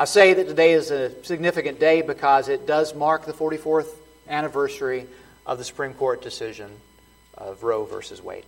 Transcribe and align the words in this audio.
I 0.00 0.06
say 0.06 0.32
that 0.32 0.48
today 0.48 0.72
is 0.72 0.90
a 0.90 1.22
significant 1.26 1.78
day 1.78 2.00
because 2.00 2.48
it 2.48 2.66
does 2.66 2.94
mark 2.94 3.26
the 3.26 3.34
44th 3.34 3.88
anniversary 4.26 5.06
of 5.44 5.58
the 5.58 5.64
Supreme 5.64 5.92
Court 5.92 6.22
decision 6.22 6.70
of 7.34 7.62
Roe 7.62 7.84
versus 7.84 8.22
Wade. 8.22 8.46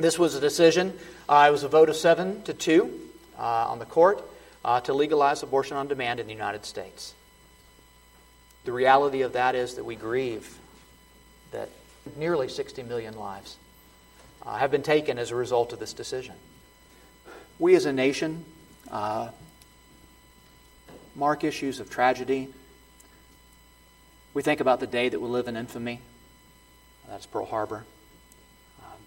This 0.00 0.18
was 0.18 0.34
a 0.34 0.40
decision, 0.40 0.98
uh, 1.28 1.44
it 1.46 1.52
was 1.52 1.62
a 1.62 1.68
vote 1.68 1.90
of 1.90 1.96
7 1.96 2.42
to 2.44 2.54
2 2.54 3.00
uh, 3.38 3.42
on 3.42 3.78
the 3.80 3.84
court 3.84 4.24
uh, 4.64 4.80
to 4.80 4.94
legalize 4.94 5.42
abortion 5.42 5.76
on 5.76 5.88
demand 5.88 6.20
in 6.20 6.26
the 6.26 6.32
United 6.32 6.64
States. 6.64 7.12
The 8.64 8.72
reality 8.72 9.20
of 9.20 9.34
that 9.34 9.54
is 9.54 9.74
that 9.74 9.84
we 9.84 9.94
grieve 9.94 10.56
that 11.50 11.68
nearly 12.16 12.48
60 12.48 12.82
million 12.84 13.14
lives 13.18 13.58
uh, 14.46 14.56
have 14.56 14.70
been 14.70 14.82
taken 14.82 15.18
as 15.18 15.32
a 15.32 15.36
result 15.36 15.74
of 15.74 15.80
this 15.80 15.92
decision. 15.92 16.36
We 17.58 17.74
as 17.74 17.84
a 17.84 17.92
nation 17.92 18.46
uh, 18.90 19.28
mark 21.14 21.44
issues 21.44 21.80
of 21.80 21.90
tragedy. 21.90 22.48
We 24.34 24.42
think 24.42 24.60
about 24.60 24.80
the 24.80 24.86
day 24.86 25.08
that 25.08 25.20
we 25.20 25.28
live 25.28 25.48
in 25.48 25.56
infamy. 25.56 26.00
That's 27.08 27.26
Pearl 27.26 27.44
Harbor. 27.44 27.84
Um, 28.80 28.98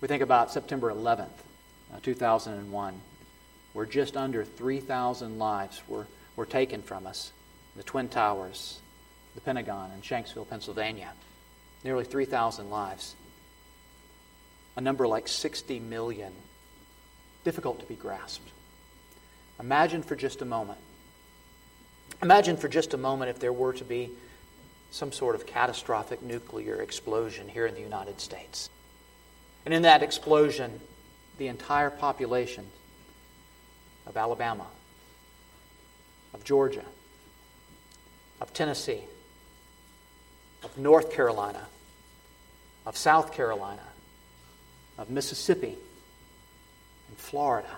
we 0.00 0.08
think 0.08 0.22
about 0.22 0.50
September 0.50 0.90
11th, 0.90 1.28
uh, 1.94 1.98
2001, 2.02 3.00
where 3.72 3.86
just 3.86 4.16
under 4.16 4.44
3,000 4.44 5.38
lives 5.38 5.82
were, 5.88 6.06
were 6.36 6.46
taken 6.46 6.82
from 6.82 7.06
us. 7.06 7.32
The 7.76 7.82
Twin 7.82 8.08
Towers, 8.08 8.80
the 9.34 9.40
Pentagon, 9.40 9.90
and 9.92 10.02
Shanksville, 10.02 10.48
Pennsylvania. 10.48 11.12
Nearly 11.84 12.04
3,000 12.04 12.70
lives 12.70 13.14
a 14.76 14.80
number 14.80 15.06
like 15.06 15.28
60 15.28 15.80
million. 15.80 16.32
Difficult 17.44 17.80
to 17.80 17.86
be 17.86 17.94
grasped. 17.94 18.48
Imagine 19.60 20.02
for 20.02 20.16
just 20.16 20.42
a 20.42 20.44
moment. 20.44 20.78
Imagine 22.22 22.56
for 22.56 22.68
just 22.68 22.94
a 22.94 22.96
moment 22.96 23.30
if 23.30 23.40
there 23.40 23.52
were 23.52 23.72
to 23.72 23.84
be 23.84 24.10
some 24.92 25.10
sort 25.10 25.34
of 25.34 25.44
catastrophic 25.44 26.22
nuclear 26.22 26.80
explosion 26.80 27.48
here 27.48 27.66
in 27.66 27.74
the 27.74 27.80
United 27.80 28.20
States. 28.20 28.70
And 29.64 29.74
in 29.74 29.82
that 29.82 30.04
explosion, 30.04 30.80
the 31.38 31.48
entire 31.48 31.90
population 31.90 32.66
of 34.06 34.16
Alabama, 34.16 34.66
of 36.32 36.44
Georgia, 36.44 36.84
of 38.40 38.52
Tennessee, 38.52 39.00
of 40.62 40.78
North 40.78 41.12
Carolina, 41.12 41.66
of 42.86 42.96
South 42.96 43.34
Carolina, 43.34 43.82
of 44.96 45.10
Mississippi 45.10 45.74
and 47.08 47.16
Florida. 47.16 47.76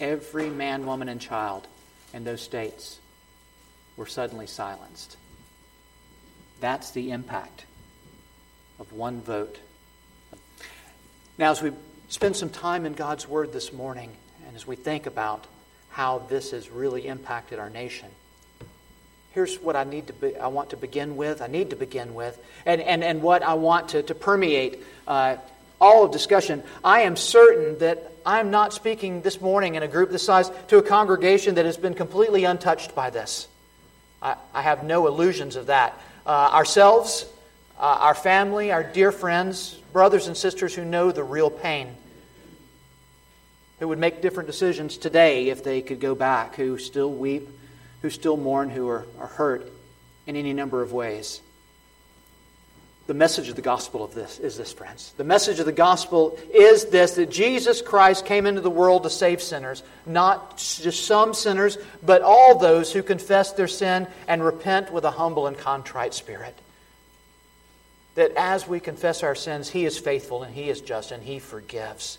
Every 0.00 0.50
man, 0.50 0.84
woman, 0.84 1.08
and 1.08 1.20
child 1.20 1.66
in 2.14 2.24
those 2.24 2.40
states 2.40 2.98
were 3.96 4.06
suddenly 4.06 4.46
silenced. 4.46 5.16
That's 6.60 6.92
the 6.92 7.10
impact 7.10 7.66
of 8.78 8.92
one 8.92 9.20
vote. 9.20 9.58
Now, 11.36 11.50
as 11.50 11.60
we 11.60 11.72
spend 12.08 12.36
some 12.36 12.50
time 12.50 12.86
in 12.86 12.94
God's 12.94 13.28
Word 13.28 13.52
this 13.52 13.72
morning, 13.72 14.10
and 14.46 14.56
as 14.56 14.66
we 14.66 14.76
think 14.76 15.06
about 15.06 15.46
how 15.90 16.18
this 16.28 16.52
has 16.52 16.70
really 16.70 17.06
impacted 17.06 17.58
our 17.58 17.70
nation, 17.70 18.08
here's 19.32 19.60
what 19.60 19.74
I 19.74 19.82
need 19.82 20.06
to 20.06 20.12
be, 20.12 20.36
I 20.36 20.46
want 20.46 20.70
to 20.70 20.76
begin 20.76 21.16
with. 21.16 21.42
I 21.42 21.48
need 21.48 21.70
to 21.70 21.76
begin 21.76 22.14
with, 22.14 22.38
and, 22.64 22.80
and, 22.80 23.02
and 23.02 23.22
what 23.22 23.42
I 23.42 23.54
want 23.54 23.90
to, 23.90 24.02
to 24.04 24.14
permeate 24.14 24.82
uh, 25.08 25.36
all 25.84 26.04
of 26.04 26.10
discussion. 26.10 26.62
I 26.82 27.02
am 27.02 27.16
certain 27.16 27.78
that 27.78 28.12
I'm 28.24 28.50
not 28.50 28.72
speaking 28.72 29.22
this 29.22 29.40
morning 29.40 29.74
in 29.74 29.82
a 29.82 29.88
group 29.88 30.10
this 30.10 30.24
size 30.24 30.50
to 30.68 30.78
a 30.78 30.82
congregation 30.82 31.56
that 31.56 31.66
has 31.66 31.76
been 31.76 31.94
completely 31.94 32.44
untouched 32.44 32.94
by 32.94 33.10
this. 33.10 33.46
I, 34.22 34.36
I 34.52 34.62
have 34.62 34.82
no 34.82 35.06
illusions 35.06 35.56
of 35.56 35.66
that. 35.66 35.98
Uh, 36.26 36.30
ourselves, 36.30 37.26
uh, 37.78 37.98
our 38.00 38.14
family, 38.14 38.72
our 38.72 38.82
dear 38.82 39.12
friends, 39.12 39.74
brothers 39.92 40.26
and 40.26 40.36
sisters 40.36 40.74
who 40.74 40.84
know 40.84 41.12
the 41.12 41.22
real 41.22 41.50
pain, 41.50 41.94
who 43.78 43.88
would 43.88 43.98
make 43.98 44.22
different 44.22 44.46
decisions 44.46 44.96
today 44.96 45.50
if 45.50 45.62
they 45.62 45.82
could 45.82 46.00
go 46.00 46.14
back, 46.14 46.56
who 46.56 46.78
still 46.78 47.12
weep 47.12 47.48
who 48.04 48.10
still 48.10 48.36
mourn, 48.36 48.68
who 48.68 48.86
are, 48.86 49.06
are 49.18 49.26
hurt 49.26 49.72
in 50.26 50.36
any 50.36 50.52
number 50.52 50.82
of 50.82 50.92
ways. 50.92 51.40
The 53.06 53.14
message 53.14 53.50
of 53.50 53.56
the 53.56 53.62
gospel 53.62 54.02
of 54.02 54.14
this 54.14 54.38
is 54.38 54.56
this, 54.56 54.72
friends. 54.72 55.12
The 55.18 55.24
message 55.24 55.60
of 55.60 55.66
the 55.66 55.72
gospel 55.72 56.38
is 56.54 56.86
this 56.86 57.16
that 57.16 57.30
Jesus 57.30 57.82
Christ 57.82 58.24
came 58.24 58.46
into 58.46 58.62
the 58.62 58.70
world 58.70 59.02
to 59.02 59.10
save 59.10 59.42
sinners, 59.42 59.82
not 60.06 60.56
just 60.56 61.04
some 61.04 61.34
sinners, 61.34 61.76
but 62.02 62.22
all 62.22 62.58
those 62.58 62.92
who 62.94 63.02
confess 63.02 63.52
their 63.52 63.68
sin 63.68 64.06
and 64.26 64.42
repent 64.42 64.90
with 64.90 65.04
a 65.04 65.10
humble 65.10 65.46
and 65.46 65.58
contrite 65.58 66.14
spirit. 66.14 66.58
That 68.14 68.32
as 68.38 68.66
we 68.66 68.80
confess 68.80 69.22
our 69.22 69.34
sins, 69.34 69.68
He 69.68 69.84
is 69.84 69.98
faithful 69.98 70.42
and 70.42 70.54
He 70.54 70.70
is 70.70 70.80
just 70.80 71.10
and 71.10 71.22
He 71.22 71.40
forgives. 71.40 72.18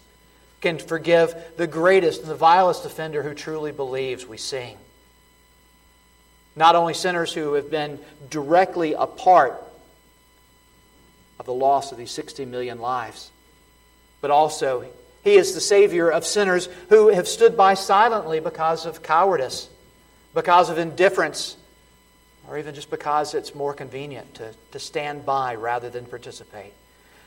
Can 0.62 0.78
forgive 0.78 1.34
the 1.58 1.68
greatest 1.68 2.22
and 2.22 2.30
the 2.30 2.36
vilest 2.36 2.86
offender 2.86 3.24
who 3.24 3.34
truly 3.34 3.72
believes, 3.72 4.28
we 4.28 4.38
sing. 4.38 4.78
Not 6.56 6.76
only 6.76 6.94
sinners 6.94 7.34
who 7.34 7.54
have 7.54 7.72
been 7.72 8.00
directly 8.30 8.94
a 8.94 9.08
part 9.08 9.65
of 11.40 11.46
the 11.46 11.54
loss 11.54 11.92
of 11.92 11.98
these 11.98 12.12
60 12.12 12.46
million 12.46 12.80
lives, 12.80 13.32
but 14.22 14.32
also 14.32 14.86
He 15.24 15.36
is 15.36 15.54
the 15.54 15.62
Savior 15.62 16.10
of 16.10 16.26
sinners 16.26 16.70
who 16.90 17.10
have 17.10 17.28
stood 17.28 17.58
by 17.58 17.74
silently 17.74 18.40
because 18.40 18.86
of 18.86 19.04
cowardice, 19.04 19.70
because 20.34 20.70
of 20.70 20.78
indifference, 20.78 21.58
or 22.48 22.58
even 22.58 22.76
just 22.76 22.90
because 22.90 23.34
it's 23.34 23.56
more 23.56 23.74
convenient 23.74 24.36
to, 24.36 24.54
to 24.72 24.80
stand 24.80 25.26
by 25.26 25.56
rather 25.56 25.90
than 25.90 26.06
participate. 26.06 26.74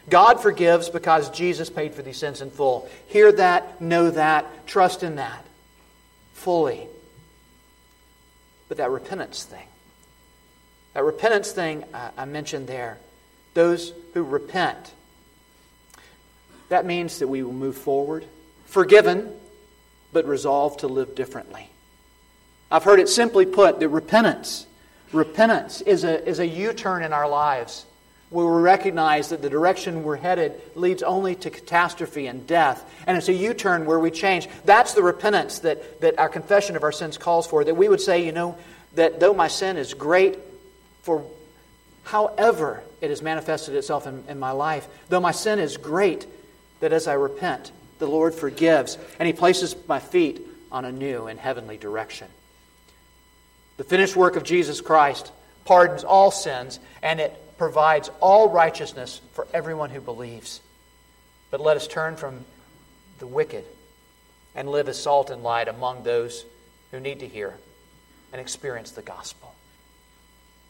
God 0.09 0.41
forgives 0.41 0.89
because 0.89 1.29
Jesus 1.31 1.69
paid 1.69 1.95
for 1.95 2.03
these 2.03 2.17
sins 2.17 2.41
in 2.41 2.51
full. 2.51 2.89
Hear 3.09 3.33
that, 3.33 3.81
know 3.81 4.11
that, 4.11 4.67
trust 4.67 5.03
in 5.03 5.17
that 5.17 5.45
fully. 6.33 6.87
But 8.69 8.79
that 8.79 8.91
repentance 8.91 9.45
thing, 9.45 9.67
that 10.95 11.03
repentance 11.03 11.53
thing 11.53 11.85
I 12.17 12.25
mentioned 12.25 12.67
there, 12.67 12.99
those 13.59 13.93
who 14.15 14.23
repent, 14.23 14.93
that 16.69 16.87
means 16.87 17.19
that 17.19 17.27
we 17.27 17.43
will 17.43 17.53
move 17.53 17.77
forward, 17.77 18.25
forgiven, 18.67 19.33
but 20.13 20.25
resolved 20.27 20.81
to 20.81 20.87
live 20.87 21.17
differently. 21.17 21.69
I've 22.71 22.85
heard 22.85 23.01
it 23.01 23.09
simply 23.09 23.47
put 23.47 23.81
that 23.81 23.89
repentance, 23.89 24.65
repentance 25.13 25.81
is 25.81 26.05
a, 26.05 26.25
is 26.25 26.39
a 26.39 26.47
U 26.47 26.73
turn 26.73 27.03
in 27.03 27.13
our 27.13 27.29
lives 27.29 27.85
where 28.31 28.47
we 28.47 28.63
recognize 28.63 29.31
that 29.31 29.43
the 29.43 29.51
direction 29.51 30.05
we're 30.05 30.15
headed 30.15 30.53
leads 30.77 31.03
only 31.03 31.35
to 31.35 31.51
catastrophe 31.51 32.29
and 32.29 32.47
death. 32.47 32.89
And 33.09 33.17
it's 33.17 33.29
a 33.29 33.33
U 33.33 33.55
turn 33.55 33.87
where 33.87 33.99
we 33.99 34.13
change. 34.13 34.49
That's 34.67 34.95
the 34.95 35.03
repentance 35.03 35.59
that, 35.61 36.01
that 36.01 36.17
our 36.21 36.29
confession 36.29 36.77
of 36.77 36.85
our 36.85 36.93
sins 36.93 37.19
calls 37.19 37.49
for. 37.49 37.65
That 37.65 37.75
we 37.75 37.89
would 37.89 38.03
say, 38.03 38.25
you 38.25 38.31
know, 38.31 38.57
that 38.95 39.19
though 39.19 39.35
my 39.35 39.49
sin 39.49 39.77
is 39.77 39.95
great 39.95 40.39
for 41.03 41.25
however 42.05 42.85
it 43.01 43.11
has 43.11 43.23
manifested 43.23 43.75
itself 43.75 44.07
in, 44.07 44.25
in 44.29 44.39
my 44.39 44.51
life, 44.51 44.87
though 45.09 45.21
my 45.21 45.33
sin 45.33 45.59
is 45.59 45.77
great, 45.77 46.27
that 46.81 46.93
as 46.93 47.07
I 47.07 47.15
repent, 47.15 47.73
the 47.99 48.07
Lord 48.07 48.35
forgives 48.35 48.99
and 49.19 49.27
He 49.27 49.33
places 49.33 49.75
my 49.87 49.99
feet 49.99 50.41
on 50.71 50.85
a 50.85 50.93
new 50.93 51.27
and 51.27 51.39
heavenly 51.39 51.77
direction. 51.77 52.29
The 53.77 53.85
finished 53.85 54.17
work 54.17 54.37
of 54.37 54.45
Jesus 54.45 54.81
Christ 54.81 55.31
pardons 55.65 56.05
all 56.05 56.31
sins 56.31 56.81
and 57.03 57.21
it 57.21 57.35
provides 57.59 58.11
all 58.21 58.49
righteousness 58.49 59.21
for 59.33 59.47
everyone 59.53 59.91
who 59.91 60.01
believes. 60.01 60.61
But 61.51 61.61
let 61.61 61.77
us 61.77 61.87
turn 61.87 62.17
from 62.17 62.45
the 63.19 63.27
wicked 63.27 63.65
and 64.55 64.69
live 64.69 64.89
as 64.89 65.01
salt 65.01 65.31
and 65.31 65.43
light 65.43 65.69
among 65.69 66.03
those 66.03 66.45
who 66.91 67.01
need 67.01 67.21
to 67.21 67.29
hear 67.29 67.55
and 68.33 68.41
experience 68.41 68.93
the 68.93 69.03
gospel. 69.03 69.55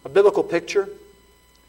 A 0.04 0.08
biblical 0.08 0.42
picture, 0.42 0.88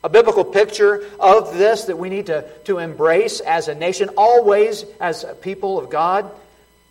a 0.04 0.10
biblical 0.10 0.46
picture 0.46 1.06
of 1.20 1.58
this 1.58 1.86
that 1.86 1.98
we 1.98 2.10
need 2.10 2.28
to, 2.28 2.46
to 2.66 2.80
embrace 2.80 3.40
as 3.42 3.68
a 3.68 3.76
nation, 3.76 4.10
always 4.18 4.86
as 5.00 5.24
a 5.24 5.34
people 5.34 5.78
of 5.78 5.90
God. 5.90 6.30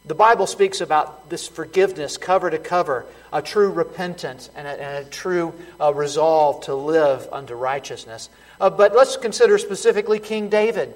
The 0.04 0.14
Bible 0.14 0.46
speaks 0.46 0.80
about 0.80 1.28
this 1.30 1.48
forgiveness 1.48 2.16
cover 2.16 2.50
to 2.50 2.58
cover, 2.58 3.06
a 3.32 3.42
true 3.42 3.70
repentance, 3.70 4.50
and 4.54 4.66
a, 4.66 4.70
and 4.70 5.06
a 5.06 5.10
true 5.10 5.54
uh, 5.80 5.92
resolve 5.92 6.64
to 6.64 6.74
live 6.74 7.28
unto 7.32 7.54
righteousness. 7.54 8.28
Uh, 8.60 8.70
but 8.70 8.94
let's 8.94 9.16
consider 9.16 9.58
specifically 9.58 10.18
King 10.18 10.48
David. 10.48 10.94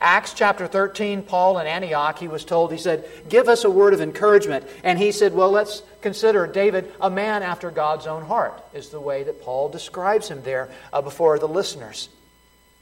Acts 0.00 0.32
chapter 0.32 0.66
13, 0.66 1.22
Paul 1.22 1.58
in 1.58 1.66
Antioch, 1.66 2.18
he 2.18 2.28
was 2.28 2.46
told, 2.46 2.72
he 2.72 2.78
said, 2.78 3.06
Give 3.28 3.48
us 3.48 3.64
a 3.64 3.70
word 3.70 3.92
of 3.92 4.00
encouragement. 4.00 4.66
And 4.82 4.98
he 4.98 5.12
said, 5.12 5.34
Well, 5.34 5.50
let's 5.50 5.82
consider 6.00 6.46
David 6.46 6.90
a 7.00 7.10
man 7.10 7.42
after 7.42 7.70
God's 7.70 8.06
own 8.06 8.24
heart, 8.24 8.58
is 8.72 8.88
the 8.88 9.00
way 9.00 9.24
that 9.24 9.42
Paul 9.42 9.68
describes 9.68 10.28
him 10.28 10.42
there 10.42 10.70
uh, 10.90 11.02
before 11.02 11.38
the 11.38 11.48
listeners. 11.48 12.08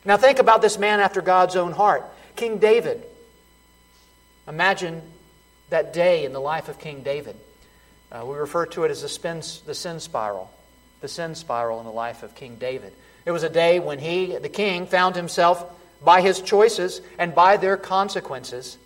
Now, 0.05 0.17
think 0.17 0.39
about 0.39 0.63
this 0.63 0.79
man 0.79 1.01
after 1.01 1.21
God's 1.21 1.57
own 1.57 1.73
heart, 1.73 2.05
King 2.37 2.59
David. 2.59 3.03
Imagine 4.47 5.03
that 5.71 5.93
day 5.93 6.25
in 6.25 6.33
the 6.33 6.41
life 6.41 6.69
of 6.69 6.79
King 6.79 7.03
David. 7.03 7.37
Uh, 8.13 8.25
we 8.25 8.37
refer 8.37 8.65
to 8.67 8.85
it 8.85 8.93
as 8.93 9.03
the, 9.03 9.09
spin, 9.09 9.43
the 9.67 9.75
sin 9.75 9.99
spiral, 9.99 10.51
the 11.01 11.09
sin 11.09 11.35
spiral 11.35 11.81
in 11.81 11.85
the 11.85 11.93
life 11.93 12.23
of 12.23 12.37
King 12.37 12.57
David. 12.57 12.93
It 13.27 13.33
was 13.33 13.43
a 13.43 13.51
day 13.51 13.81
when 13.81 13.99
he, 13.99 14.37
the 14.37 14.49
king, 14.49 14.87
found 14.87 15.17
himself 15.17 15.69
by 16.03 16.21
his 16.21 16.41
choices 16.41 17.01
and 17.19 17.35
by 17.35 17.57
their 17.57 17.77
consequences 17.77 18.79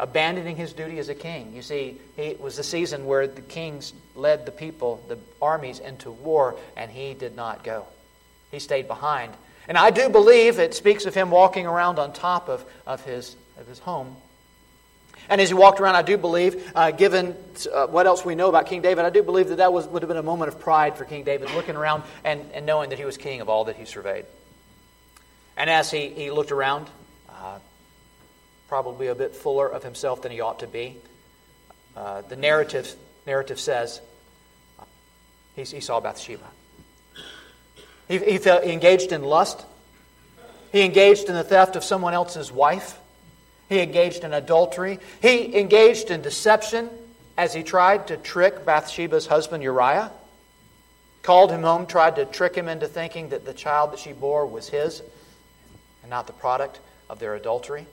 abandoning 0.00 0.56
his 0.56 0.72
duty 0.72 0.98
as 0.98 1.08
a 1.08 1.14
king. 1.14 1.52
You 1.54 1.62
see, 1.62 1.98
it 2.16 2.40
was 2.40 2.56
the 2.56 2.62
season 2.62 3.04
where 3.04 3.26
the 3.26 3.42
kings 3.42 3.92
led 4.16 4.46
the 4.46 4.52
people, 4.52 5.02
the 5.08 5.18
armies, 5.40 5.78
into 5.78 6.10
war, 6.10 6.56
and 6.76 6.90
he 6.90 7.14
did 7.14 7.36
not 7.36 7.62
go. 7.62 7.86
He 8.50 8.58
stayed 8.58 8.88
behind. 8.88 9.32
And 9.68 9.76
I 9.76 9.90
do 9.90 10.08
believe 10.08 10.58
it 10.58 10.74
speaks 10.74 11.04
of 11.04 11.14
him 11.14 11.30
walking 11.30 11.66
around 11.66 11.98
on 11.98 12.12
top 12.12 12.48
of, 12.48 12.64
of, 12.86 13.04
his, 13.04 13.36
of 13.58 13.66
his 13.66 13.78
home. 13.78 14.16
And 15.28 15.40
as 15.40 15.48
he 15.48 15.54
walked 15.54 15.80
around, 15.80 15.94
I 15.94 16.02
do 16.02 16.16
believe, 16.16 16.72
uh, 16.74 16.90
given 16.90 17.36
uh, 17.72 17.86
what 17.86 18.06
else 18.06 18.24
we 18.24 18.34
know 18.34 18.48
about 18.48 18.66
King 18.66 18.80
David, 18.80 19.04
I 19.04 19.10
do 19.10 19.22
believe 19.22 19.48
that 19.48 19.56
that 19.56 19.72
was, 19.72 19.86
would 19.86 20.02
have 20.02 20.08
been 20.08 20.16
a 20.16 20.22
moment 20.22 20.48
of 20.48 20.58
pride 20.58 20.96
for 20.96 21.04
King 21.04 21.24
David, 21.24 21.50
looking 21.52 21.76
around 21.76 22.02
and, 22.24 22.40
and 22.54 22.64
knowing 22.64 22.90
that 22.90 22.98
he 22.98 23.04
was 23.04 23.16
king 23.16 23.40
of 23.42 23.48
all 23.48 23.66
that 23.66 23.76
he 23.76 23.84
surveyed. 23.84 24.24
And 25.60 25.68
as 25.68 25.90
he, 25.90 26.08
he 26.08 26.30
looked 26.30 26.52
around, 26.52 26.88
uh, 27.28 27.58
probably 28.66 29.08
a 29.08 29.14
bit 29.14 29.36
fuller 29.36 29.68
of 29.68 29.82
himself 29.82 30.22
than 30.22 30.32
he 30.32 30.40
ought 30.40 30.60
to 30.60 30.66
be. 30.66 30.96
Uh, 31.94 32.22
the 32.22 32.36
narrative, 32.36 32.94
narrative 33.26 33.60
says 33.60 34.00
he, 35.54 35.64
he 35.64 35.80
saw 35.80 36.00
Bathsheba. 36.00 36.46
He, 38.08 38.16
he, 38.20 38.38
felt, 38.38 38.64
he 38.64 38.72
engaged 38.72 39.12
in 39.12 39.22
lust. 39.22 39.62
He 40.72 40.80
engaged 40.80 41.28
in 41.28 41.34
the 41.34 41.44
theft 41.44 41.76
of 41.76 41.84
someone 41.84 42.14
else's 42.14 42.50
wife. 42.50 42.98
He 43.68 43.80
engaged 43.80 44.24
in 44.24 44.32
adultery. 44.32 44.98
He 45.20 45.58
engaged 45.58 46.10
in 46.10 46.22
deception 46.22 46.88
as 47.36 47.52
he 47.52 47.62
tried 47.62 48.06
to 48.06 48.16
trick 48.16 48.64
Bathsheba's 48.64 49.26
husband 49.26 49.62
Uriah. 49.62 50.10
Called 51.22 51.50
him 51.50 51.64
home, 51.64 51.84
tried 51.84 52.16
to 52.16 52.24
trick 52.24 52.54
him 52.54 52.66
into 52.66 52.88
thinking 52.88 53.28
that 53.28 53.44
the 53.44 53.52
child 53.52 53.92
that 53.92 53.98
she 53.98 54.14
bore 54.14 54.46
was 54.46 54.66
his 54.66 55.02
not 56.10 56.26
the 56.26 56.34
product 56.34 56.80
of 57.08 57.18
their 57.18 57.34
adultery. 57.34 57.86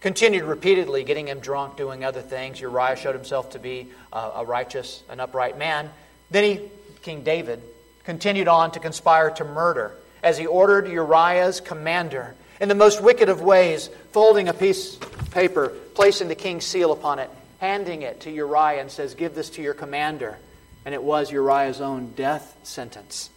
Continued 0.00 0.44
repeatedly 0.44 1.04
getting 1.04 1.28
him 1.28 1.40
drunk, 1.40 1.76
doing 1.76 2.04
other 2.04 2.22
things. 2.22 2.60
Uriah 2.60 2.96
showed 2.96 3.14
himself 3.14 3.50
to 3.50 3.58
be 3.58 3.88
uh, 4.12 4.32
a 4.36 4.44
righteous, 4.44 5.02
an 5.08 5.20
upright 5.20 5.58
man. 5.58 5.90
Then 6.30 6.44
he, 6.44 6.60
King 7.02 7.22
David, 7.24 7.62
continued 8.04 8.48
on 8.48 8.72
to 8.72 8.80
conspire 8.80 9.30
to 9.30 9.44
murder 9.44 9.94
as 10.22 10.38
he 10.38 10.46
ordered 10.46 10.88
Uriah's 10.88 11.60
commander 11.60 12.34
in 12.60 12.68
the 12.68 12.74
most 12.74 13.02
wicked 13.02 13.28
of 13.28 13.42
ways, 13.42 13.90
folding 14.12 14.48
a 14.48 14.54
piece 14.54 14.96
of 14.96 15.30
paper, 15.30 15.72
placing 15.94 16.28
the 16.28 16.34
king's 16.34 16.64
seal 16.64 16.92
upon 16.92 17.18
it, 17.18 17.30
handing 17.58 18.02
it 18.02 18.20
to 18.20 18.30
Uriah, 18.30 18.80
and 18.80 18.90
says, 18.90 19.14
Give 19.14 19.34
this 19.34 19.50
to 19.50 19.62
your 19.62 19.74
commander. 19.74 20.38
And 20.84 20.94
it 20.94 21.02
was 21.02 21.30
Uriah's 21.30 21.80
own 21.80 22.12
death 22.12 22.56
sentence. 22.62 23.28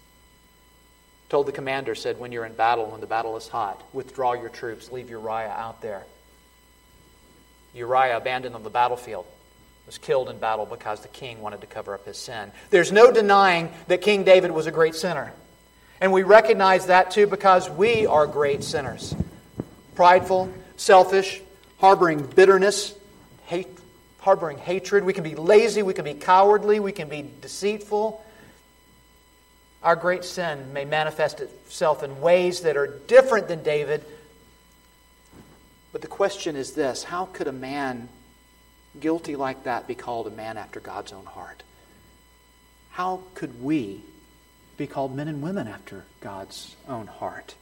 Told 1.30 1.46
the 1.46 1.52
commander, 1.52 1.94
said, 1.94 2.20
When 2.20 2.32
you're 2.32 2.46
in 2.46 2.54
battle, 2.54 2.88
when 2.88 3.02
the 3.02 3.08
battle 3.08 3.38
is 3.38 3.48
hot, 3.48 3.82
withdraw 3.94 4.34
your 4.34 4.50
troops, 4.50 4.92
leave 4.92 5.10
Uriah 5.10 5.54
out 5.56 5.82
there. 5.82 6.04
Uriah, 7.74 8.18
abandoned 8.18 8.56
on 8.56 8.64
the 8.64 8.70
battlefield, 8.70 9.26
was 9.86 9.98
killed 9.98 10.30
in 10.30 10.40
battle 10.40 10.66
because 10.66 11.02
the 11.02 11.08
king 11.08 11.42
wanted 11.42 11.62
to 11.62 11.68
cover 11.68 11.94
up 11.94 12.06
his 12.06 12.18
sin. 12.18 12.52
There's 12.72 12.92
no 12.92 13.12
denying 13.12 13.72
that 13.88 14.02
King 14.02 14.24
David 14.24 14.52
was 14.52 14.68
a 14.68 14.72
great 14.72 14.96
sinner. 14.96 15.32
And 16.02 16.12
we 16.12 16.24
recognize 16.24 16.88
that 16.88 17.12
too 17.12 17.28
because 17.28 17.70
we 17.70 18.06
are 18.06 18.26
great 18.26 18.64
sinners. 18.64 19.14
Prideful, 19.96 20.52
selfish, 20.78 21.42
harboring 21.80 22.26
bitterness, 22.26 22.94
hate, 23.46 23.68
harboring 24.20 24.58
hatred. 24.58 25.04
We 25.04 25.14
can 25.14 25.24
be 25.24 25.36
lazy, 25.36 25.84
we 25.84 25.94
can 25.94 26.06
be 26.06 26.14
cowardly, 26.14 26.80
we 26.80 26.92
can 26.92 27.10
be 27.10 27.30
deceitful. 27.42 28.24
Our 29.84 29.96
great 29.96 30.26
sin 30.26 30.74
may 30.74 30.86
manifest 30.86 31.40
itself 31.40 32.04
in 32.04 32.22
ways 32.22 32.62
that 32.62 32.78
are 32.78 32.88
different 33.08 33.48
than 33.48 33.64
David 33.64 34.04
but 35.92 36.02
the 36.02 36.08
question 36.08 36.56
is 36.56 36.74
this 36.74 37.04
how 37.04 37.26
could 37.26 37.48
a 37.48 37.52
man 37.52 38.10
guilty 39.00 39.36
like 39.36 39.64
that 39.64 39.88
be 39.88 39.96
called 39.96 40.28
a 40.28 40.32
man 40.32 40.58
after 40.58 40.80
God's 40.80 41.14
own 41.14 41.26
heart? 41.26 41.64
How 42.92 43.22
could 43.34 43.64
we 43.64 44.02
be 44.78 44.88
called 44.88 45.16
men 45.16 45.28
and 45.28 45.42
women 45.42 45.68
after 45.68 46.06
God's 46.22 46.76
own 46.88 47.08
heart? 47.08 47.56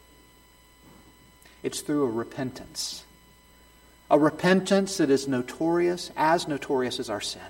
It's 1.63 1.81
through 1.81 2.04
a 2.06 2.12
repentance. 2.12 3.04
A 4.10 4.18
repentance 4.18 4.98
that 4.98 5.10
is 5.10 5.28
notorious, 5.28 6.12
as 6.16 6.48
notorious 6.48 7.00
as 7.00 7.10
our 7.10 7.20
sin. 7.20 7.42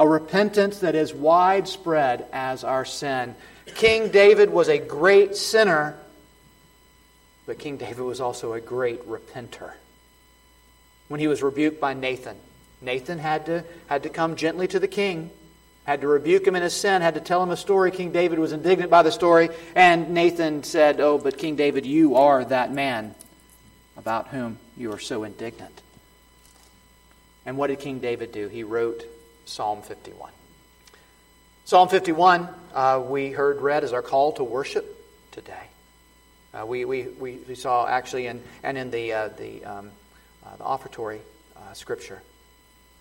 A 0.00 0.08
repentance 0.08 0.80
that 0.80 0.96
is 0.96 1.14
widespread 1.14 2.26
as 2.32 2.64
our 2.64 2.84
sin. 2.84 3.36
King 3.76 4.10
David 4.10 4.50
was 4.50 4.68
a 4.68 4.78
great 4.78 5.36
sinner 5.36 5.96
but 7.50 7.58
King 7.58 7.78
David 7.78 8.02
was 8.02 8.20
also 8.20 8.52
a 8.52 8.60
great 8.60 9.04
repenter. 9.08 9.72
When 11.08 11.18
he 11.18 11.26
was 11.26 11.42
rebuked 11.42 11.80
by 11.80 11.94
Nathan, 11.94 12.36
Nathan 12.80 13.18
had 13.18 13.46
to, 13.46 13.64
had 13.88 14.04
to 14.04 14.08
come 14.08 14.36
gently 14.36 14.68
to 14.68 14.78
the 14.78 14.86
king, 14.86 15.32
had 15.82 16.02
to 16.02 16.06
rebuke 16.06 16.46
him 16.46 16.54
in 16.54 16.62
his 16.62 16.74
sin, 16.74 17.02
had 17.02 17.14
to 17.14 17.20
tell 17.20 17.42
him 17.42 17.50
a 17.50 17.56
story. 17.56 17.90
King 17.90 18.12
David 18.12 18.38
was 18.38 18.52
indignant 18.52 18.88
by 18.88 19.02
the 19.02 19.10
story, 19.10 19.48
and 19.74 20.10
Nathan 20.10 20.62
said, 20.62 21.00
Oh, 21.00 21.18
but 21.18 21.38
King 21.38 21.56
David, 21.56 21.84
you 21.84 22.14
are 22.14 22.44
that 22.44 22.72
man 22.72 23.16
about 23.96 24.28
whom 24.28 24.56
you 24.76 24.92
are 24.92 25.00
so 25.00 25.24
indignant. 25.24 25.82
And 27.44 27.56
what 27.56 27.66
did 27.66 27.80
King 27.80 27.98
David 27.98 28.30
do? 28.30 28.46
He 28.46 28.62
wrote 28.62 29.02
Psalm 29.50 29.82
51. 29.82 30.30
Psalm 31.64 31.88
51, 31.88 32.48
uh, 32.72 33.02
we 33.04 33.30
heard 33.30 33.60
read 33.60 33.82
as 33.82 33.92
our 33.92 34.00
call 34.00 34.30
to 34.34 34.44
worship 34.44 34.96
today. 35.32 35.64
Uh, 36.54 36.64
we, 36.64 36.84
we, 36.84 37.08
we, 37.18 37.54
saw 37.56 37.84
actually, 37.84 38.28
in, 38.28 38.40
and 38.62 38.78
in 38.78 38.92
the, 38.92 39.12
uh, 39.12 39.28
the, 39.38 39.64
um, 39.64 39.90
uh, 40.46 40.56
the 40.56 40.62
offertory 40.62 41.18
uh, 41.56 41.72
scripture, 41.72 42.22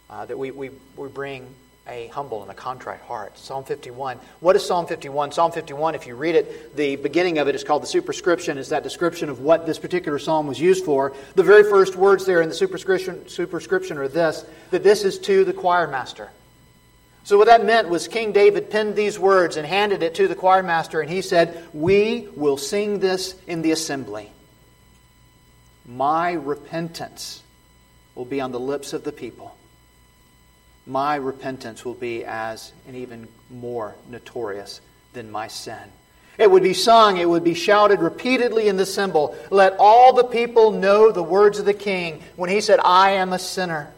uh, 0.09 0.25
that 0.25 0.39
we, 0.39 0.49
we, 0.49 0.71
we 0.97 1.07
bring 1.07 1.47
a 1.87 2.07
humble 2.07 2.41
and 2.41 2.49
a 2.49 2.55
contrite 2.55 3.01
heart. 3.01 3.37
Psalm 3.37 3.63
51. 3.63 4.17
What 4.39 4.55
is 4.55 4.65
Psalm 4.65 4.87
51? 4.87 5.31
Psalm 5.31 5.51
51, 5.51 5.93
if 5.93 6.07
you 6.07 6.15
read 6.15 6.33
it, 6.33 6.75
the 6.75 6.95
beginning 6.95 7.37
of 7.37 7.47
it 7.47 7.53
is 7.53 7.63
called 7.63 7.83
the 7.83 7.87
superscription, 7.87 8.57
is 8.57 8.69
that 8.69 8.81
description 8.81 9.29
of 9.29 9.39
what 9.39 9.67
this 9.67 9.77
particular 9.77 10.17
psalm 10.17 10.47
was 10.47 10.59
used 10.59 10.83
for. 10.83 11.13
The 11.35 11.43
very 11.43 11.63
first 11.63 11.95
words 11.95 12.25
there 12.25 12.41
in 12.41 12.49
the 12.49 12.55
superscription, 12.55 13.29
superscription 13.29 13.99
are 13.99 14.07
this 14.07 14.45
that 14.71 14.83
this 14.83 15.03
is 15.03 15.19
to 15.19 15.45
the 15.45 15.53
choir 15.53 15.87
master. 15.87 16.31
So, 17.23 17.37
what 17.37 17.47
that 17.47 17.65
meant 17.65 17.89
was 17.89 18.07
King 18.07 18.31
David 18.31 18.71
penned 18.71 18.95
these 18.95 19.19
words 19.19 19.57
and 19.57 19.67
handed 19.67 20.01
it 20.03 20.15
to 20.15 20.27
the 20.27 20.35
choir 20.35 20.63
master, 20.63 21.01
and 21.01 21.09
he 21.09 21.21
said, 21.21 21.63
We 21.73 22.27
will 22.35 22.57
sing 22.57 22.99
this 22.99 23.35
in 23.45 23.61
the 23.61 23.71
assembly. 23.71 24.31
My 25.85 26.33
repentance 26.33 27.43
will 28.15 28.25
be 28.25 28.41
on 28.41 28.51
the 28.51 28.59
lips 28.59 28.93
of 28.93 29.03
the 29.03 29.11
people. 29.11 29.55
My 30.85 31.15
repentance 31.15 31.85
will 31.85 31.93
be 31.93 32.25
as 32.25 32.71
and 32.87 32.95
even 32.95 33.27
more 33.49 33.95
notorious 34.09 34.81
than 35.13 35.29
my 35.29 35.47
sin. 35.47 35.77
It 36.39 36.49
would 36.49 36.63
be 36.63 36.73
sung, 36.73 37.17
it 37.17 37.29
would 37.29 37.43
be 37.43 37.53
shouted 37.53 37.99
repeatedly 37.99 38.69
in 38.69 38.77
the 38.77 38.85
symbol. 38.85 39.35
Let 39.51 39.75
all 39.77 40.13
the 40.13 40.23
people 40.23 40.71
know 40.71 41.11
the 41.11 41.21
words 41.21 41.59
of 41.59 41.65
the 41.65 41.73
king 41.73 42.23
when 42.37 42.49
he 42.49 42.61
said, 42.61 42.79
I 42.83 43.11
am 43.11 43.33
a 43.33 43.39
sinner. 43.39 43.91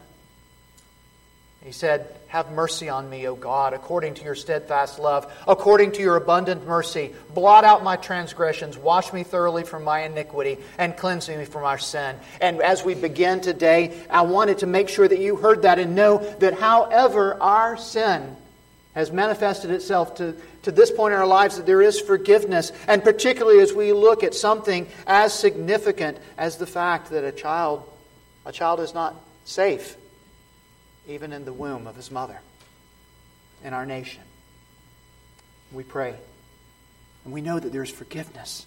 He 1.64 1.72
said, 1.72 2.14
have 2.32 2.50
mercy 2.50 2.88
on 2.88 3.10
me, 3.10 3.28
O 3.28 3.34
God, 3.34 3.74
according 3.74 4.14
to 4.14 4.24
your 4.24 4.34
steadfast 4.34 4.98
love, 4.98 5.30
according 5.46 5.92
to 5.92 6.00
your 6.00 6.16
abundant 6.16 6.66
mercy. 6.66 7.12
Blot 7.34 7.62
out 7.62 7.84
my 7.84 7.94
transgressions, 7.96 8.78
wash 8.78 9.12
me 9.12 9.22
thoroughly 9.22 9.64
from 9.64 9.84
my 9.84 10.04
iniquity, 10.04 10.56
and 10.78 10.96
cleanse 10.96 11.28
me 11.28 11.44
from 11.44 11.64
our 11.64 11.76
sin. 11.76 12.16
And 12.40 12.62
as 12.62 12.82
we 12.82 12.94
begin 12.94 13.42
today, 13.42 14.00
I 14.08 14.22
wanted 14.22 14.60
to 14.60 14.66
make 14.66 14.88
sure 14.88 15.06
that 15.06 15.18
you 15.18 15.36
heard 15.36 15.60
that 15.62 15.78
and 15.78 15.94
know 15.94 16.24
that 16.38 16.54
however 16.54 17.34
our 17.34 17.76
sin 17.76 18.34
has 18.94 19.12
manifested 19.12 19.70
itself 19.70 20.14
to, 20.14 20.34
to 20.62 20.72
this 20.72 20.90
point 20.90 21.12
in 21.12 21.20
our 21.20 21.26
lives, 21.26 21.58
that 21.58 21.66
there 21.66 21.82
is 21.82 22.00
forgiveness. 22.00 22.72
And 22.88 23.04
particularly 23.04 23.60
as 23.60 23.74
we 23.74 23.92
look 23.92 24.24
at 24.24 24.34
something 24.34 24.88
as 25.06 25.38
significant 25.38 26.16
as 26.38 26.56
the 26.56 26.66
fact 26.66 27.10
that 27.10 27.24
a 27.24 27.32
child, 27.32 27.86
a 28.46 28.52
child 28.52 28.80
is 28.80 28.94
not 28.94 29.16
safe 29.44 29.98
even 31.08 31.32
in 31.32 31.44
the 31.44 31.52
womb 31.52 31.86
of 31.86 31.96
his 31.96 32.10
mother, 32.10 32.38
in 33.64 33.72
our 33.72 33.86
nation. 33.86 34.22
We 35.72 35.84
pray. 35.84 36.14
And 37.24 37.32
we 37.32 37.40
know 37.40 37.58
that 37.58 37.72
there's 37.72 37.90
forgiveness, 37.90 38.66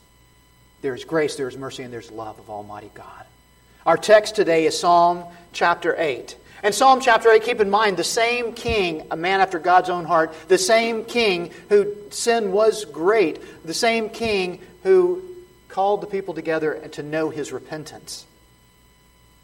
there's 0.82 1.04
grace, 1.04 1.36
there's 1.36 1.58
mercy, 1.58 1.84
and 1.84 1.92
there's 1.92 2.12
love 2.12 2.39
of 2.39 2.50
Almighty 2.50 2.92
God. 2.94 3.25
Our 3.86 3.98
text 3.98 4.36
today 4.36 4.65
is 4.65 4.80
Psalm 4.80 5.24
chapter 5.51 5.96
8. 5.98 6.36
And 6.63 6.74
Psalm 6.74 7.00
chapter 7.00 7.30
8, 7.30 7.44
keep 7.44 7.60
in 7.60 7.70
mind, 7.70 7.98
the 7.98 8.04
same 8.04 8.54
king, 8.54 9.06
a 9.12 9.15
man 9.15 9.42
after 9.42 9.60
God's 9.60 9.89
own 9.89 10.06
heart, 10.06 10.34
the 10.48 10.58
same 10.58 11.06
king 11.06 11.51
who 11.70 11.96
sin 12.10 12.51
was 12.51 12.86
great, 12.86 13.39
the 13.63 13.74
same 13.74 14.10
king 14.10 14.60
who 14.82 15.22
called 15.68 16.01
the 16.01 16.08
people 16.08 16.34
together 16.34 16.88
to 16.94 17.04
know 17.04 17.30
his 17.30 17.51
repentance. 17.51 18.25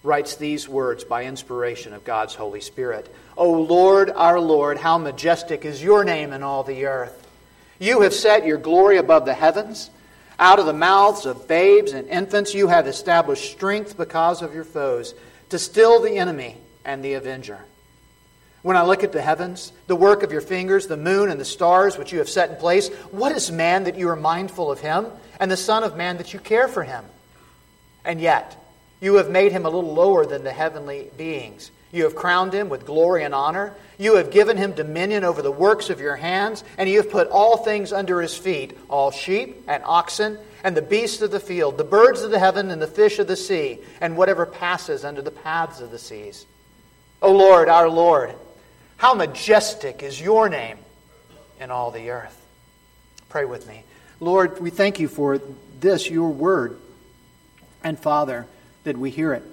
Writes 0.03 0.36
these 0.36 0.67
words 0.67 1.03
by 1.03 1.25
inspiration 1.25 1.93
of 1.93 2.03
God's 2.03 2.36
Holy 2.36 2.62
Spirit 2.62 3.13
O 3.38 3.51
Lord, 3.51 4.10
our 4.10 4.39
Lord, 4.39 4.77
how 4.77 4.98
majestic 4.98 5.65
is 5.65 5.81
your 5.81 6.03
name 6.03 6.34
in 6.34 6.43
all 6.43 6.63
the 6.63 6.86
earth. 6.86 7.27
You 7.79 8.01
have 8.01 8.13
set 8.13 8.46
your 8.46 8.58
glory 8.58 8.98
above 8.98 9.25
the 9.25 9.34
heavens. 9.34 9.89
Out 10.38 10.60
of 10.60 10.65
the 10.65 10.74
mouths 10.74 11.25
of 11.25 11.48
babes 11.48 11.93
and 11.93 12.08
infants, 12.08 12.53
you 12.53 12.67
have 12.67 12.88
established 12.88 13.51
strength 13.51 13.96
because 13.96 14.41
of 14.41 14.53
your 14.53 14.63
foes, 14.63 15.13
to 15.50 15.60
still 15.60 16.01
the 16.01 16.17
enemy 16.17 16.58
and 16.84 17.03
the 17.03 17.13
avenger. 17.13 17.60
When 18.62 18.77
I 18.77 18.84
look 18.84 19.03
at 19.03 19.12
the 19.12 19.22
heavens, 19.22 19.72
the 19.88 19.96
work 19.96 20.24
of 20.24 20.31
your 20.31 20.41
fingers, 20.41 20.88
the 20.88 20.98
moon 20.98 21.29
and 21.29 21.39
the 21.39 21.46
stars 21.46 21.98
which 21.98 22.12
you 22.12 22.20
have 22.20 22.29
set 22.29 22.51
in 22.51 22.55
place, 22.58 22.89
what 23.10 23.31
is 23.31 23.51
man 23.51 23.86
that 23.86 23.98
you 23.98 24.10
are 24.10 24.15
mindful 24.15 24.72
of 24.72 24.79
him, 24.79 25.08
and 25.39 25.50
the 25.50 25.58
Son 25.58 25.84
of 25.84 25.98
Man 25.98 26.17
that 26.17 26.34
you 26.34 26.39
care 26.39 26.67
for 26.67 26.84
him? 26.84 27.03
And 28.05 28.22
yet, 28.22 28.61
you 29.01 29.15
have 29.15 29.29
made 29.29 29.51
him 29.51 29.65
a 29.65 29.70
little 29.70 29.93
lower 29.93 30.25
than 30.25 30.43
the 30.43 30.53
heavenly 30.53 31.10
beings. 31.17 31.72
You 31.91 32.03
have 32.05 32.15
crowned 32.15 32.53
him 32.53 32.70
with 32.70 32.86
glory 32.86 33.24
and 33.24 33.36
honor. 33.36 33.74
You 33.98 34.15
have 34.15 34.31
given 34.31 34.55
him 34.55 34.72
dominion 34.72 35.24
over 35.24 35.41
the 35.41 35.51
works 35.51 35.89
of 35.89 36.00
your 36.00 36.15
hands, 36.15 36.63
and 36.77 36.88
you 36.88 36.98
have 36.98 37.12
put 37.12 37.27
all 37.27 37.58
things 37.58 37.91
under 37.91 38.22
his 38.22 38.38
feet 38.38 38.77
all 38.89 39.12
sheep 39.12 39.63
and 39.67 39.84
oxen, 39.86 40.38
and 40.63 40.77
the 40.77 40.81
beasts 40.81 41.22
of 41.22 41.31
the 41.31 41.39
field, 41.39 41.77
the 41.77 41.84
birds 41.84 42.22
of 42.22 42.31
the 42.31 42.39
heaven, 42.39 42.70
and 42.70 42.81
the 42.81 42.88
fish 42.88 43.20
of 43.20 43.27
the 43.27 43.36
sea, 43.36 43.79
and 44.00 44.15
whatever 44.15 44.46
passes 44.46 45.03
under 45.03 45.22
the 45.22 45.31
paths 45.31 45.81
of 45.81 45.91
the 45.91 46.00
seas. 46.00 46.46
O 47.22 47.31
Lord, 47.34 47.67
our 47.67 47.89
Lord, 47.89 48.34
how 48.98 49.13
majestic 49.13 50.03
is 50.03 50.22
your 50.22 50.48
name 50.48 50.77
in 51.60 51.72
all 51.72 51.91
the 51.91 52.12
earth. 52.12 52.38
Pray 53.29 53.46
with 53.46 53.67
me. 53.67 53.84
Lord, 54.20 54.60
we 54.60 54.70
thank 54.70 55.00
you 55.00 55.08
for 55.08 55.41
this, 55.79 56.10
your 56.10 56.29
word. 56.29 56.79
And 57.84 58.00
Father, 58.00 58.46
that 58.83 58.97
we 58.97 59.09
hear 59.09 59.33
it. 59.33 59.43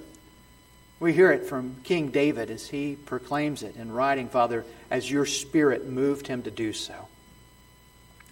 We 1.01 1.13
hear 1.13 1.31
it 1.31 1.47
from 1.47 1.77
King 1.85 2.09
David 2.09 2.51
as 2.51 2.69
he 2.69 2.97
proclaims 2.97 3.63
it 3.63 3.77
in 3.77 3.93
writing, 3.93 4.29
Father, 4.29 4.65
as 4.91 5.11
your 5.11 5.27
Spirit 5.27 5.87
moved 5.87 6.27
him 6.27 6.43
to 6.43 6.51
do 6.51 6.73
so. 6.73 6.95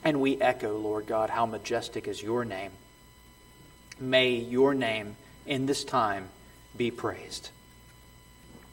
And 0.03 0.21
we 0.21 0.41
echo, 0.41 0.77
Lord 0.79 1.07
God, 1.07 1.31
how 1.31 1.47
majestic 1.47 2.09
is 2.09 2.23
your 2.23 2.45
name. 2.45 2.71
May 4.01 4.31
your 4.35 4.75
name 4.75 5.17
in 5.47 5.67
this 5.67 5.85
time 5.85 6.29
be 6.77 6.91
praised. 6.91 7.51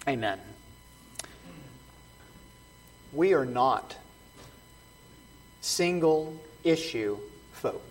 Amen. 0.08 0.40
We 3.14 3.34
are 3.34 3.46
not 3.46 3.96
single 5.62 6.40
issue 6.64 7.18
folk. 7.54 7.82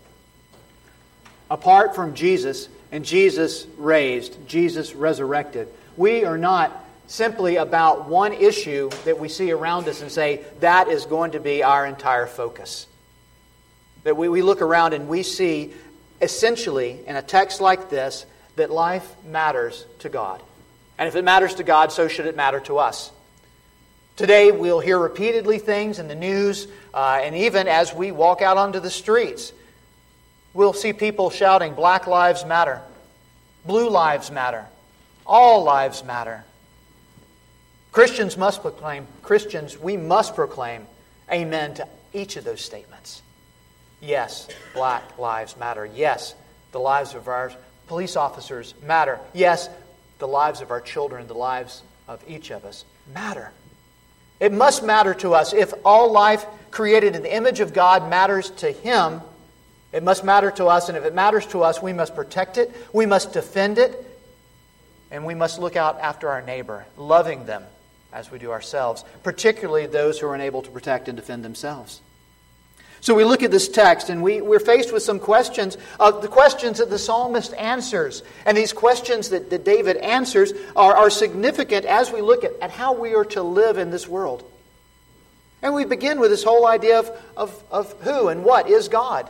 Apart 1.50 1.94
from 1.94 2.14
Jesus, 2.14 2.68
and 2.92 3.04
Jesus 3.04 3.66
raised, 3.78 4.46
Jesus 4.46 4.94
resurrected. 4.94 5.66
We 5.96 6.24
are 6.24 6.38
not 6.38 6.78
simply 7.06 7.56
about 7.56 8.08
one 8.08 8.32
issue 8.32 8.90
that 9.06 9.18
we 9.18 9.28
see 9.28 9.50
around 9.50 9.88
us 9.88 10.02
and 10.02 10.12
say, 10.12 10.44
that 10.60 10.88
is 10.88 11.06
going 11.06 11.32
to 11.32 11.40
be 11.40 11.62
our 11.62 11.86
entire 11.86 12.26
focus. 12.26 12.86
That 14.04 14.16
we, 14.16 14.28
we 14.28 14.42
look 14.42 14.62
around 14.62 14.92
and 14.92 15.08
we 15.08 15.22
see, 15.22 15.72
essentially, 16.20 17.00
in 17.06 17.16
a 17.16 17.22
text 17.22 17.60
like 17.60 17.90
this, 17.90 18.26
that 18.56 18.70
life 18.70 19.10
matters 19.26 19.84
to 20.00 20.08
God. 20.08 20.42
And 20.98 21.08
if 21.08 21.16
it 21.16 21.24
matters 21.24 21.54
to 21.56 21.64
God, 21.64 21.92
so 21.92 22.08
should 22.08 22.26
it 22.26 22.36
matter 22.36 22.60
to 22.60 22.78
us. 22.78 23.10
Today, 24.16 24.52
we'll 24.52 24.80
hear 24.80 24.98
repeatedly 24.98 25.58
things 25.58 25.98
in 25.98 26.08
the 26.08 26.14
news, 26.14 26.68
uh, 26.92 27.20
and 27.22 27.34
even 27.34 27.66
as 27.66 27.94
we 27.94 28.12
walk 28.12 28.42
out 28.42 28.58
onto 28.58 28.78
the 28.78 28.90
streets, 28.90 29.54
We'll 30.54 30.72
see 30.72 30.92
people 30.92 31.30
shouting, 31.30 31.74
Black 31.74 32.06
Lives 32.06 32.44
Matter, 32.44 32.82
Blue 33.64 33.88
Lives 33.88 34.30
Matter, 34.30 34.66
All 35.26 35.62
Lives 35.64 36.04
Matter. 36.04 36.44
Christians 37.90 38.36
must 38.36 38.62
proclaim, 38.62 39.06
Christians, 39.22 39.78
we 39.78 39.96
must 39.96 40.34
proclaim 40.34 40.86
amen 41.30 41.74
to 41.74 41.88
each 42.12 42.36
of 42.36 42.44
those 42.44 42.60
statements. 42.60 43.22
Yes, 44.00 44.48
Black 44.74 45.18
Lives 45.18 45.56
Matter. 45.56 45.86
Yes, 45.86 46.34
the 46.72 46.80
lives 46.80 47.14
of 47.14 47.28
our 47.28 47.52
police 47.86 48.16
officers 48.16 48.74
matter. 48.82 49.20
Yes, 49.32 49.68
the 50.18 50.28
lives 50.28 50.60
of 50.60 50.70
our 50.70 50.80
children, 50.80 51.26
the 51.26 51.34
lives 51.34 51.82
of 52.08 52.22
each 52.26 52.50
of 52.50 52.64
us 52.64 52.84
matter. 53.14 53.52
It 54.40 54.52
must 54.52 54.82
matter 54.82 55.14
to 55.14 55.34
us. 55.34 55.52
If 55.52 55.72
all 55.84 56.10
life 56.10 56.44
created 56.70 57.14
in 57.14 57.22
the 57.22 57.34
image 57.34 57.60
of 57.60 57.72
God 57.72 58.08
matters 58.08 58.50
to 58.56 58.70
Him, 58.70 59.20
it 59.92 60.02
must 60.02 60.24
matter 60.24 60.50
to 60.52 60.66
us, 60.66 60.88
and 60.88 60.96
if 60.96 61.04
it 61.04 61.14
matters 61.14 61.46
to 61.48 61.62
us, 61.62 61.82
we 61.82 61.92
must 61.92 62.14
protect 62.14 62.58
it, 62.58 62.72
we 62.92 63.06
must 63.06 63.32
defend 63.32 63.78
it, 63.78 63.94
and 65.10 65.26
we 65.26 65.34
must 65.34 65.58
look 65.58 65.76
out 65.76 66.00
after 66.00 66.28
our 66.28 66.42
neighbor, 66.42 66.86
loving 66.96 67.44
them 67.44 67.64
as 68.12 68.30
we 68.30 68.38
do 68.38 68.50
ourselves, 68.50 69.04
particularly 69.22 69.86
those 69.86 70.18
who 70.18 70.26
are 70.26 70.34
unable 70.34 70.62
to 70.62 70.70
protect 70.70 71.08
and 71.08 71.16
defend 71.16 71.44
themselves. 71.44 72.00
So 73.02 73.16
we 73.16 73.24
look 73.24 73.42
at 73.42 73.50
this 73.50 73.68
text 73.68 74.10
and 74.10 74.22
we, 74.22 74.40
we're 74.40 74.60
faced 74.60 74.92
with 74.92 75.02
some 75.02 75.18
questions, 75.18 75.76
uh, 75.98 76.12
the 76.12 76.28
questions 76.28 76.78
that 76.78 76.88
the 76.88 77.00
psalmist 77.00 77.52
answers. 77.54 78.22
And 78.46 78.56
these 78.56 78.72
questions 78.72 79.30
that, 79.30 79.50
that 79.50 79.64
David 79.64 79.96
answers 79.96 80.52
are, 80.76 80.94
are 80.94 81.10
significant 81.10 81.84
as 81.84 82.12
we 82.12 82.20
look 82.20 82.44
at, 82.44 82.52
at 82.62 82.70
how 82.70 82.92
we 82.92 83.16
are 83.16 83.24
to 83.24 83.42
live 83.42 83.76
in 83.76 83.90
this 83.90 84.06
world. 84.06 84.48
And 85.62 85.74
we 85.74 85.84
begin 85.84 86.20
with 86.20 86.30
this 86.30 86.44
whole 86.44 86.64
idea 86.64 87.00
of, 87.00 87.10
of, 87.36 87.64
of 87.72 87.92
who 88.02 88.28
and 88.28 88.44
what 88.44 88.68
is 88.68 88.86
God. 88.86 89.28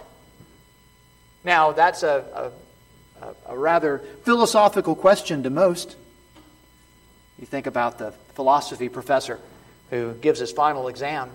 Now, 1.44 1.72
that's 1.72 2.02
a, 2.02 2.52
a, 3.20 3.52
a 3.52 3.58
rather 3.58 3.98
philosophical 4.24 4.94
question 4.94 5.42
to 5.42 5.50
most. 5.50 5.96
You 7.38 7.46
think 7.46 7.66
about 7.66 7.98
the 7.98 8.12
philosophy 8.34 8.88
professor 8.88 9.40
who 9.90 10.14
gives 10.14 10.38
his 10.38 10.52
final 10.52 10.88
exam, 10.88 11.30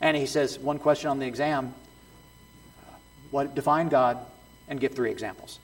and 0.00 0.16
he 0.16 0.26
says 0.26 0.58
one 0.58 0.78
question 0.78 1.10
on 1.10 1.18
the 1.18 1.26
exam 1.26 1.74
what 3.30 3.54
define 3.54 3.88
God 3.88 4.18
and 4.68 4.78
give 4.78 4.94
three 4.94 5.10
examples. 5.10 5.58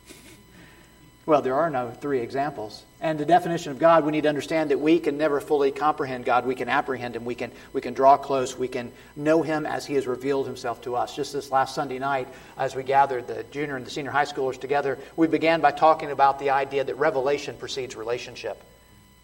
Well, 1.29 1.43
there 1.43 1.57
are 1.57 1.69
no 1.69 1.91
three 1.91 2.21
examples. 2.21 2.83
And 3.03 3.21
the 3.21 3.27
definition 3.27 3.71
of 3.71 3.79
God, 3.79 4.07
we 4.07 4.13
need 4.13 4.23
to 4.23 4.31
understand 4.31 4.71
that 4.71 4.81
we 4.81 4.99
can 4.99 5.19
never 5.19 5.43
fully 5.43 5.71
comprehend 5.71 6.25
God. 6.25 6.47
We 6.47 6.55
can 6.55 6.71
apprehend 6.71 7.17
Him. 7.17 7.27
We 7.27 7.35
can, 7.35 7.53
we 7.75 7.83
can 7.83 7.93
draw 7.93 8.17
close. 8.17 8.57
We 8.57 8.67
can 8.67 8.91
know 9.15 9.43
Him 9.43 9.67
as 9.67 9.85
He 9.85 9.93
has 9.97 10.07
revealed 10.07 10.47
Himself 10.47 10.81
to 10.85 10.97
us. 10.97 11.15
Just 11.15 11.35
this 11.35 11.51
last 11.51 11.75
Sunday 11.75 11.99
night, 11.99 12.29
as 12.57 12.75
we 12.75 12.83
gathered 12.83 13.27
the 13.27 13.45
junior 13.51 13.77
and 13.77 13.85
the 13.85 13.91
senior 13.91 14.11
high 14.11 14.25
schoolers 14.25 14.59
together, 14.59 14.99
we 15.17 15.27
began 15.27 15.61
by 15.61 15.71
talking 15.71 16.11
about 16.11 16.39
the 16.39 16.49
idea 16.49 16.83
that 16.83 16.95
revelation 16.95 17.57
precedes 17.59 17.95
relationship. 17.95 18.59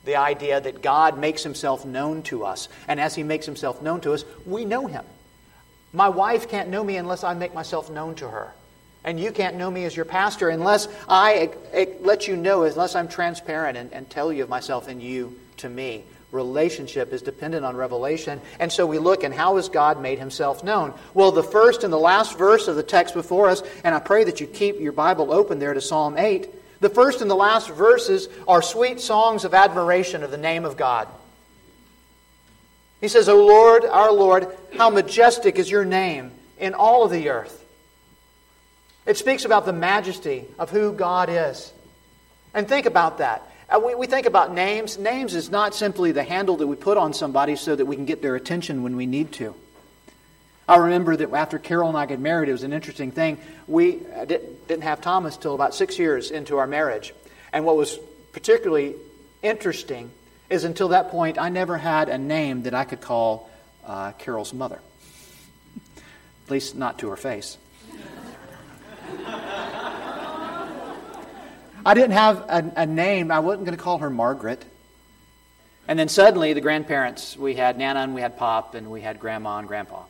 The 0.05 0.17
idea 0.17 0.61
that 0.61 0.83
God 0.83 1.19
makes 1.19 1.43
Himself 1.43 1.87
known 1.87 2.23
to 2.25 2.45
us. 2.45 2.69
And 2.87 3.01
as 3.01 3.15
He 3.15 3.23
makes 3.23 3.47
Himself 3.47 3.81
known 3.81 4.03
to 4.03 4.13
us, 4.13 4.27
we 4.45 4.67
know 4.67 4.87
Him. 4.87 5.07
My 5.95 6.11
wife 6.11 6.51
can't 6.51 6.69
know 6.69 6.85
me 6.85 6.99
unless 6.99 7.25
I 7.25 7.33
make 7.33 7.55
myself 7.55 7.89
known 7.89 8.15
to 8.17 8.29
her. 8.29 8.53
And 9.05 9.21
you 9.21 9.33
can't 9.33 9.57
know 9.57 9.71
me 9.71 9.85
as 9.85 9.95
your 9.95 10.07
pastor 10.07 10.49
unless 10.49 10.89
I 11.09 11.51
let 12.01 12.27
you 12.27 12.37
know, 12.37 12.63
unless 12.63 12.97
I'm 12.97 13.09
transparent 13.09 13.77
and, 13.77 13.93
and 13.93 14.09
tell 14.09 14.33
you 14.33 14.43
of 14.43 14.49
myself 14.49 14.89
and 14.89 15.03
you 15.03 15.39
to 15.59 15.69
me. 15.69 16.05
Relationship 16.33 17.13
is 17.13 17.23
dependent 17.23 17.65
on 17.65 17.77
revelation. 17.77 18.41
And 18.59 18.73
so 18.73 18.87
we 18.87 18.99
look, 18.99 19.23
and 19.23 19.33
how 19.33 19.55
has 19.55 19.69
God 19.69 20.03
made 20.03 20.19
himself 20.19 20.65
known? 20.65 20.93
Well, 21.13 21.31
the 21.31 21.45
first 21.45 21.85
and 21.85 21.93
the 21.93 21.99
last 21.99 22.37
verse 22.37 22.67
of 22.67 22.75
the 22.75 22.83
text 22.83 23.15
before 23.15 23.49
us, 23.49 23.63
and 23.85 23.95
I 23.95 24.01
pray 24.01 24.25
that 24.25 24.41
you 24.41 24.49
keep 24.49 24.81
your 24.81 24.93
Bible 24.93 25.33
open 25.33 25.61
there 25.61 25.75
to 25.75 25.81
Psalm 25.81 26.19
8. 26.19 26.81
The 26.81 26.89
first 26.89 27.21
and 27.21 27.31
the 27.31 27.37
last 27.37 27.71
verses 27.71 28.29
are 28.49 28.63
sweet 28.63 29.01
songs 29.01 29.45
of 29.45 29.55
admiration 29.55 30.25
of 30.25 30.33
the 30.33 30.37
name 30.37 30.65
of 30.65 30.77
God. 30.77 31.07
He 33.01 33.09
says, 33.09 33.29
O 33.29 33.47
Lord, 33.47 33.85
our 33.85 34.13
Lord, 34.13 34.49
how 34.77 34.91
majestic 34.91 35.59
is 35.59 35.71
your 35.71 35.85
name 35.85 36.33
in 36.59 36.75
all 36.75 37.05
of 37.05 37.11
the 37.11 37.29
earth. 37.29 37.64
It 39.07 39.19
speaks 39.19 39.45
about 39.45 39.67
the 39.67 39.73
majesty 39.73 40.47
of 40.59 40.71
who 40.71 40.93
God 40.93 41.29
is. 41.31 41.73
And 42.55 42.69
think 42.69 42.87
about 42.87 43.19
that. 43.19 43.43
Uh, 43.69 43.81
we, 43.97 44.07
think 44.07 44.27
about 44.27 44.55
names. 44.55 44.99
Names 44.99 45.35
is 45.35 45.51
not 45.51 45.75
simply 45.75 46.13
the 46.13 46.23
handle 46.23 46.57
that 46.59 46.67
we 46.67 46.77
put 46.77 46.97
on 46.97 47.13
somebody 47.13 47.57
so 47.57 47.75
that 47.75 47.87
we 47.87 47.97
can 47.97 48.05
get 48.05 48.23
their 48.23 48.37
attention 48.37 48.83
when 48.83 48.97
we 48.97 49.07
need 49.07 49.33
to. 49.33 49.55
I 50.69 50.77
remember 50.77 51.17
that 51.17 51.33
after 51.33 51.59
Carol 51.59 51.89
and 51.89 51.99
I 51.99 52.07
got 52.07 52.21
married, 52.21 52.49
it 52.49 52.53
was 52.53 52.63
an 52.63 52.73
interesting 52.73 53.11
thing. 53.11 53.39
We 53.67 54.01
uh, 54.15 54.25
didn't 54.25 54.83
have 54.83 55.01
Thomas 55.01 55.37
till 55.37 55.55
about 55.55 55.75
six 55.75 55.99
years 55.99 56.31
into 56.31 56.57
our 56.59 56.67
marriage. 56.67 57.13
And 57.53 57.65
what 57.65 57.77
was 57.77 57.99
particularly 58.33 58.95
interesting 59.43 60.11
is 60.49 60.65
until 60.65 60.89
that 60.89 61.11
point, 61.11 61.39
I 61.39 61.49
never 61.49 61.77
had 61.77 62.09
a 62.09 62.17
name 62.17 62.63
that 62.63 62.75
I 62.75 62.85
could 62.85 63.01
call 63.01 63.51
uh, 63.87 64.13
Carol's 64.13 64.55
mother. 64.55 64.81
At 66.47 66.51
least 66.51 66.75
not 66.75 66.99
to 67.01 67.09
her 67.11 67.17
face. 67.17 67.59
I 71.87 71.93
didn't 71.95 72.13
have 72.13 72.39
a, 72.49 72.73
a 72.77 72.87
name. 72.87 73.31
I 73.31 73.41
wasn't 73.41 73.67
going 73.67 73.77
to 73.77 73.83
call 73.83 73.99
her 73.99 74.09
Margaret. 74.11 74.65
And 75.87 75.99
then 75.99 76.09
suddenly, 76.09 76.55
the 76.55 76.63
grandparents 76.63 77.37
we 77.37 77.55
had 77.55 77.77
Nana 77.77 78.01
and 78.01 78.15
we 78.15 78.23
had 78.23 78.39
Pop 78.39 78.75
and 78.75 78.91
we 78.91 79.03
had 79.03 79.21
Grandma 79.21 79.59
and 79.59 79.69
Grandpa. 79.69 80.05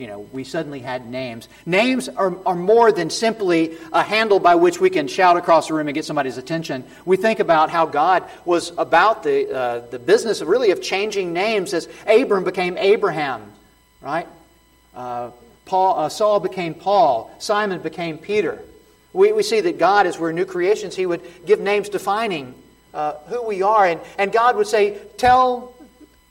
you 0.00 0.06
know, 0.06 0.20
we 0.32 0.44
suddenly 0.44 0.80
had 0.80 1.06
names. 1.06 1.46
Names 1.66 2.08
are, 2.08 2.34
are 2.46 2.54
more 2.54 2.90
than 2.90 3.10
simply 3.10 3.76
a 3.92 4.02
handle 4.02 4.40
by 4.40 4.54
which 4.54 4.80
we 4.80 4.88
can 4.88 5.06
shout 5.06 5.36
across 5.36 5.68
the 5.68 5.74
room 5.74 5.88
and 5.88 5.94
get 5.94 6.06
somebody's 6.06 6.38
attention. 6.38 6.84
We 7.04 7.18
think 7.18 7.38
about 7.38 7.68
how 7.68 7.84
God 7.84 8.24
was 8.46 8.72
about 8.78 9.22
the, 9.22 9.54
uh, 9.54 9.78
the 9.90 9.98
business 9.98 10.40
of 10.40 10.48
really 10.48 10.70
of 10.70 10.80
changing 10.80 11.34
names 11.34 11.74
as 11.74 11.86
Abram 12.06 12.44
became 12.44 12.78
Abraham, 12.78 13.52
right? 14.00 14.26
Uh, 14.96 15.32
Paul, 15.70 16.00
uh, 16.00 16.08
Saul 16.08 16.40
became 16.40 16.74
Paul. 16.74 17.30
Simon 17.38 17.80
became 17.80 18.18
Peter. 18.18 18.60
We, 19.12 19.32
we 19.32 19.44
see 19.44 19.60
that 19.60 19.78
God, 19.78 20.04
as 20.04 20.18
we're 20.18 20.32
new 20.32 20.44
creations, 20.44 20.96
He 20.96 21.06
would 21.06 21.22
give 21.46 21.60
names 21.60 21.88
defining 21.88 22.56
uh, 22.92 23.12
who 23.28 23.46
we 23.46 23.62
are. 23.62 23.86
And, 23.86 24.00
and 24.18 24.32
God 24.32 24.56
would 24.56 24.66
say, 24.66 24.98
tell, 25.16 25.72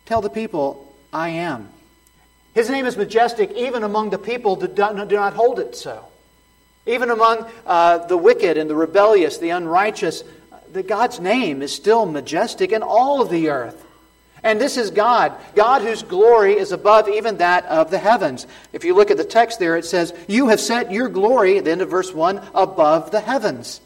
tell 0.05 0.19
the 0.19 0.29
people, 0.29 0.93
I 1.13 1.29
am. 1.29 1.69
His 2.53 2.69
name 2.69 2.85
is 2.85 2.97
majestic 2.97 3.53
even 3.53 3.83
among 3.83 4.09
the 4.09 4.17
people 4.17 4.57
that 4.57 4.75
do 4.75 5.15
not 5.15 5.33
hold 5.33 5.59
it 5.59 5.73
so. 5.73 6.05
Even 6.85 7.09
among 7.09 7.49
uh, 7.65 7.99
the 8.07 8.17
wicked 8.17 8.57
and 8.57 8.69
the 8.69 8.75
rebellious, 8.75 9.37
the 9.37 9.51
unrighteous, 9.51 10.25
the 10.73 10.83
God's 10.83 11.21
name 11.21 11.61
is 11.61 11.73
still 11.73 12.05
majestic 12.05 12.73
in 12.73 12.83
all 12.83 13.21
of 13.21 13.29
the 13.29 13.47
earth. 13.47 13.85
And 14.43 14.59
this 14.59 14.77
is 14.77 14.91
God, 14.91 15.33
God 15.55 15.81
whose 15.81 16.03
glory 16.03 16.57
is 16.57 16.71
above 16.71 17.09
even 17.09 17.37
that 17.37 17.65
of 17.65 17.91
the 17.91 17.97
heavens. 17.97 18.47
If 18.71 18.83
you 18.83 18.95
look 18.95 19.11
at 19.11 19.17
the 19.17 19.23
text 19.23 19.59
there, 19.59 19.77
it 19.77 19.85
says, 19.85 20.13
You 20.27 20.47
have 20.49 20.59
set 20.59 20.91
your 20.91 21.09
glory, 21.09 21.57
at 21.57 21.65
the 21.65 21.71
end 21.71 21.81
of 21.81 21.89
verse 21.89 22.13
1, 22.13 22.41
above 22.53 23.11
the 23.11 23.19
heavens. 23.19 23.81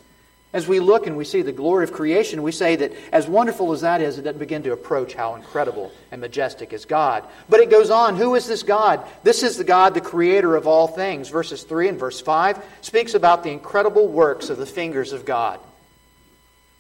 As 0.54 0.68
we 0.68 0.80
look 0.80 1.08
and 1.08 1.18
we 1.18 1.26
see 1.26 1.42
the 1.42 1.52
glory 1.52 1.84
of 1.84 1.92
creation, 1.92 2.44
we 2.44 2.52
say 2.52 2.76
that 2.76 2.94
as 3.12 3.28
wonderful 3.28 3.74
as 3.74 3.82
that 3.82 4.02
is, 4.02 4.20
it 4.20 4.22
doesn't 4.22 4.38
begin 4.38 4.62
to 4.64 4.72
approach 4.72 5.16
how 5.16 5.34
incredible 5.34 5.92
and 6.12 6.22
majestic 6.22 6.74
is 6.74 6.86
God. 6.86 7.24
But 7.50 7.60
it 7.60 7.72
goes 7.72 7.90
on. 7.90 8.16
Who 8.18 8.36
is 8.36 8.46
this 8.46 8.62
God? 8.62 9.04
This 9.24 9.42
is 9.42 9.58
the 9.58 9.64
God, 9.64 9.96
the 9.96 10.02
creator 10.02 10.56
of 10.56 10.68
all 10.68 10.88
things. 10.88 11.30
Verses 11.30 11.64
3 11.64 11.90
and 11.90 12.00
verse 12.00 12.22
5 12.22 12.64
speaks 12.82 13.16
about 13.16 13.44
the 13.44 13.50
incredible 13.50 14.08
works 14.08 14.52
of 14.52 14.58
the 14.58 14.68
fingers 14.68 15.12
of 15.12 15.26
God. 15.26 15.60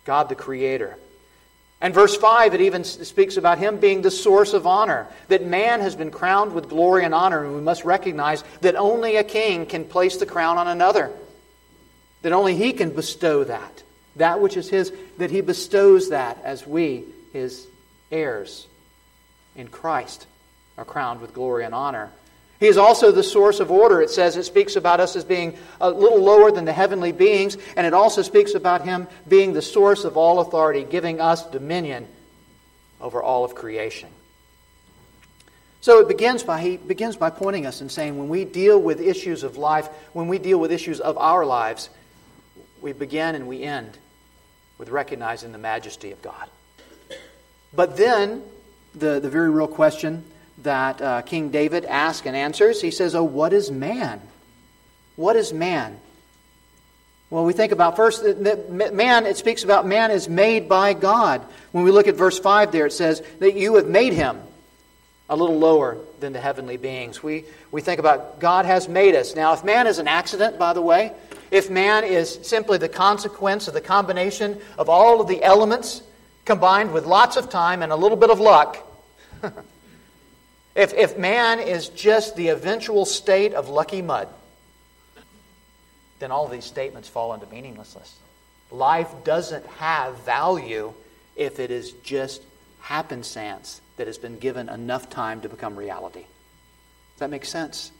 God, 0.05 0.29
the 0.29 0.35
creator. 0.35 0.95
And 1.83 1.93
verse 1.93 2.15
5, 2.15 2.55
it 2.55 2.61
even 2.61 2.83
speaks 2.83 3.37
about 3.37 3.59
him 3.59 3.77
being 3.77 4.01
the 4.01 4.09
source 4.09 4.53
of 4.53 4.65
honor, 4.65 5.05
that 5.27 5.45
man 5.45 5.81
has 5.81 5.95
been 5.95 6.09
crowned 6.09 6.53
with 6.53 6.69
glory 6.69 7.03
and 7.03 7.13
honor, 7.13 7.45
and 7.45 7.53
we 7.53 7.61
must 7.61 7.85
recognize 7.85 8.43
that 8.61 8.75
only 8.75 9.17
a 9.17 9.23
king 9.23 9.67
can 9.67 9.85
place 9.85 10.17
the 10.17 10.25
crown 10.25 10.57
on 10.57 10.67
another 10.67 11.11
that 12.23 12.31
only 12.31 12.55
He 12.55 12.73
can 12.73 12.89
bestow 12.89 13.43
that. 13.43 13.83
That 14.15 14.41
which 14.41 14.57
is 14.57 14.69
His, 14.69 14.91
that 15.19 15.29
He 15.29 15.41
bestows 15.41 16.09
that 16.09 16.39
as 16.43 16.65
we, 16.65 17.03
His 17.31 17.67
heirs 18.11 18.67
in 19.55 19.67
Christ, 19.67 20.25
are 20.77 20.85
crowned 20.85 21.21
with 21.21 21.33
glory 21.33 21.63
and 21.63 21.75
honor. 21.75 22.09
He 22.63 22.69
is 22.69 22.77
also 22.77 23.11
the 23.11 23.23
source 23.23 23.59
of 23.59 23.71
order. 23.71 24.01
It 24.01 24.09
says 24.09 24.37
it 24.37 24.43
speaks 24.43 24.77
about 24.77 25.01
us 25.01 25.17
as 25.17 25.25
being 25.25 25.57
a 25.81 25.91
little 25.91 26.21
lower 26.21 26.49
than 26.49 26.63
the 26.63 26.71
heavenly 26.71 27.11
beings, 27.11 27.57
and 27.75 27.85
it 27.85 27.93
also 27.93 28.21
speaks 28.21 28.53
about 28.53 28.85
Him 28.85 29.09
being 29.27 29.51
the 29.51 29.61
source 29.61 30.05
of 30.05 30.15
all 30.15 30.39
authority, 30.39 30.85
giving 30.85 31.19
us 31.19 31.45
dominion 31.47 32.07
over 33.01 33.21
all 33.21 33.43
of 33.43 33.53
creation. 33.53 34.07
So 35.81 35.99
it 35.99 36.07
begins 36.07 36.43
by, 36.43 36.61
he 36.61 36.77
begins 36.77 37.17
by 37.17 37.31
pointing 37.31 37.65
us 37.65 37.81
and 37.81 37.91
saying 37.91 38.17
when 38.17 38.29
we 38.29 38.45
deal 38.45 38.79
with 38.79 39.01
issues 39.01 39.43
of 39.43 39.57
life, 39.57 39.89
when 40.13 40.29
we 40.29 40.37
deal 40.37 40.57
with 40.57 40.71
issues 40.71 41.01
of 41.01 41.17
our 41.17 41.45
lives, 41.45 41.89
we 42.81 42.93
begin 42.93 43.35
and 43.35 43.45
we 43.45 43.61
end 43.61 43.97
with 44.77 44.87
recognizing 44.87 45.51
the 45.51 45.57
majesty 45.57 46.13
of 46.13 46.21
God. 46.21 46.47
But 47.73 47.97
then, 47.97 48.41
the, 48.95 49.19
the 49.19 49.29
very 49.29 49.49
real 49.49 49.67
question 49.67 50.23
that 50.63 51.01
uh, 51.01 51.21
King 51.21 51.49
David 51.49 51.85
asks 51.85 52.25
and 52.25 52.35
answers, 52.35 52.81
he 52.81 52.91
says, 52.91 53.15
Oh, 53.15 53.23
what 53.23 53.53
is 53.53 53.71
man? 53.71 54.21
What 55.15 55.35
is 55.35 55.53
man? 55.53 55.99
Well, 57.29 57.45
we 57.45 57.53
think 57.53 57.71
about 57.71 57.95
first, 57.95 58.23
man, 58.23 59.25
it 59.25 59.37
speaks 59.37 59.63
about 59.63 59.87
man 59.87 60.11
is 60.11 60.29
made 60.29 60.69
by 60.69 60.93
God. 60.93 61.41
When 61.71 61.83
we 61.83 61.89
look 61.89 62.07
at 62.07 62.15
verse 62.15 62.37
5 62.37 62.71
there, 62.71 62.85
it 62.85 62.93
says 62.93 63.23
that 63.39 63.55
you 63.55 63.75
have 63.75 63.87
made 63.87 64.13
him 64.13 64.39
a 65.29 65.35
little 65.35 65.57
lower 65.57 65.97
than 66.19 66.33
the 66.33 66.39
heavenly 66.39 66.77
beings. 66.77 67.23
We, 67.23 67.45
we 67.71 67.81
think 67.81 67.99
about 67.99 68.39
God 68.39 68.65
has 68.65 68.87
made 68.87 69.15
us. 69.15 69.35
Now, 69.35 69.53
if 69.53 69.63
man 69.63 69.87
is 69.87 69.97
an 69.97 70.07
accident, 70.07 70.59
by 70.59 70.73
the 70.73 70.81
way, 70.81 71.11
if 71.49 71.71
man 71.71 72.03
is 72.03 72.39
simply 72.43 72.77
the 72.77 72.89
consequence 72.89 73.67
of 73.67 73.73
the 73.73 73.81
combination 73.81 74.59
of 74.77 74.87
all 74.89 75.19
of 75.19 75.27
the 75.27 75.41
elements 75.41 76.03
combined 76.45 76.93
with 76.93 77.05
lots 77.05 77.35
of 77.35 77.49
time 77.49 77.81
and 77.81 77.91
a 77.91 77.95
little 77.95 78.17
bit 78.17 78.29
of 78.29 78.39
luck, 78.39 78.77
if, 80.75 80.93
if 80.93 81.17
man 81.17 81.59
is 81.59 81.89
just 81.89 82.35
the 82.35 82.49
eventual 82.49 83.05
state 83.05 83.53
of 83.53 83.69
lucky 83.69 84.01
mud, 84.01 84.27
then 86.19 86.31
all 86.31 86.47
these 86.47 86.65
statements 86.65 87.07
fall 87.07 87.33
into 87.33 87.45
meaninglessness. 87.47 88.17
Life 88.71 89.11
doesn't 89.23 89.65
have 89.67 90.17
value 90.19 90.93
if 91.35 91.59
it 91.59 91.69
is 91.69 91.91
just 92.03 92.41
happenstance 92.81 93.81
that 93.97 94.07
has 94.07 94.17
been 94.17 94.39
given 94.39 94.69
enough 94.69 95.09
time 95.09 95.41
to 95.41 95.49
become 95.49 95.75
reality. 95.75 96.21
Does 96.21 97.19
that 97.19 97.29
make 97.29 97.45
sense? 97.45 97.91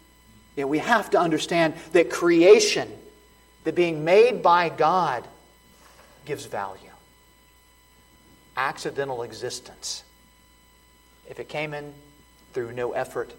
Yeah, 0.56 0.66
we 0.66 0.80
have 0.80 1.12
to 1.12 1.20
understand 1.20 1.76
that 1.92 2.10
creation 2.10 2.90
that 3.64 3.76
being 3.76 4.04
made 4.04 4.42
by 4.42 4.70
God 4.70 5.24
gives 6.26 6.46
value. 6.46 6.80
Accidental 8.58 9.24
existence. 9.24 10.04
If 11.30 11.40
it 11.40 11.50
came 11.50 11.74
in 11.74 11.94
through 12.54 12.74
no 12.74 12.94
effort, 12.94 13.34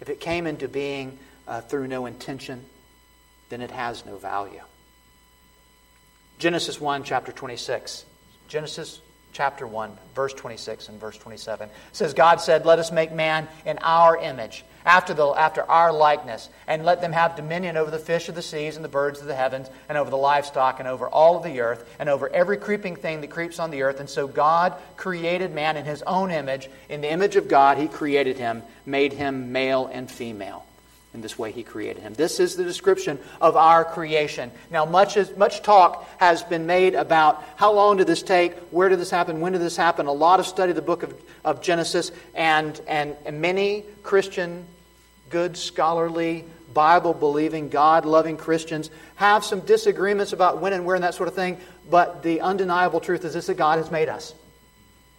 if 0.00 0.08
it 0.08 0.20
came 0.20 0.46
into 0.46 0.68
being 0.68 1.18
uh, 1.46 1.60
through 1.60 1.88
no 1.88 2.06
intention, 2.06 2.64
then 3.48 3.60
it 3.60 3.70
has 3.70 4.04
no 4.06 4.16
value. 4.16 4.60
Genesis 6.38 6.80
1, 6.80 7.02
chapter 7.04 7.32
26. 7.32 8.04
Genesis 8.46 9.00
chapter 9.32 9.66
1, 9.66 9.92
verse 10.14 10.32
26 10.34 10.88
and 10.88 11.00
verse 11.00 11.18
27 11.18 11.68
says, 11.92 12.14
God 12.14 12.40
said, 12.40 12.64
Let 12.64 12.78
us 12.78 12.92
make 12.92 13.12
man 13.12 13.48
in 13.66 13.78
our 13.78 14.16
image 14.16 14.64
after, 14.84 15.14
the, 15.14 15.26
after 15.26 15.62
our 15.62 15.92
likeness, 15.92 16.48
and 16.66 16.84
let 16.84 17.00
them 17.00 17.12
have 17.12 17.36
dominion 17.36 17.76
over 17.76 17.90
the 17.90 17.98
fish 17.98 18.28
of 18.28 18.34
the 18.34 18.42
seas 18.42 18.76
and 18.76 18.84
the 18.84 18.88
birds 18.88 19.20
of 19.20 19.26
the 19.26 19.34
heavens, 19.34 19.68
and 19.88 19.98
over 19.98 20.10
the 20.10 20.16
livestock, 20.16 20.78
and 20.78 20.88
over 20.88 21.08
all 21.08 21.36
of 21.36 21.44
the 21.44 21.60
earth, 21.60 21.88
and 21.98 22.08
over 22.08 22.28
every 22.30 22.56
creeping 22.56 22.96
thing 22.96 23.20
that 23.20 23.30
creeps 23.30 23.58
on 23.58 23.70
the 23.70 23.82
earth. 23.82 24.00
And 24.00 24.08
so 24.08 24.26
God 24.26 24.74
created 24.96 25.54
man 25.54 25.76
in 25.76 25.84
his 25.84 26.02
own 26.02 26.30
image. 26.30 26.68
In 26.88 27.00
the 27.00 27.10
image 27.10 27.36
of 27.36 27.48
God, 27.48 27.78
he 27.78 27.88
created 27.88 28.38
him, 28.38 28.62
made 28.86 29.12
him 29.12 29.52
male 29.52 29.88
and 29.92 30.10
female. 30.10 30.64
In 31.14 31.22
this 31.22 31.38
way, 31.38 31.52
he 31.52 31.62
created 31.62 32.02
him. 32.02 32.12
This 32.14 32.38
is 32.38 32.54
the 32.54 32.64
description 32.64 33.18
of 33.40 33.56
our 33.56 33.84
creation. 33.84 34.50
Now, 34.70 34.84
much, 34.84 35.16
is, 35.16 35.34
much 35.36 35.62
talk 35.62 36.06
has 36.18 36.42
been 36.42 36.66
made 36.66 36.94
about 36.94 37.42
how 37.56 37.72
long 37.72 37.96
did 37.96 38.06
this 38.06 38.22
take, 38.22 38.54
where 38.70 38.90
did 38.90 39.00
this 39.00 39.10
happen, 39.10 39.40
when 39.40 39.52
did 39.52 39.62
this 39.62 39.76
happen. 39.76 40.06
A 40.06 40.12
lot 40.12 40.38
of 40.38 40.46
study 40.46 40.70
of 40.70 40.76
the 40.76 40.82
book 40.82 41.02
of, 41.02 41.14
of 41.44 41.62
Genesis, 41.62 42.12
and, 42.34 42.78
and, 42.86 43.16
and 43.24 43.40
many 43.40 43.84
Christian 44.02 44.66
good, 45.30 45.56
scholarly, 45.56 46.44
Bible 46.74 47.14
believing, 47.14 47.70
God 47.70 48.04
loving 48.04 48.36
Christians 48.36 48.90
have 49.16 49.44
some 49.44 49.60
disagreements 49.60 50.32
about 50.32 50.60
when 50.60 50.72
and 50.72 50.84
where 50.84 50.94
and 50.94 51.04
that 51.04 51.14
sort 51.14 51.28
of 51.28 51.34
thing, 51.34 51.58
but 51.90 52.22
the 52.22 52.40
undeniable 52.40 53.00
truth 53.00 53.24
is 53.24 53.34
this 53.34 53.46
that 53.46 53.56
God 53.56 53.78
has 53.78 53.90
made 53.90 54.08
us. 54.08 54.34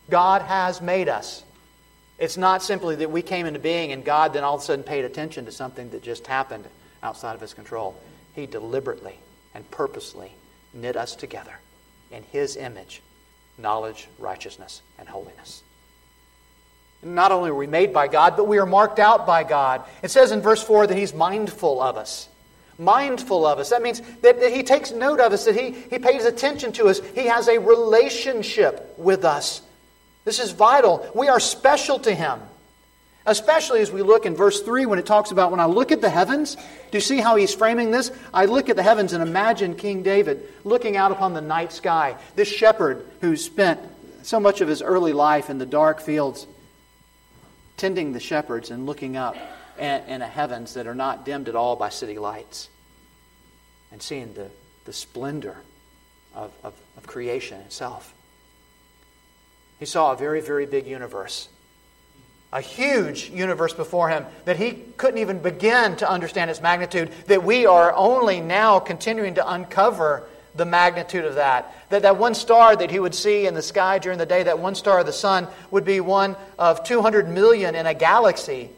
God 0.09 0.41
has 0.43 0.81
made 0.81 1.09
us. 1.09 1.43
It's 2.19 2.37
not 2.37 2.61
simply 2.61 2.97
that 2.97 3.11
we 3.11 3.21
came 3.21 3.45
into 3.45 3.59
being 3.59 3.91
and 3.91 4.03
God 4.03 4.33
then 4.33 4.43
all 4.43 4.55
of 4.55 4.61
a 4.61 4.65
sudden 4.65 4.83
paid 4.83 5.05
attention 5.05 5.45
to 5.45 5.51
something 5.51 5.89
that 5.91 6.03
just 6.03 6.27
happened 6.27 6.65
outside 7.01 7.33
of 7.33 7.41
His 7.41 7.53
control. 7.53 7.99
He 8.33 8.45
deliberately 8.45 9.17
and 9.53 9.69
purposely 9.71 10.31
knit 10.73 10.95
us 10.95 11.15
together 11.15 11.53
in 12.11 12.23
His 12.23 12.55
image 12.55 13.01
knowledge, 13.59 14.07
righteousness, 14.17 14.81
and 14.97 15.07
holiness. 15.07 15.63
Not 17.01 17.31
only 17.31 17.49
are 17.49 17.55
we 17.55 17.67
made 17.67 17.93
by 17.93 18.07
God, 18.07 18.35
but 18.35 18.47
we 18.47 18.57
are 18.57 18.65
marked 18.65 18.99
out 18.99 19.25
by 19.25 19.43
God. 19.43 19.83
It 20.01 20.11
says 20.11 20.31
in 20.31 20.41
verse 20.41 20.61
4 20.63 20.87
that 20.87 20.97
He's 20.97 21.13
mindful 21.13 21.81
of 21.81 21.97
us. 21.97 22.27
Mindful 22.77 23.45
of 23.45 23.59
us. 23.59 23.69
That 23.69 23.81
means 23.81 24.01
that, 24.21 24.39
that 24.39 24.51
He 24.53 24.63
takes 24.63 24.91
note 24.91 25.19
of 25.19 25.31
us, 25.31 25.45
that 25.45 25.55
he, 25.55 25.71
he 25.71 25.99
pays 25.99 26.25
attention 26.25 26.71
to 26.73 26.85
us. 26.85 26.99
He 27.13 27.27
has 27.27 27.47
a 27.47 27.59
relationship 27.59 28.93
with 28.97 29.25
us. 29.25 29.61
This 30.25 30.39
is 30.39 30.51
vital. 30.51 31.09
We 31.15 31.27
are 31.27 31.39
special 31.39 31.99
to 31.99 32.13
Him. 32.13 32.39
Especially 33.25 33.81
as 33.81 33.91
we 33.91 34.01
look 34.01 34.25
in 34.25 34.35
verse 34.35 34.61
3 34.61 34.85
when 34.85 34.97
it 34.97 35.05
talks 35.05 35.31
about 35.31 35.51
when 35.51 35.59
I 35.59 35.65
look 35.65 35.91
at 35.91 36.01
the 36.01 36.09
heavens, 36.09 36.55
do 36.55 36.97
you 36.97 37.01
see 37.01 37.19
how 37.19 37.35
he's 37.35 37.53
framing 37.53 37.91
this? 37.91 38.11
I 38.33 38.45
look 38.45 38.69
at 38.69 38.75
the 38.75 38.81
heavens 38.81 39.13
and 39.13 39.21
imagine 39.21 39.75
King 39.75 40.01
David 40.01 40.41
looking 40.63 40.97
out 40.97 41.11
upon 41.11 41.33
the 41.33 41.41
night 41.41 41.71
sky, 41.71 42.15
this 42.35 42.47
shepherd 42.47 43.05
who 43.21 43.35
spent 43.35 43.79
so 44.23 44.39
much 44.39 44.61
of 44.61 44.67
his 44.67 44.81
early 44.81 45.13
life 45.13 45.49
in 45.49 45.59
the 45.59 45.65
dark 45.65 46.01
fields 46.01 46.47
tending 47.77 48.13
the 48.13 48.19
shepherds 48.19 48.71
and 48.71 48.85
looking 48.85 49.15
up 49.15 49.35
in 49.77 50.21
a 50.21 50.27
heavens 50.27 50.73
that 50.73 50.87
are 50.87 50.95
not 50.95 51.23
dimmed 51.23 51.49
at 51.49 51.55
all 51.55 51.75
by 51.75 51.89
city 51.89 52.17
lights 52.17 52.69
and 53.91 54.01
seeing 54.01 54.33
the, 54.33 54.49
the 54.85 54.93
splendor 54.93 55.57
of, 56.33 56.51
of, 56.63 56.73
of 56.97 57.07
creation 57.07 57.59
itself. 57.61 58.13
He 59.79 59.85
saw 59.85 60.11
a 60.11 60.15
very, 60.15 60.41
very 60.41 60.65
big 60.65 60.85
universe. 60.85 61.47
a 62.51 62.61
huge 62.61 63.29
universe 63.29 63.73
before 63.73 64.09
him 64.09 64.25
that 64.45 64.57
he 64.57 64.71
couldn't 64.97 65.19
even 65.19 65.39
begin 65.39 65.95
to 65.97 66.09
understand 66.09 66.49
its 66.49 66.61
magnitude, 66.61 67.11
that 67.27 67.43
we 67.43 67.65
are 67.65 67.93
only 67.93 68.41
now 68.41 68.79
continuing 68.79 69.35
to 69.35 69.51
uncover 69.53 70.27
the 70.55 70.65
magnitude 70.65 71.25
of 71.25 71.35
that. 71.35 71.71
That 71.89 72.01
that 72.01 72.17
one 72.17 72.33
star 72.33 72.75
that 72.75 72.89
he 72.89 72.99
would 72.99 73.13
see 73.13 73.45
in 73.45 73.53
the 73.53 73.61
sky 73.61 73.99
during 73.99 74.17
the 74.17 74.25
day, 74.25 74.43
that 74.43 74.57
one 74.57 74.73
star 74.73 74.99
of 74.99 75.05
the 75.05 75.13
sun, 75.13 75.47
would 75.69 75.85
be 75.85 75.99
one 75.99 76.35
of 76.57 76.83
200 76.83 77.29
million 77.29 77.75
in 77.75 77.85
a 77.85 77.93
galaxy 77.93 78.71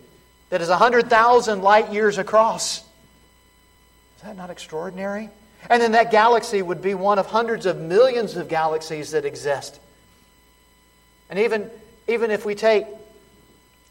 that 0.49 0.61
is 0.61 0.67
100,000 0.67 1.61
light 1.61 1.93
years 1.93 2.17
across. 2.17 2.79
Is 2.79 4.23
that 4.23 4.35
not 4.35 4.49
extraordinary? 4.49 5.29
And 5.69 5.81
then 5.81 5.93
that 5.93 6.11
galaxy 6.11 6.61
would 6.61 6.81
be 6.81 6.93
one 6.93 7.19
of 7.19 7.27
hundreds 7.27 7.65
of 7.65 7.79
millions 7.79 8.35
of 8.35 8.49
galaxies 8.49 9.11
that 9.11 9.23
exist. 9.23 9.79
And 11.31 11.39
even, 11.39 11.71
even 12.07 12.29
if 12.29 12.45
we 12.45 12.53
take 12.53 12.85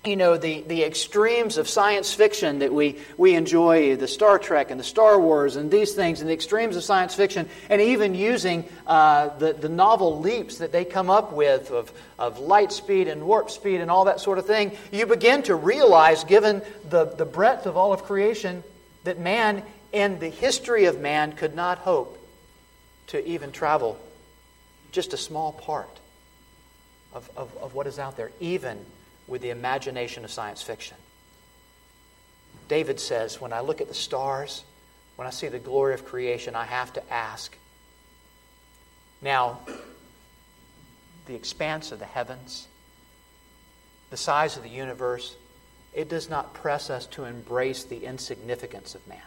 you 0.05 0.17
know, 0.17 0.39
the, 0.39 0.63
the 0.63 0.83
extremes 0.83 1.59
of 1.59 1.69
science 1.69 2.15
fiction 2.15 2.61
that 2.61 2.73
we, 2.73 2.99
we 3.19 3.35
enjoy, 3.35 3.97
the 3.97 4.09
Star 4.09 4.39
Trek 4.39 4.71
and 4.71 4.81
the 4.81 4.85
Star 4.85 5.21
Wars 5.21 5.57
and 5.57 5.71
these 5.71 5.93
things, 5.93 6.21
and 6.21 6.31
the 6.31 6.33
extremes 6.33 6.75
of 6.77 6.83
science 6.83 7.15
fiction, 7.15 7.47
and 7.69 7.83
even 7.83 8.15
using 8.15 8.65
uh, 8.87 9.29
the, 9.39 9.53
the 9.53 9.69
novel 9.69 10.21
leaps 10.21 10.59
that 10.59 10.73
they 10.73 10.87
come 10.87 11.11
up 11.11 11.33
with 11.33 11.71
of, 11.71 11.93
of 12.19 12.39
light 12.39 12.73
speed 12.73 13.09
and 13.09 13.25
warp 13.25 13.51
speed 13.51 13.83
and 13.83 13.91
all 13.91 14.07
that 14.07 14.21
sort 14.21 14.39
of 14.39 14.47
thing, 14.47 14.73
you 14.91 15.05
begin 15.05 15.43
to 15.43 15.55
realize, 15.55 16.25
given 16.25 16.63
the, 16.89 17.05
the 17.05 17.27
breadth 17.27 17.67
of 17.67 17.77
all 17.77 17.93
of 17.93 18.05
creation, 18.05 18.65
that 19.05 19.19
man, 19.19 19.63
in 19.93 20.19
the 20.19 20.31
history 20.31 20.87
of 20.87 20.99
man, 20.99 21.33
could 21.33 21.55
not 21.55 21.77
hope 21.77 22.19
to 23.09 23.27
even 23.29 23.53
travel 23.53 23.99
just 24.93 25.13
a 25.13 25.19
small 25.19 25.53
part 25.53 26.01
of, 27.13 27.31
of, 27.37 27.57
of 27.59 27.75
what 27.75 27.87
is 27.87 27.99
out 27.99 28.17
there, 28.17 28.31
even 28.41 28.79
with 29.27 29.43
the 29.43 29.51
imagination 29.51 30.25
of 30.25 30.31
science 30.31 30.63
fiction. 30.63 30.97
David 32.69 33.01
says, 33.01 33.41
When 33.41 33.53
I 33.53 33.61
look 33.61 33.81
at 33.81 33.89
the 33.89 33.95
stars, 33.95 34.65
when 35.17 35.27
I 35.27 35.31
see 35.31 35.49
the 35.49 35.59
glory 35.59 35.95
of 35.95 36.05
creation, 36.05 36.55
I 36.55 36.65
have 36.65 36.93
to 36.95 37.13
ask. 37.13 37.57
Now, 39.23 39.61
the 41.27 41.35
expanse 41.35 41.93
of 41.93 41.99
the 41.99 42.07
heavens, 42.07 42.67
the 44.11 44.17
size 44.17 44.57
of 44.57 44.63
the 44.63 44.71
universe, 44.71 45.37
it 45.93 46.09
does 46.09 46.31
not 46.31 46.55
press 46.55 46.91
us 46.91 47.07
to 47.07 47.25
embrace 47.25 47.85
the 47.85 48.05
insignificance 48.05 48.95
of 48.95 49.07
man. 49.07 49.19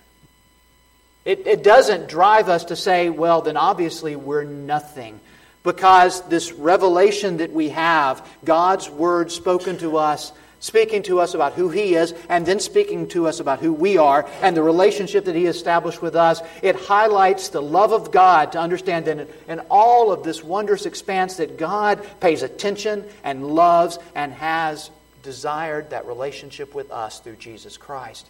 It, 1.26 1.48
it 1.48 1.64
doesn't 1.64 2.08
drive 2.08 2.50
us 2.50 2.66
to 2.66 2.76
say, 2.76 3.10
well, 3.10 3.42
then 3.42 3.56
obviously 3.56 4.16
we're 4.16 4.44
nothing 4.44 5.20
because 5.64 6.22
this 6.28 6.52
revelation 6.52 7.38
that 7.38 7.52
we 7.52 7.70
have, 7.70 8.28
God's 8.44 8.90
word 8.90 9.32
spoken 9.32 9.78
to 9.78 9.98
us, 9.98 10.32
speaking 10.60 11.04
to 11.04 11.20
us 11.20 11.34
about 11.34 11.54
who 11.54 11.70
He 11.70 11.96
is, 11.96 12.14
and 12.30 12.46
then 12.46 12.60
speaking 12.60 13.08
to 13.10 13.28
us 13.28 13.40
about 13.40 13.60
who 13.60 13.74
we 13.74 13.98
are, 13.98 14.30
and 14.42 14.56
the 14.56 14.64
relationship 14.64 15.26
that 15.26 15.36
He 15.36 15.46
established 15.46 16.02
with 16.02 16.16
us, 16.16 16.42
it 16.62 16.76
highlights 16.76 17.50
the 17.50 17.62
love 17.62 17.92
of 17.92 18.12
God 18.12 18.52
to 18.54 18.60
understand 18.60 19.06
that 19.06 19.30
in 19.48 19.60
all 19.70 20.12
of 20.12 20.24
this 20.24 20.44
wondrous 20.44 20.86
expanse 20.86 21.38
that 21.38 21.58
God 21.58 22.06
pays 22.20 22.44
attention 22.44 23.06
and 23.24 23.48
loves 23.48 24.00
and 24.16 24.34
has 24.34 24.90
desired 25.24 25.90
that 25.92 26.06
relationship 26.06 26.76
with 26.76 26.92
us 26.92 27.20
through 27.20 27.38
Jesus 27.38 27.78
Christ 27.78 28.28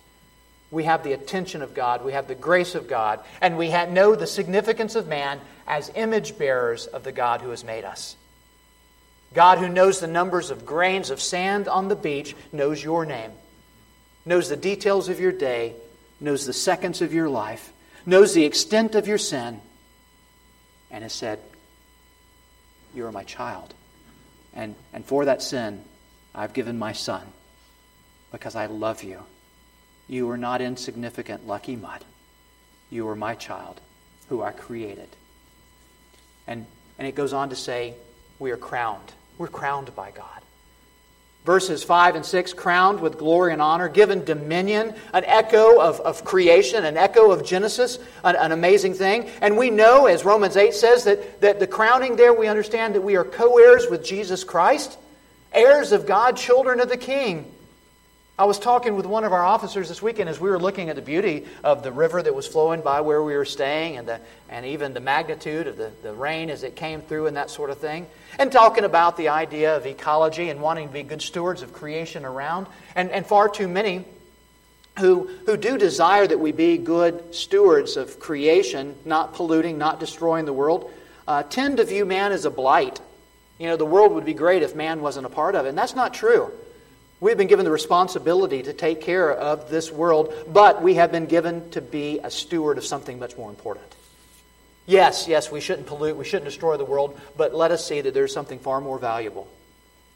we 0.73 0.85
have 0.85 1.03
the 1.03 1.13
attention 1.13 1.61
of 1.61 1.75
God, 1.75 2.03
we 2.03 2.13
have 2.13 2.27
the 2.27 2.35
grace 2.35 2.73
of 2.73 2.87
God, 2.87 3.19
and 3.39 3.57
we 3.57 3.69
know 3.69 4.15
the 4.15 4.25
significance 4.25 4.95
of 4.95 5.07
man 5.07 5.39
as 5.67 5.91
image 5.93 6.37
bearers 6.37 6.87
of 6.87 7.03
the 7.03 7.11
God 7.11 7.41
who 7.41 7.51
has 7.51 7.63
made 7.63 7.85
us. 7.85 8.15
God, 9.35 9.59
who 9.59 9.69
knows 9.69 9.99
the 9.99 10.07
numbers 10.07 10.49
of 10.49 10.65
grains 10.65 11.11
of 11.11 11.21
sand 11.21 11.67
on 11.67 11.87
the 11.87 11.95
beach, 11.95 12.35
knows 12.51 12.83
your 12.83 13.05
name, 13.05 13.31
knows 14.25 14.49
the 14.49 14.57
details 14.57 15.09
of 15.09 15.19
your 15.19 15.31
day, 15.31 15.73
knows 16.19 16.45
the 16.45 16.53
seconds 16.53 17.01
of 17.01 17.13
your 17.13 17.29
life, 17.29 17.71
knows 18.05 18.33
the 18.33 18.45
extent 18.45 18.95
of 18.95 19.07
your 19.07 19.19
sin, 19.19 19.61
and 20.89 21.03
has 21.03 21.13
said, 21.13 21.39
You 22.95 23.05
are 23.05 23.11
my 23.11 23.23
child. 23.23 23.73
And, 24.55 24.75
and 24.91 25.05
for 25.05 25.25
that 25.25 25.43
sin, 25.43 25.83
I've 26.33 26.53
given 26.53 26.79
my 26.79 26.93
son 26.93 27.25
because 28.31 28.55
I 28.55 28.65
love 28.65 29.03
you 29.03 29.23
you 30.13 30.29
are 30.29 30.37
not 30.37 30.61
insignificant, 30.61 31.47
lucky 31.47 31.75
mud. 31.75 32.03
You 32.91 33.07
are 33.09 33.15
my 33.15 33.33
child, 33.33 33.81
who 34.29 34.43
I 34.43 34.51
created. 34.51 35.09
And, 36.45 36.67
and 36.99 37.07
it 37.07 37.15
goes 37.15 37.33
on 37.33 37.49
to 37.49 37.55
say, 37.55 37.95
we 38.37 38.51
are 38.51 38.57
crowned. 38.57 39.11
We're 39.37 39.47
crowned 39.47 39.95
by 39.95 40.11
God. 40.11 40.27
Verses 41.45 41.83
5 41.83 42.15
and 42.15 42.25
6 42.25 42.53
crowned 42.53 43.01
with 43.01 43.17
glory 43.17 43.51
and 43.51 43.61
honor, 43.61 43.89
given 43.89 44.23
dominion, 44.23 44.93
an 45.13 45.25
echo 45.25 45.81
of, 45.81 45.99
of 46.01 46.23
creation, 46.23 46.85
an 46.85 46.95
echo 46.95 47.31
of 47.31 47.43
Genesis, 47.43 47.97
an, 48.23 48.35
an 48.35 48.51
amazing 48.51 48.93
thing. 48.93 49.29
And 49.41 49.57
we 49.57 49.69
know, 49.69 50.05
as 50.05 50.23
Romans 50.23 50.55
8 50.55 50.73
says, 50.73 51.03
that, 51.03 51.41
that 51.41 51.59
the 51.59 51.67
crowning 51.67 52.15
there, 52.15 52.33
we 52.33 52.47
understand 52.47 52.95
that 52.95 53.01
we 53.01 53.17
are 53.17 53.25
co 53.25 53.57
heirs 53.57 53.87
with 53.89 54.05
Jesus 54.05 54.43
Christ, 54.43 54.97
heirs 55.51 55.91
of 55.91 56.05
God, 56.05 56.37
children 56.37 56.79
of 56.79 56.87
the 56.87 56.97
King. 56.97 57.52
I 58.37 58.45
was 58.45 58.57
talking 58.57 58.95
with 58.95 59.05
one 59.05 59.25
of 59.25 59.31
our 59.31 59.43
officers 59.43 59.89
this 59.89 60.01
weekend 60.01 60.27
as 60.27 60.39
we 60.39 60.49
were 60.49 60.57
looking 60.57 60.89
at 60.89 60.95
the 60.95 61.03
beauty 61.03 61.45
of 61.63 61.83
the 61.83 61.91
river 61.91 62.19
that 62.19 62.33
was 62.33 62.47
flowing 62.47 62.81
by 62.81 63.01
where 63.01 63.21
we 63.21 63.35
were 63.35 63.45
staying 63.45 63.97
and, 63.97 64.07
the, 64.07 64.19
and 64.49 64.65
even 64.65 64.95
the 64.95 64.99
magnitude 64.99 65.67
of 65.67 65.77
the, 65.77 65.91
the 66.01 66.13
rain 66.13 66.49
as 66.49 66.63
it 66.63 66.75
came 66.75 67.01
through 67.01 67.27
and 67.27 67.37
that 67.37 67.51
sort 67.51 67.69
of 67.69 67.77
thing. 67.77 68.07
And 68.39 68.51
talking 68.51 68.85
about 68.85 69.17
the 69.17 69.29
idea 69.29 69.77
of 69.77 69.85
ecology 69.85 70.49
and 70.49 70.61
wanting 70.61 70.87
to 70.87 70.93
be 70.93 71.03
good 71.03 71.21
stewards 71.21 71.61
of 71.61 71.73
creation 71.73 72.25
around. 72.25 72.65
And, 72.95 73.11
and 73.11 73.23
far 73.23 73.49
too 73.49 73.67
many 73.67 74.03
who, 74.97 75.29
who 75.45 75.55
do 75.55 75.77
desire 75.77 76.25
that 76.25 76.39
we 76.39 76.51
be 76.51 76.79
good 76.79 77.35
stewards 77.35 77.97
of 77.97 78.19
creation, 78.19 78.95
not 79.05 79.35
polluting, 79.35 79.77
not 79.77 79.99
destroying 79.99 80.45
the 80.45 80.53
world, 80.53 80.91
uh, 81.27 81.43
tend 81.43 81.77
to 81.77 81.83
view 81.83 82.03
man 82.03 82.31
as 82.31 82.45
a 82.45 82.51
blight. 82.51 82.99
You 83.59 83.67
know, 83.67 83.77
the 83.77 83.85
world 83.85 84.13
would 84.13 84.25
be 84.25 84.33
great 84.33 84.63
if 84.63 84.75
man 84.75 85.01
wasn't 85.01 85.27
a 85.27 85.29
part 85.29 85.53
of 85.53 85.67
it. 85.67 85.69
And 85.69 85.77
that's 85.77 85.93
not 85.93 86.15
true. 86.15 86.51
We've 87.23 87.37
been 87.37 87.47
given 87.47 87.63
the 87.63 87.71
responsibility 87.71 88.63
to 88.63 88.73
take 88.73 88.99
care 88.99 89.31
of 89.31 89.69
this 89.69 89.89
world, 89.89 90.33
but 90.45 90.81
we 90.81 90.95
have 90.95 91.09
been 91.09 91.25
given 91.25 91.69
to 91.69 91.79
be 91.79 92.19
a 92.21 92.29
steward 92.29 92.77
of 92.77 92.83
something 92.83 93.17
much 93.17 93.37
more 93.37 93.49
important. 93.49 93.85
Yes, 94.85 95.25
yes, 95.29 95.49
we 95.49 95.61
shouldn't 95.61 95.87
pollute, 95.87 96.17
we 96.17 96.25
shouldn't 96.25 96.43
destroy 96.43 96.75
the 96.75 96.83
world, 96.83 97.17
but 97.37 97.55
let 97.55 97.71
us 97.71 97.87
see 97.87 98.01
that 98.01 98.13
there's 98.13 98.33
something 98.33 98.59
far 98.59 98.81
more 98.81 98.99
valuable. 98.99 99.47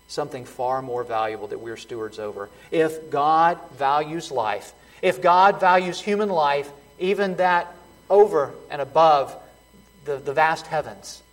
Something 0.09 0.43
far 0.43 0.81
more 0.81 1.05
valuable 1.05 1.47
that 1.47 1.61
we're 1.61 1.77
stewards 1.77 2.19
over. 2.19 2.49
If 2.71 3.09
God 3.09 3.57
values 3.77 4.29
life, 4.29 4.73
if 5.01 5.21
God 5.21 5.61
values 5.61 6.01
human 6.01 6.27
life, 6.27 6.69
even 6.99 7.37
that 7.37 7.73
over 8.09 8.53
and 8.69 8.81
above 8.81 9.33
the, 10.03 10.17
the 10.17 10.33
vast 10.33 10.67
heavens, 10.67 11.23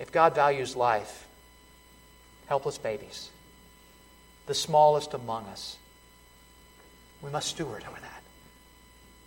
if 0.00 0.10
God 0.10 0.34
values 0.34 0.74
life, 0.74 1.28
helpless 2.48 2.78
babies, 2.78 3.30
the 4.52 4.58
smallest 4.58 5.14
among 5.14 5.46
us. 5.46 5.78
We 7.22 7.30
must 7.30 7.48
steward 7.48 7.84
over 7.88 7.98
that. 7.98 8.22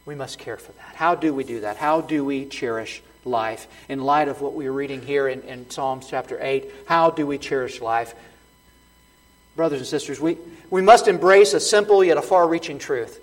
We 0.06 0.14
must 0.14 0.38
care 0.38 0.58
for 0.58 0.72
that. 0.74 0.94
How 0.94 1.16
do 1.16 1.34
we 1.34 1.44
do 1.44 1.62
that? 1.62 1.78
How 1.78 2.02
do 2.02 2.24
we 2.24 2.46
cherish 2.46 3.02
life? 3.24 3.66
In 3.90 4.04
light 4.04 4.28
of 4.28 4.40
what 4.40 4.54
we 4.54 4.68
are 4.68 4.72
reading 4.72 5.02
here 5.02 5.28
in, 5.28 5.42
in 5.42 5.68
Psalms 5.72 6.06
chapter 6.08 6.38
8, 6.40 6.72
how 6.86 7.10
do 7.10 7.26
we 7.26 7.40
cherish 7.40 7.82
life? 7.82 8.14
Brothers 9.56 9.80
and 9.80 9.88
sisters, 9.88 10.20
we, 10.20 10.38
we 10.70 10.84
must 10.84 11.08
embrace 11.08 11.56
a 11.56 11.60
simple 11.60 12.04
yet 12.04 12.18
a 12.18 12.22
far 12.22 12.48
reaching 12.48 12.78
truth. 12.78 13.20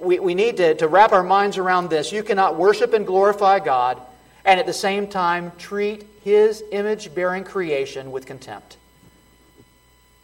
We, 0.00 0.20
we 0.20 0.32
need 0.34 0.56
to, 0.56 0.74
to 0.76 0.88
wrap 0.88 1.12
our 1.12 1.22
minds 1.22 1.58
around 1.58 1.90
this. 1.90 2.12
You 2.12 2.22
cannot 2.22 2.56
worship 2.56 2.94
and 2.94 3.06
glorify 3.06 3.58
God 3.58 4.00
and 4.46 4.58
at 4.58 4.64
the 4.64 4.72
same 4.72 5.06
time 5.06 5.52
treat 5.58 6.06
His 6.24 6.64
image 6.72 7.14
bearing 7.14 7.44
creation 7.44 8.10
with 8.10 8.24
contempt 8.24 8.78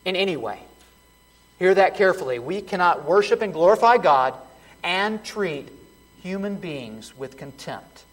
in 0.06 0.16
any 0.16 0.38
way. 0.38 0.60
Hear 1.58 1.74
that 1.74 1.96
carefully. 1.96 2.38
We 2.38 2.60
cannot 2.60 3.04
worship 3.04 3.42
and 3.42 3.52
glorify 3.52 3.96
God 3.98 4.34
and 4.82 5.24
treat 5.24 5.68
human 6.22 6.56
beings 6.56 7.16
with 7.16 7.36
contempt. 7.36 8.04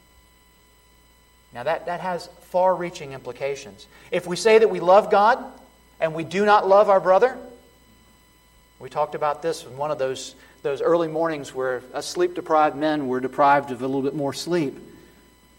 Now, 1.54 1.64
that, 1.64 1.86
that 1.86 2.00
has 2.00 2.28
far 2.44 2.76
reaching 2.76 3.14
implications. 3.14 3.86
If 4.12 4.26
we 4.26 4.36
say 4.36 4.60
that 4.60 4.70
we 4.70 4.80
love 4.80 5.12
God 5.12 5.44
and 6.00 6.14
we 6.14 6.24
do 6.24 6.46
not 6.46 6.68
love 6.68 6.90
our 6.90 7.00
brother, 7.00 7.38
we 8.80 8.90
talked 8.90 9.16
about 9.16 9.42
this 9.42 9.64
in 9.64 9.78
one 9.78 9.92
of 9.92 10.00
those, 10.00 10.36
those 10.64 10.82
early 10.82 11.08
mornings 11.08 11.54
where 11.54 11.84
sleep 12.02 12.34
deprived 12.34 12.76
men 12.76 13.08
were 13.08 13.20
deprived 13.20 13.72
of 13.72 13.82
a 13.82 13.86
little 13.86 14.02
bit 14.02 14.16
more 14.16 14.34
sleep. 14.34 14.78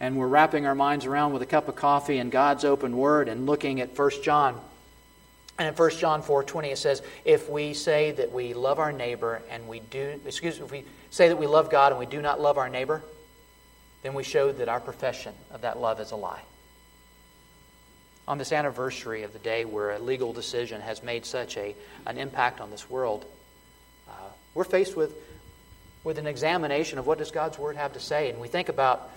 And 0.01 0.17
we're 0.17 0.27
wrapping 0.27 0.67
our 0.67 0.75
minds 0.75 1.07
around 1.07 1.33
with 1.33 1.43
a 1.43 1.47
cup 1.47 1.69
of 1.69 1.77
coffee 1.77 2.19
and 2.19 2.31
God's 2.31 2.65
open 2.65 2.97
word 2.97 3.29
and 3.29 3.47
looking 3.47 3.81
at 3.81 3.97
1 3.97 4.11
John 4.23 4.61
and 5.59 5.69
in 5.69 5.75
1 5.75 5.91
John 5.99 6.23
4:20 6.23 6.71
it 6.71 6.79
says, 6.79 7.03
"If 7.25 7.49
we 7.49 7.75
say 7.75 8.11
that 8.13 8.33
we 8.33 8.55
love 8.55 8.79
our 8.79 8.93
neighbor 8.93 9.43
and 9.51 9.69
we 9.69 9.81
do 9.81 10.21
excuse 10.27 10.59
me, 10.59 10.65
if 10.65 10.73
we 10.73 10.85
say 11.11 11.29
that 11.29 11.37
we 11.37 11.47
love 11.47 11.71
God 11.71 11.93
and 11.93 11.99
we 11.99 12.07
do 12.07 12.21
not 12.21 12.41
love 12.41 12.59
our 12.59 12.69
neighbor, 12.69 13.03
then 14.03 14.15
we 14.15 14.25
show 14.25 14.53
that 14.53 14.69
our 14.69 14.81
profession 14.81 15.35
of 15.53 15.63
that 15.63 15.79
love 15.79 16.01
is 16.01 16.11
a 16.11 16.17
lie." 16.17 16.43
on 18.27 18.39
this 18.39 18.53
anniversary 18.53 19.23
of 19.23 19.33
the 19.33 19.39
day 19.39 19.65
where 19.65 19.93
a 19.93 19.99
legal 19.99 20.33
decision 20.33 20.81
has 20.81 21.03
made 21.03 21.27
such 21.27 21.57
a, 21.57 21.75
an 22.07 22.17
impact 22.17 22.61
on 22.61 22.71
this 22.71 22.89
world, 22.89 23.25
uh, 24.09 24.13
we're 24.55 24.65
faced 24.65 24.97
with, 24.97 25.15
with 26.05 26.19
an 26.19 26.27
examination 26.27 26.99
of 26.99 27.07
what 27.07 27.19
does 27.19 27.31
God's 27.31 27.59
Word 27.59 27.77
have 27.77 27.93
to 27.93 28.01
say. 28.01 28.31
And 28.31 28.41
we 28.41 28.49
think 28.49 28.69
about 28.69 29.11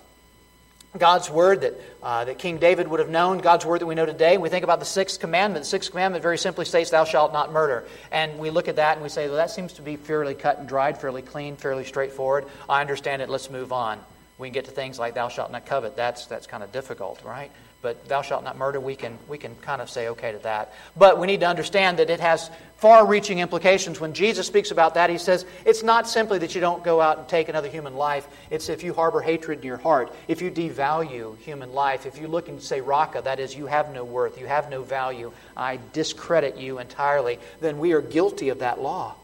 God's 0.97 1.29
word 1.29 1.61
that, 1.61 1.73
uh, 2.01 2.25
that 2.25 2.39
King 2.39 2.57
David 2.57 2.87
would 2.87 2.99
have 2.99 3.09
known, 3.09 3.39
God's 3.39 3.65
word 3.65 3.81
that 3.81 3.85
we 3.85 3.95
know 3.95 4.05
today. 4.05 4.37
We 4.37 4.49
think 4.49 4.63
about 4.63 4.79
the 4.79 4.85
sixth 4.85 5.19
commandment. 5.19 5.63
The 5.63 5.69
sixth 5.69 5.91
commandment 5.91 6.21
very 6.21 6.37
simply 6.37 6.65
states, 6.65 6.89
Thou 6.89 7.03
shalt 7.03 7.33
not 7.33 7.51
murder. 7.51 7.85
And 8.11 8.39
we 8.39 8.49
look 8.49 8.67
at 8.67 8.77
that 8.77 8.93
and 8.93 9.03
we 9.03 9.09
say, 9.09 9.27
Well, 9.27 9.35
that 9.37 9.51
seems 9.51 9.73
to 9.73 9.81
be 9.81 9.95
fairly 9.95 10.33
cut 10.33 10.59
and 10.59 10.67
dried, 10.67 10.97
fairly 10.97 11.21
clean, 11.21 11.55
fairly 11.55 11.83
straightforward. 11.83 12.45
I 12.69 12.81
understand 12.81 13.21
it. 13.21 13.29
Let's 13.29 13.49
move 13.49 13.71
on. 13.71 13.99
We 14.37 14.47
can 14.47 14.53
get 14.53 14.65
to 14.65 14.71
things 14.71 14.97
like, 14.97 15.15
Thou 15.15 15.29
shalt 15.29 15.51
not 15.51 15.65
covet. 15.65 15.95
That's, 15.95 16.25
that's 16.25 16.47
kind 16.47 16.63
of 16.63 16.71
difficult, 16.71 17.23
right? 17.23 17.51
But 17.81 18.07
thou 18.07 18.21
shalt 18.21 18.43
not 18.43 18.57
murder, 18.57 18.79
we 18.79 18.95
can, 18.95 19.17
we 19.27 19.37
can 19.37 19.55
kind 19.57 19.81
of 19.81 19.89
say 19.89 20.09
okay 20.09 20.31
to 20.31 20.39
that. 20.39 20.73
But 20.95 21.19
we 21.19 21.27
need 21.27 21.41
to 21.41 21.47
understand 21.47 21.99
that 21.99 22.09
it 22.09 22.19
has 22.19 22.49
far 22.77 23.05
reaching 23.05 23.39
implications. 23.39 23.99
When 23.99 24.13
Jesus 24.13 24.47
speaks 24.47 24.71
about 24.71 24.95
that, 24.95 25.09
he 25.09 25.17
says 25.17 25.45
it's 25.65 25.83
not 25.83 26.07
simply 26.07 26.39
that 26.39 26.55
you 26.55 26.61
don't 26.61 26.83
go 26.83 27.01
out 27.01 27.19
and 27.19 27.27
take 27.27 27.49
another 27.49 27.69
human 27.69 27.95
life, 27.95 28.27
it's 28.49 28.69
if 28.69 28.83
you 28.83 28.93
harbor 28.93 29.21
hatred 29.21 29.59
in 29.59 29.65
your 29.65 29.77
heart, 29.77 30.13
if 30.27 30.41
you 30.41 30.51
devalue 30.51 31.37
human 31.39 31.73
life, 31.73 32.05
if 32.05 32.19
you 32.19 32.27
look 32.27 32.49
and 32.49 32.61
say, 32.61 32.81
Raca, 32.81 33.21
that 33.23 33.39
is, 33.39 33.55
you 33.55 33.67
have 33.67 33.91
no 33.93 34.03
worth, 34.03 34.39
you 34.39 34.47
have 34.47 34.69
no 34.69 34.81
value, 34.83 35.31
I 35.55 35.79
discredit 35.93 36.57
you 36.57 36.79
entirely, 36.79 37.39
then 37.61 37.79
we 37.79 37.93
are 37.93 38.01
guilty 38.01 38.49
of 38.49 38.59
that 38.59 38.81
law. 38.81 39.15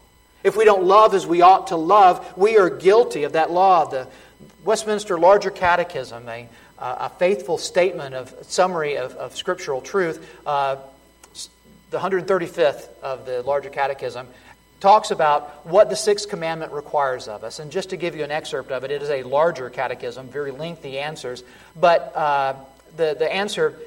If 0.42 0.56
we 0.56 0.64
don't 0.64 0.84
love 0.84 1.14
as 1.14 1.26
we 1.26 1.40
ought 1.40 1.68
to 1.68 1.76
love, 1.76 2.36
we 2.36 2.58
are 2.58 2.68
guilty 2.68 3.24
of 3.24 3.32
that 3.32 3.50
law. 3.50 3.86
The 3.86 4.06
Westminster 4.62 5.18
Larger 5.18 5.50
Catechism, 5.50 6.26
a 6.84 7.08
faithful 7.18 7.58
statement 7.58 8.14
of 8.14 8.34
summary 8.42 8.96
of, 8.96 9.14
of 9.14 9.36
scriptural 9.36 9.80
truth, 9.80 10.28
uh, 10.46 10.76
the 11.90 11.98
135th 11.98 12.88
of 13.02 13.24
the 13.24 13.42
larger 13.42 13.70
catechism 13.70 14.26
talks 14.80 15.10
about 15.10 15.64
what 15.66 15.88
the 15.88 15.96
sixth 15.96 16.28
commandment 16.28 16.72
requires 16.72 17.26
of 17.26 17.42
us. 17.42 17.58
And 17.58 17.72
just 17.72 17.90
to 17.90 17.96
give 17.96 18.16
you 18.16 18.24
an 18.24 18.30
excerpt 18.30 18.70
of 18.70 18.84
it, 18.84 18.90
it 18.90 19.00
is 19.00 19.08
a 19.08 19.22
larger 19.22 19.70
catechism, 19.70 20.28
very 20.28 20.50
lengthy 20.50 20.98
answers. 20.98 21.42
But 21.74 22.14
uh, 22.14 22.54
the, 22.96 23.16
the 23.18 23.32
answer 23.32 23.78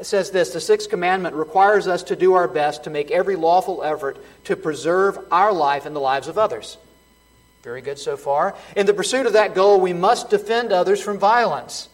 says 0.00 0.30
this 0.30 0.50
The 0.50 0.60
sixth 0.60 0.88
commandment 0.88 1.34
requires 1.34 1.86
us 1.86 2.04
to 2.04 2.16
do 2.16 2.34
our 2.34 2.48
best 2.48 2.84
to 2.84 2.90
make 2.90 3.10
every 3.10 3.36
lawful 3.36 3.82
effort 3.82 4.16
to 4.44 4.56
preserve 4.56 5.18
our 5.30 5.52
life 5.52 5.84
and 5.84 5.94
the 5.94 6.00
lives 6.00 6.28
of 6.28 6.38
others. 6.38 6.78
Very 7.62 7.82
good 7.82 7.98
so 7.98 8.16
far. 8.16 8.54
In 8.76 8.86
the 8.86 8.94
pursuit 8.94 9.26
of 9.26 9.32
that 9.32 9.54
goal, 9.54 9.80
we 9.80 9.92
must 9.92 10.30
defend 10.30 10.72
others 10.72 11.02
from 11.02 11.18
violence. 11.18 11.88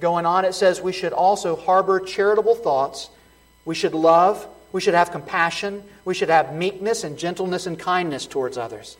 Going 0.00 0.26
on, 0.26 0.44
it 0.44 0.54
says 0.54 0.80
we 0.80 0.92
should 0.92 1.12
also 1.12 1.56
harbor 1.56 2.00
charitable 2.00 2.54
thoughts. 2.54 3.10
We 3.64 3.74
should 3.74 3.94
love. 3.94 4.46
We 4.72 4.80
should 4.80 4.94
have 4.94 5.10
compassion. 5.10 5.82
We 6.04 6.14
should 6.14 6.28
have 6.28 6.54
meekness 6.54 7.04
and 7.04 7.18
gentleness 7.18 7.66
and 7.66 7.78
kindness 7.78 8.26
towards 8.26 8.56
others. 8.56 8.96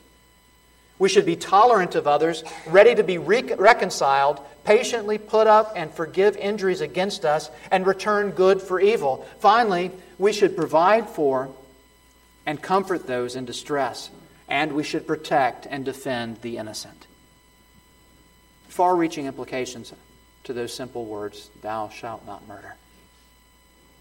We 0.98 1.08
should 1.08 1.26
be 1.26 1.36
tolerant 1.36 1.94
of 1.94 2.08
others, 2.08 2.42
ready 2.66 2.94
to 2.96 3.04
be 3.04 3.18
re- 3.18 3.42
reconciled, 3.42 4.40
patiently 4.64 5.18
put 5.18 5.46
up 5.46 5.74
and 5.76 5.92
forgive 5.92 6.36
injuries 6.36 6.80
against 6.80 7.24
us, 7.24 7.50
and 7.70 7.86
return 7.86 8.30
good 8.30 8.60
for 8.60 8.80
evil. 8.80 9.24
Finally, 9.38 9.92
we 10.18 10.32
should 10.32 10.56
provide 10.56 11.08
for 11.08 11.50
and 12.44 12.60
comfort 12.60 13.06
those 13.06 13.36
in 13.36 13.44
distress, 13.44 14.10
and 14.48 14.72
we 14.72 14.82
should 14.82 15.06
protect 15.06 15.66
and 15.70 15.84
defend 15.84 16.40
the 16.42 16.56
innocent. 16.56 17.06
Far 18.68 18.96
reaching 18.96 19.26
implications 19.26 19.92
to 20.44 20.52
those 20.52 20.72
simple 20.72 21.04
words, 21.04 21.50
Thou 21.62 21.88
shalt 21.88 22.26
not 22.26 22.46
murder. 22.48 22.74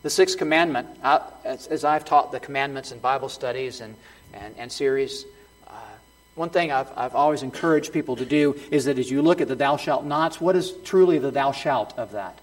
The 0.03 0.09
sixth 0.09 0.37
commandment, 0.37 0.87
as, 1.03 1.67
as, 1.67 1.83
I've 1.83 2.05
taught 2.05 2.31
the 2.31 2.39
commandments 2.39 2.91
in 2.91 2.99
Bible 2.99 3.29
studies 3.29 3.81
and, 3.81 3.95
and, 4.33 4.55
and 4.57 4.71
series, 4.71 5.25
uh, 5.67 5.71
one 6.35 6.49
thing 6.49 6.71
I've, 6.71 6.89
I've 6.95 7.15
always 7.15 7.43
encouraged 7.43 7.91
people 7.91 8.15
to 8.17 8.25
do 8.25 8.57
is 8.71 8.85
that 8.85 8.99
as 8.99 9.09
you 9.09 9.21
look 9.21 9.41
at 9.41 9.47
the 9.47 9.55
thou 9.55 9.75
shalt 9.75 10.05
nots, 10.05 10.39
what 10.39 10.55
is 10.55 10.71
truly 10.83 11.17
the 11.17 11.31
thou 11.31 11.51
shalt 11.51 11.97
of 11.97 12.11
that? 12.11 12.39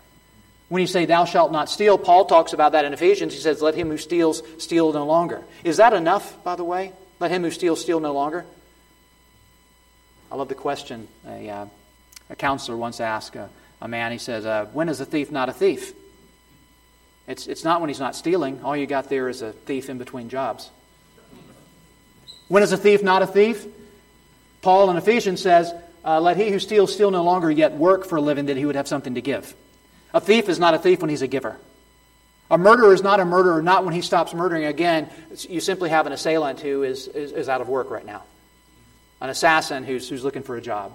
When 0.69 0.81
you 0.81 0.87
say 0.87 1.05
thou 1.05 1.25
shalt 1.25 1.53
not 1.53 1.71
steal, 1.71 1.99
Paul 1.99 2.25
talks 2.25 2.53
about 2.53 2.73
that 2.73 2.85
in 2.85 2.93
Ephesians. 2.93 3.33
He 3.33 3.41
says, 3.41 3.63
Let 3.63 3.75
him 3.75 3.89
who 3.89 3.99
steals 3.99 4.43
steal 4.59 4.93
no 4.93 5.07
longer. 5.07 5.43
Is 5.63 5.77
that 5.77 5.93
enough, 5.93 6.43
by 6.43 6.57
the 6.57 6.65
way? 6.65 6.93
Let 7.21 7.31
him 7.31 7.43
who 7.43 7.51
steals 7.51 7.81
steal 7.81 8.01
no 8.01 8.13
longer? 8.13 8.45
I 10.33 10.37
love 10.37 10.49
the 10.49 10.55
question 10.55 11.07
a, 11.29 11.49
uh, 11.49 11.67
a 12.31 12.37
counselor 12.37 12.77
once 12.77 12.99
asked. 12.99 13.37
Uh, 13.37 13.47
a 13.85 13.89
man, 13.89 14.13
he 14.13 14.19
says, 14.19 14.47
uh, 14.47 14.65
When 14.73 14.89
is 14.89 15.01
a 15.01 15.05
thief 15.05 15.31
not 15.31 15.51
a 15.51 15.53
thief? 15.53 15.93
It's, 17.29 17.47
it's 17.47 17.65
not 17.65 17.81
when 17.81 17.89
he's 17.89 18.01
not 18.01 18.17
stealing. 18.17 18.61
All 18.65 18.75
you 18.75 18.87
got 18.87 19.11
there 19.11 19.29
is 19.29 19.43
a 19.43 19.53
thief 19.53 19.91
in 19.91 19.99
between 19.99 20.31
jobs. 20.31 20.71
When 22.49 22.63
is 22.63 22.73
a 22.73 22.79
thief 22.79 23.03
not 23.03 23.23
a 23.23 23.27
thief? 23.27 23.67
Paul 24.63 24.91
in 24.91 24.97
Ephesians 24.97 25.43
says, 25.43 25.73
uh, 26.03 26.19
Let 26.19 26.39
he 26.39 26.51
who 26.51 26.59
steals 26.59 26.95
steal 26.95 27.11
no 27.11 27.23
longer, 27.25 27.51
yet 27.51 27.73
work 27.73 28.07
for 28.07 28.17
a 28.17 28.23
living 28.23 28.47
that 28.47 28.57
he 28.57 28.65
would 28.65 28.75
have 28.75 28.89
something 28.89 29.17
to 29.17 29.21
give. 29.21 29.55
A 30.15 30.21
thief 30.21 30.49
is 30.49 30.59
not 30.59 30.73
a 30.73 30.79
thief 30.79 31.01
when 31.01 31.11
he's 31.11 31.23
a 31.23 31.29
giver. 31.29 31.57
A 32.51 32.57
murderer 32.57 32.95
is 32.95 33.03
not 33.03 33.21
a 33.21 33.25
murderer, 33.27 33.63
not 33.63 33.85
when 33.85 33.93
he 33.93 34.01
stops 34.01 34.33
murdering 34.33 34.65
again. 34.65 35.11
You 35.49 35.61
simply 35.61 35.91
have 35.91 36.07
an 36.07 36.13
assailant 36.13 36.61
who 36.61 36.85
is, 36.85 37.07
is, 37.09 37.33
is 37.33 37.49
out 37.51 37.61
of 37.61 37.69
work 37.69 37.91
right 37.91 38.05
now, 38.05 38.23
an 39.21 39.29
assassin 39.29 39.85
who's, 39.85 40.09
who's 40.09 40.25
looking 40.25 40.43
for 40.43 40.57
a 40.57 40.63
job. 40.63 40.93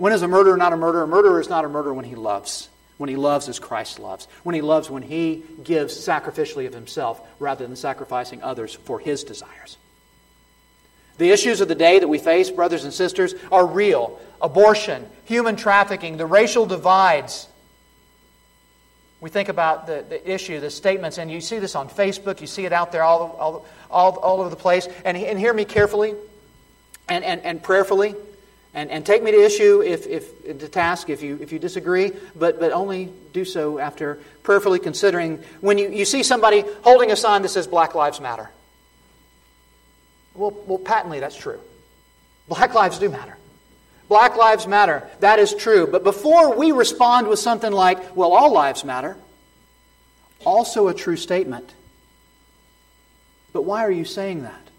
When 0.00 0.14
is 0.14 0.22
a 0.22 0.28
murderer 0.28 0.56
not 0.56 0.72
a 0.72 0.78
murderer? 0.78 1.02
A 1.02 1.06
murderer 1.06 1.42
is 1.42 1.50
not 1.50 1.66
a 1.66 1.68
murderer 1.68 1.92
when 1.92 2.06
he 2.06 2.14
loves. 2.14 2.70
When 2.96 3.10
he 3.10 3.16
loves 3.16 3.50
as 3.50 3.58
Christ 3.58 3.98
loves. 3.98 4.28
When 4.44 4.54
he 4.54 4.62
loves 4.62 4.88
when 4.88 5.02
he 5.02 5.44
gives 5.62 5.94
sacrificially 5.94 6.66
of 6.66 6.72
himself 6.72 7.20
rather 7.38 7.66
than 7.66 7.76
sacrificing 7.76 8.42
others 8.42 8.74
for 8.74 8.98
his 8.98 9.24
desires. 9.24 9.76
The 11.18 11.28
issues 11.28 11.60
of 11.60 11.68
the 11.68 11.74
day 11.74 11.98
that 11.98 12.08
we 12.08 12.16
face, 12.16 12.50
brothers 12.50 12.84
and 12.84 12.94
sisters, 12.94 13.34
are 13.52 13.66
real 13.66 14.18
abortion, 14.40 15.06
human 15.26 15.56
trafficking, 15.56 16.16
the 16.16 16.24
racial 16.24 16.64
divides. 16.64 17.46
We 19.20 19.28
think 19.28 19.50
about 19.50 19.86
the, 19.86 20.02
the 20.08 20.32
issue, 20.32 20.60
the 20.60 20.70
statements, 20.70 21.18
and 21.18 21.30
you 21.30 21.42
see 21.42 21.58
this 21.58 21.74
on 21.74 21.90
Facebook, 21.90 22.40
you 22.40 22.46
see 22.46 22.64
it 22.64 22.72
out 22.72 22.90
there 22.90 23.02
all, 23.02 23.36
all, 23.38 23.66
all, 23.90 24.16
all 24.16 24.40
over 24.40 24.48
the 24.48 24.56
place. 24.56 24.88
And, 25.04 25.14
and 25.18 25.38
hear 25.38 25.52
me 25.52 25.66
carefully 25.66 26.14
and, 27.06 27.22
and, 27.22 27.42
and 27.42 27.62
prayerfully. 27.62 28.14
And, 28.72 28.88
and 28.90 29.04
take 29.04 29.22
me 29.22 29.32
to 29.32 29.44
issue 29.44 29.82
if, 29.82 30.06
if 30.06 30.44
to 30.60 30.68
task 30.68 31.10
if 31.10 31.24
you 31.24 31.38
if 31.40 31.50
you 31.50 31.58
disagree, 31.58 32.12
but 32.36 32.60
but 32.60 32.70
only 32.70 33.10
do 33.32 33.44
so 33.44 33.80
after 33.80 34.20
prayerfully 34.44 34.78
considering 34.78 35.42
when 35.60 35.76
you, 35.76 35.90
you 35.90 36.04
see 36.04 36.22
somebody 36.22 36.62
holding 36.82 37.10
a 37.10 37.16
sign 37.16 37.42
that 37.42 37.48
says 37.48 37.66
Black 37.66 37.96
Lives 37.96 38.20
Matter. 38.20 38.48
Well, 40.34 40.52
well, 40.66 40.78
patently 40.78 41.20
that's 41.20 41.36
true. 41.36 41.58
Black 42.48 42.74
lives 42.74 42.98
do 42.98 43.08
matter. 43.08 43.36
Black 44.08 44.36
lives 44.36 44.66
matter. 44.66 45.08
That 45.20 45.38
is 45.38 45.54
true. 45.54 45.86
But 45.86 46.02
before 46.02 46.56
we 46.56 46.72
respond 46.72 47.28
with 47.28 47.38
something 47.38 47.72
like, 47.72 48.16
well, 48.16 48.32
all 48.32 48.52
lives 48.52 48.84
matter, 48.84 49.16
also 50.44 50.88
a 50.88 50.94
true 50.94 51.16
statement. 51.16 51.72
But 53.52 53.62
why 53.62 53.84
are 53.84 53.90
you 53.90 54.04
saying 54.04 54.42
that? 54.42 54.69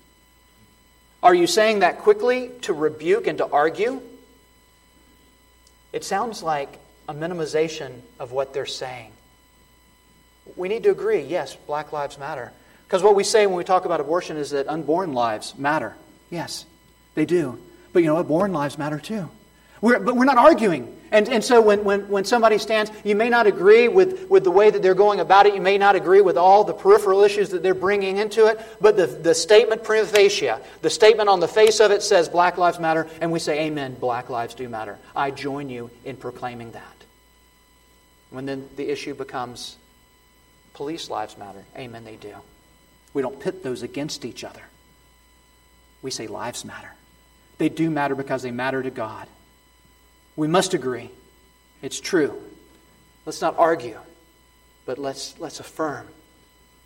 Are 1.24 1.36
you 1.36 1.48
saying 1.48 1.80
that 1.80 2.00
quickly 2.00 2.50
to 2.62 2.74
rebuke 2.74 3.28
and 3.28 3.38
to 3.38 3.48
argue? 3.48 4.02
It 5.94 6.04
sounds 6.04 6.42
like 6.42 6.80
a 7.08 7.14
minimization 7.14 7.92
of 8.20 8.32
what 8.32 8.54
they're 8.54 8.66
saying. 8.66 9.12
We 10.56 10.70
need 10.70 10.84
to 10.84 10.92
agree 10.92 11.22
yes, 11.22 11.56
Black 11.68 11.92
Lives 11.92 12.18
Matter. 12.18 12.52
Because 12.88 13.04
what 13.04 13.16
we 13.16 13.24
say 13.24 13.46
when 13.46 13.56
we 13.56 13.64
talk 13.64 13.86
about 13.86 14.00
abortion 14.00 14.38
is 14.38 14.50
that 14.50 14.68
unborn 14.68 15.14
lives 15.14 15.58
matter. 15.58 15.96
Yes, 16.30 16.66
they 17.16 17.26
do. 17.26 17.60
But 17.94 18.00
you 18.00 18.08
know 18.08 18.16
what? 18.16 18.28
Born 18.28 18.52
lives 18.52 18.78
matter 18.78 19.00
too. 19.00 19.30
We're, 19.80 20.00
but 20.00 20.16
we're 20.16 20.26
not 20.26 20.38
arguing. 20.38 20.98
And, 21.12 21.28
and 21.28 21.44
so 21.44 21.62
when, 21.62 21.84
when, 21.84 22.08
when 22.08 22.24
somebody 22.24 22.58
stands, 22.58 22.90
you 23.04 23.16
may 23.16 23.28
not 23.28 23.46
agree 23.46 23.90
with, 23.90 24.30
with 24.30 24.46
the 24.46 24.52
way 24.52 24.70
that 24.70 24.82
they're 24.82 24.96
going 24.96 25.20
about 25.20 25.46
it. 25.46 25.54
You 25.54 25.62
may 25.62 25.78
not 25.78 25.96
agree 25.96 26.22
with 26.22 26.38
all 26.38 26.64
the 26.64 26.74
peripheral 26.74 27.24
issues 27.24 27.50
that 27.50 27.62
they're 27.62 27.74
bringing 27.74 28.18
into 28.18 28.46
it. 28.46 28.60
But 28.80 28.96
the, 28.96 29.08
the 29.08 29.36
statement 29.36 29.84
prima 29.84 30.08
facie, 30.08 30.52
the 30.82 30.90
statement 30.90 31.28
on 31.28 31.42
the 31.42 31.50
face 31.50 31.82
of 31.82 31.92
it 31.92 32.02
says 32.02 32.30
Black 32.30 32.58
Lives 32.58 32.80
Matter. 32.80 33.08
And 33.20 33.32
we 33.32 33.40
say, 33.40 33.66
Amen, 33.68 33.96
Black 33.96 34.30
Lives 34.30 34.56
do 34.56 34.70
matter. 34.70 34.98
I 35.14 35.32
join 35.32 35.70
you 35.70 35.92
in 36.06 36.16
proclaiming 36.16 36.72
that. 36.72 36.96
When 38.30 38.46
then 38.46 38.70
the 38.78 38.90
issue 38.90 39.14
becomes 39.14 39.76
police 40.74 41.10
lives 41.10 41.38
matter. 41.38 41.64
Amen, 41.76 42.06
they 42.06 42.16
do. 42.16 42.34
We 43.14 43.22
don't 43.22 43.38
pit 43.38 43.64
those 43.64 43.84
against 43.84 44.24
each 44.24 44.46
other. 44.46 44.62
We 46.02 46.10
say 46.10 46.28
lives 46.28 46.64
matter. 46.64 46.92
They 47.58 47.68
do 47.68 47.90
matter 47.90 48.16
because 48.16 48.42
they 48.42 48.52
matter 48.52 48.82
to 48.82 48.90
God. 48.90 49.28
We 50.36 50.48
must 50.48 50.74
agree. 50.74 51.10
It's 51.82 52.00
true. 52.00 52.42
Let's 53.26 53.42
not 53.42 53.58
argue, 53.58 53.98
but 54.86 54.98
let's, 54.98 55.36
let's 55.40 55.60
affirm 55.60 56.08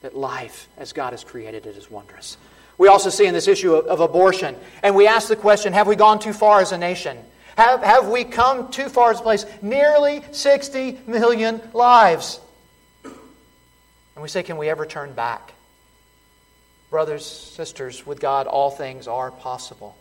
that 0.01 0.15
life, 0.15 0.67
as 0.77 0.93
God 0.93 1.13
has 1.13 1.23
created 1.23 1.65
it, 1.65 1.77
is 1.77 1.89
wondrous. 1.89 2.37
We 2.77 2.87
also 2.87 3.09
see 3.09 3.25
in 3.25 3.33
this 3.33 3.47
issue 3.47 3.75
of, 3.75 3.85
of 3.85 3.99
abortion, 4.01 4.55
and 4.83 4.95
we 4.95 5.07
ask 5.07 5.27
the 5.27 5.35
question 5.35 5.73
have 5.73 5.87
we 5.87 5.95
gone 5.95 6.19
too 6.19 6.33
far 6.33 6.59
as 6.59 6.71
a 6.71 6.77
nation? 6.77 7.17
Have, 7.55 7.81
have 7.83 8.09
we 8.09 8.25
come 8.25 8.69
too 8.69 8.89
far 8.89 9.11
as 9.11 9.19
a 9.19 9.23
place? 9.23 9.45
Nearly 9.61 10.23
60 10.31 10.99
million 11.07 11.61
lives. 11.73 12.39
And 13.03 14.21
we 14.21 14.27
say, 14.27 14.43
can 14.43 14.57
we 14.57 14.69
ever 14.69 14.85
turn 14.85 15.13
back? 15.13 15.53
Brothers, 16.89 17.25
sisters, 17.25 18.05
with 18.05 18.19
God, 18.19 18.47
all 18.47 18.71
things 18.71 19.07
are 19.07 19.31
possible. 19.31 19.95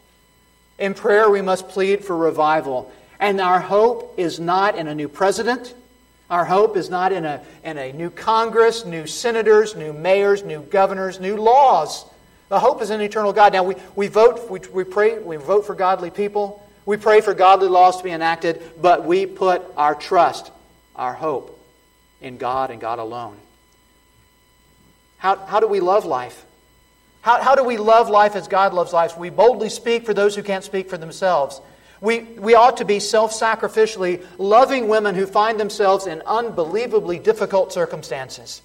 In 0.79 0.95
prayer, 0.95 1.31
we 1.31 1.43
must 1.43 1.69
plead 1.69 2.05
for 2.05 2.17
revival. 2.17 2.93
And 3.19 3.41
our 3.41 3.61
hope 3.61 4.15
is 4.19 4.41
not 4.41 4.77
in 4.77 4.89
a 4.89 4.95
new 4.95 5.09
president. 5.09 5.75
Our 6.31 6.45
hope 6.45 6.77
is 6.77 6.91
not 6.91 7.13
in 7.13 7.25
a, 7.25 7.43
in 7.63 7.79
a 7.79 7.93
new 7.93 8.11
Congress, 8.11 8.85
new 8.85 9.07
senators, 9.07 9.77
new 9.77 9.93
mayors, 9.93 10.43
new 10.43 10.63
governors, 10.63 11.21
new 11.21 11.37
laws. 11.37 12.05
The 12.49 12.59
hope 12.59 12.83
is 12.83 12.91
in 12.91 13.01
eternal 13.01 13.33
God. 13.33 13.53
Now, 13.53 13.63
we, 13.63 13.77
we 13.95 14.09
vote, 14.09 14.51
we, 14.51 14.61
we 14.73 14.85
pray, 14.85 15.19
we 15.19 15.37
vote 15.37 15.67
for 15.67 15.75
godly 15.75 16.11
people. 16.11 16.67
We 16.87 16.97
pray 16.97 17.21
for 17.21 17.35
godly 17.35 17.69
laws 17.69 17.99
to 17.99 18.05
be 18.05 18.11
enacted, 18.11 18.63
but 18.81 19.05
we 19.05 19.27
put 19.27 19.63
our 19.77 19.95
trust, 19.95 20.51
our 20.97 21.15
hope, 21.15 21.59
in 22.21 22.37
God 22.37 22.71
and 22.71 22.81
God 22.81 22.99
alone. 22.99 23.37
How, 25.19 25.37
how 25.37 25.61
do 25.61 25.67
we 25.67 25.81
love 25.81 26.05
life? 26.05 26.45
How, 27.23 27.43
how 27.43 27.55
do 27.55 27.65
we 27.65 27.79
love 27.79 28.11
life 28.11 28.37
as 28.37 28.49
God 28.49 28.75
loves 28.75 28.93
life? 28.93 29.17
We 29.17 29.31
boldly 29.31 29.71
speak 29.71 30.05
for 30.05 30.13
those 30.13 30.37
who 30.37 30.43
can't 30.43 30.63
speak 30.65 30.91
for 30.91 30.99
themselves. 30.99 31.61
We, 32.05 32.21
we 32.21 32.55
ought 32.55 32.77
to 32.77 32.85
be 32.85 33.01
self 33.01 33.33
sacrificially 33.33 34.23
loving 34.37 34.89
women 34.89 35.15
who 35.15 35.25
find 35.25 35.59
themselves 35.59 36.07
in 36.07 36.21
unbelievably 36.27 37.21
difficult 37.21 37.73
circumstances. 37.73 38.61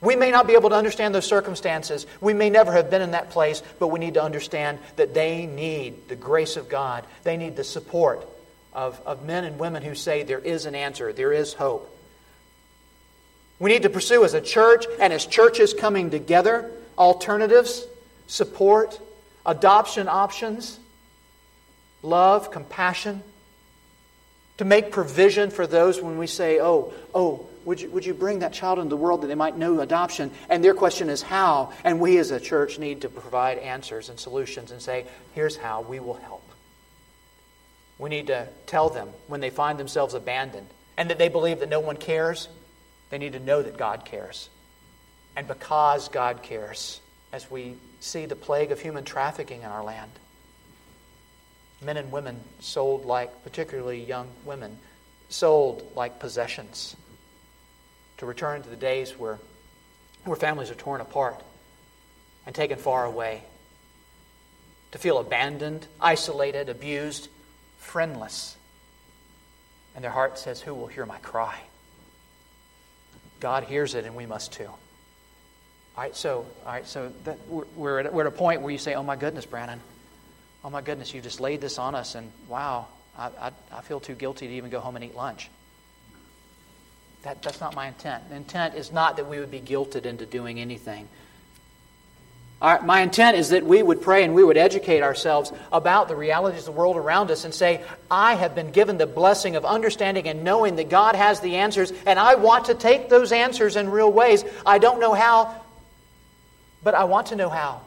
We 0.00 0.16
may 0.16 0.32
not 0.32 0.48
be 0.48 0.54
able 0.54 0.70
to 0.70 0.74
understand 0.74 1.14
those 1.14 1.24
circumstances. 1.24 2.04
We 2.20 2.34
may 2.34 2.50
never 2.50 2.72
have 2.72 2.90
been 2.90 3.00
in 3.00 3.12
that 3.12 3.30
place, 3.30 3.62
but 3.78 3.88
we 3.88 4.00
need 4.00 4.14
to 4.14 4.22
understand 4.24 4.80
that 4.96 5.14
they 5.14 5.46
need 5.46 6.08
the 6.08 6.16
grace 6.16 6.56
of 6.56 6.68
God. 6.68 7.06
They 7.22 7.36
need 7.36 7.54
the 7.54 7.62
support 7.62 8.26
of, 8.72 9.00
of 9.06 9.24
men 9.24 9.44
and 9.44 9.56
women 9.56 9.84
who 9.84 9.94
say 9.94 10.24
there 10.24 10.40
is 10.40 10.66
an 10.66 10.74
answer, 10.74 11.12
there 11.12 11.32
is 11.32 11.54
hope. 11.54 11.88
We 13.60 13.70
need 13.70 13.82
to 13.82 13.88
pursue 13.88 14.24
as 14.24 14.34
a 14.34 14.40
church 14.40 14.84
and 15.00 15.12
as 15.12 15.26
churches 15.26 15.74
coming 15.74 16.10
together 16.10 16.72
alternatives, 16.98 17.84
support, 18.26 18.98
adoption 19.46 20.08
options, 20.08 20.80
love, 22.04 22.50
compassion, 22.50 23.22
to 24.58 24.64
make 24.64 24.92
provision 24.92 25.50
for 25.50 25.66
those 25.66 26.00
when 26.00 26.18
we 26.18 26.26
say, 26.26 26.60
oh, 26.60 26.92
oh, 27.14 27.46
would 27.64 27.80
you, 27.80 27.90
would 27.90 28.04
you 28.04 28.14
bring 28.14 28.40
that 28.40 28.52
child 28.52 28.78
into 28.78 28.90
the 28.90 28.96
world 28.96 29.22
that 29.22 29.26
they 29.26 29.34
might 29.34 29.56
know 29.56 29.80
adoption? 29.80 30.30
And 30.48 30.62
their 30.62 30.74
question 30.74 31.08
is 31.08 31.22
how. 31.22 31.72
And 31.82 31.98
we 31.98 32.18
as 32.18 32.30
a 32.30 32.38
church 32.38 32.78
need 32.78 33.00
to 33.00 33.08
provide 33.08 33.58
answers 33.58 34.10
and 34.10 34.20
solutions 34.20 34.70
and 34.70 34.80
say, 34.80 35.06
here's 35.34 35.56
how 35.56 35.80
we 35.82 35.98
will 35.98 36.14
help. 36.14 36.42
We 37.98 38.10
need 38.10 38.26
to 38.26 38.48
tell 38.66 38.90
them 38.90 39.08
when 39.28 39.40
they 39.40 39.50
find 39.50 39.78
themselves 39.78 40.14
abandoned 40.14 40.66
and 40.96 41.10
that 41.10 41.18
they 41.18 41.28
believe 41.28 41.60
that 41.60 41.68
no 41.68 41.80
one 41.80 41.96
cares, 41.96 42.48
they 43.10 43.18
need 43.18 43.32
to 43.32 43.40
know 43.40 43.62
that 43.62 43.76
God 43.76 44.04
cares. 44.04 44.48
And 45.36 45.48
because 45.48 46.08
God 46.08 46.42
cares, 46.42 47.00
as 47.32 47.50
we 47.50 47.74
see 48.00 48.26
the 48.26 48.36
plague 48.36 48.72
of 48.72 48.80
human 48.80 49.04
trafficking 49.04 49.62
in 49.62 49.68
our 49.68 49.82
land, 49.82 50.10
men 51.84 51.96
and 51.96 52.10
women 52.10 52.40
sold 52.60 53.04
like, 53.04 53.44
particularly 53.44 54.04
young 54.04 54.28
women, 54.44 54.78
sold 55.28 55.92
like 55.94 56.18
possessions 56.18 56.96
to 58.18 58.26
return 58.26 58.62
to 58.62 58.68
the 58.68 58.76
days 58.76 59.18
where, 59.18 59.38
where 60.24 60.36
families 60.36 60.70
are 60.70 60.76
torn 60.76 61.00
apart 61.00 61.40
and 62.46 62.54
taken 62.54 62.78
far 62.78 63.04
away, 63.04 63.42
to 64.92 64.98
feel 64.98 65.18
abandoned, 65.18 65.86
isolated, 66.00 66.68
abused, 66.68 67.28
friendless. 67.78 68.56
And 69.94 70.04
their 70.04 70.10
heart 70.10 70.38
says, 70.38 70.60
Who 70.60 70.74
will 70.74 70.86
hear 70.86 71.06
my 71.06 71.18
cry? 71.18 71.58
God 73.40 73.64
hears 73.64 73.94
it, 73.94 74.04
and 74.04 74.14
we 74.14 74.26
must 74.26 74.52
too. 74.52 74.66
All 74.66 76.02
right, 76.02 76.14
so, 76.14 76.46
all 76.64 76.72
right, 76.72 76.86
so 76.86 77.12
that, 77.24 77.38
we're, 77.48 77.64
we're, 77.76 77.98
at, 78.00 78.14
we're 78.14 78.22
at 78.22 78.28
a 78.28 78.30
point 78.30 78.62
where 78.62 78.72
you 78.72 78.78
say, 78.78 78.94
Oh 78.94 79.02
my 79.02 79.16
goodness, 79.16 79.46
Brandon. 79.46 79.80
Oh 80.64 80.70
my 80.70 80.80
goodness, 80.80 81.12
you 81.12 81.20
just 81.20 81.40
laid 81.40 81.60
this 81.60 81.78
on 81.78 81.94
us, 81.94 82.14
and 82.14 82.32
wow, 82.48 82.86
I, 83.18 83.26
I, 83.26 83.50
I 83.70 83.80
feel 83.82 84.00
too 84.00 84.14
guilty 84.14 84.48
to 84.48 84.54
even 84.54 84.70
go 84.70 84.80
home 84.80 84.96
and 84.96 85.04
eat 85.04 85.14
lunch. 85.14 85.50
That, 87.22 87.42
that's 87.42 87.60
not 87.60 87.74
my 87.74 87.88
intent. 87.88 88.30
The 88.30 88.36
intent 88.36 88.74
is 88.74 88.90
not 88.90 89.18
that 89.18 89.28
we 89.28 89.38
would 89.38 89.50
be 89.50 89.60
guilted 89.60 90.06
into 90.06 90.24
doing 90.24 90.58
anything. 90.58 91.06
Our, 92.62 92.80
my 92.80 93.02
intent 93.02 93.36
is 93.36 93.50
that 93.50 93.66
we 93.66 93.82
would 93.82 94.00
pray 94.00 94.24
and 94.24 94.34
we 94.34 94.42
would 94.42 94.56
educate 94.56 95.02
ourselves 95.02 95.52
about 95.70 96.08
the 96.08 96.16
realities 96.16 96.60
of 96.60 96.66
the 96.66 96.72
world 96.72 96.96
around 96.96 97.30
us 97.30 97.44
and 97.44 97.52
say, 97.52 97.82
I 98.10 98.34
have 98.34 98.54
been 98.54 98.70
given 98.70 98.96
the 98.96 99.06
blessing 99.06 99.56
of 99.56 99.66
understanding 99.66 100.28
and 100.28 100.44
knowing 100.44 100.76
that 100.76 100.88
God 100.88 101.14
has 101.14 101.40
the 101.40 101.56
answers, 101.56 101.92
and 102.06 102.18
I 102.18 102.36
want 102.36 102.66
to 102.66 102.74
take 102.74 103.10
those 103.10 103.32
answers 103.32 103.76
in 103.76 103.90
real 103.90 104.10
ways. 104.10 104.44
I 104.64 104.78
don't 104.78 104.98
know 104.98 105.12
how, 105.12 105.60
but 106.82 106.94
I 106.94 107.04
want 107.04 107.26
to 107.28 107.36
know 107.36 107.50
how 107.50 107.82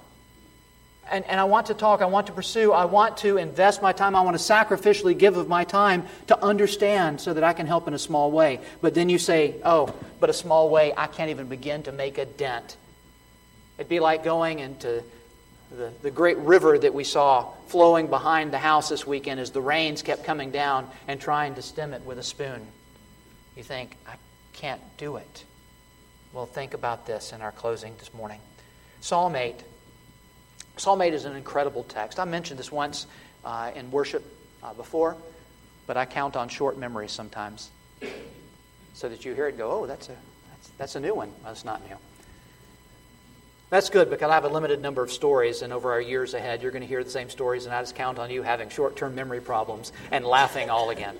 and, 1.12 1.26
and 1.26 1.39
I 1.39 1.46
want 1.46 1.67
to 1.67 1.74
talk, 1.74 2.02
I 2.02 2.06
want 2.06 2.28
to 2.28 2.34
pursue, 2.34 2.72
I 2.72 2.86
want 2.86 3.17
to 3.17 3.38
invest 3.38 3.82
my 3.82 3.93
time, 3.93 4.15
I 4.15 4.22
want 4.22 4.38
to 4.38 4.43
sacrificially 4.43 5.17
give 5.17 5.38
of 5.38 5.48
my 5.48 5.63
time 5.63 6.06
to 6.28 6.43
understand 6.43 7.22
so 7.22 7.34
that 7.34 7.43
I 7.43 7.54
can 7.54 7.67
help 7.67 7.88
in 7.88 7.93
a 7.93 8.00
small 8.00 8.32
way. 8.32 8.60
But 8.82 8.93
then 8.93 9.10
you 9.10 9.17
say, 9.17 9.56
oh, 9.63 9.93
but 10.20 10.30
a 10.30 10.34
small 10.34 10.70
way, 10.70 10.93
I 10.96 11.08
can't 11.08 11.30
even 11.30 11.48
begin 11.48 11.84
to 11.84 11.91
make 11.91 12.17
a 12.17 12.26
dent. 12.26 12.78
It'd 13.78 13.89
be 13.89 14.00
like 14.00 14.24
going 14.24 14.60
into 14.60 15.04
the, 15.72 15.91
the 16.02 16.12
great 16.12 16.38
river 16.38 16.78
that 16.78 16.93
we 16.93 17.04
saw 17.04 17.52
flowing 17.67 18.08
behind 18.08 18.52
the 18.52 18.58
house 18.58 18.89
this 18.89 19.06
weekend 19.06 19.39
as 19.39 19.52
the 19.52 19.62
rains 19.62 20.02
kept 20.02 20.24
coming 20.24 20.52
down 20.52 20.89
and 21.08 21.20
trying 21.20 21.56
to 21.56 21.62
stem 21.62 21.93
it 21.93 22.04
with 22.04 22.17
a 22.17 22.24
spoon. 22.24 22.65
You 23.56 23.63
think, 23.63 23.96
I 24.08 24.15
can't 24.54 24.82
do 24.98 25.17
it. 25.17 25.43
Well, 26.34 26.46
think 26.46 26.74
about 26.74 27.06
this 27.06 27.34
in 27.34 27.41
our 27.41 27.52
closing 27.52 27.93
this 27.98 28.13
morning. 28.13 28.39
Psalm 29.02 29.36
8 29.36 29.56
Psalm 30.78 31.02
8 31.02 31.13
is 31.13 31.26
an 31.26 31.36
incredible 31.36 31.84
text. 31.84 32.20
I 32.20 32.26
mentioned 32.26 32.60
this 32.60 32.72
once 32.72 33.08
uh, 33.44 33.72
in 33.76 33.92
worship 33.92 34.24
uh, 34.62 34.74
before, 34.74 35.18
but 35.88 35.98
I 35.98 36.06
count 36.06 36.36
on 36.36 36.50
short 36.50 36.78
memories 36.78 37.12
sometimes 37.12 37.70
so 38.94 39.10
that 39.10 39.26
you 39.26 39.34
hear 39.34 39.48
it 39.48 39.58
go, 39.58 39.72
oh, 39.72 39.86
that's 39.88 40.10
a, 40.10 40.16
that's, 40.52 40.70
that's 40.78 40.96
a 40.96 41.00
new 41.00 41.16
one. 41.16 41.32
Well, 41.44 41.52
it's 41.52 41.66
not 41.66 41.88
new. 41.88 41.96
That's 43.70 43.90
good 43.90 44.10
because 44.10 44.30
I 44.30 44.36
have 44.36 44.46
a 44.46 44.50
limited 44.50 44.82
number 44.82 45.04
of 45.04 45.12
stories, 45.12 45.62
and 45.62 45.74
over 45.74 45.92
our 45.92 46.00
years 46.00 46.34
ahead, 46.34 46.62
you're 46.62 46.72
going 46.72 46.84
to 46.84 46.88
hear 46.88 47.04
the 47.04 47.10
same 47.10 47.30
stories, 47.30 47.66
and 47.66 47.76
I 47.76 47.82
just 47.82 47.96
count 47.96 48.18
on 48.18 48.30
you 48.30 48.42
having 48.42 48.70
short 48.70 48.96
term 48.96 49.13
memory 49.13 49.42
problems 49.42 49.92
and 50.12 50.26
laughing 50.26 50.70
all 50.70 50.90
again. 50.90 51.18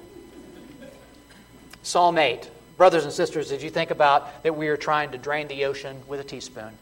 Psalm 1.84 2.18
8. 2.18 2.50
Brothers 2.78 3.06
and 3.06 3.12
sisters, 3.12 3.50
did 3.50 3.64
you 3.64 3.72
think 3.72 3.90
about 3.90 4.44
that 4.44 4.56
we 4.56 4.68
are 4.68 4.78
trying 4.78 5.12
to 5.12 5.18
drain 5.18 5.48
the 5.48 5.66
ocean 5.66 6.00
with 6.08 6.20
a 6.20 6.24
teaspoon? 6.24 6.78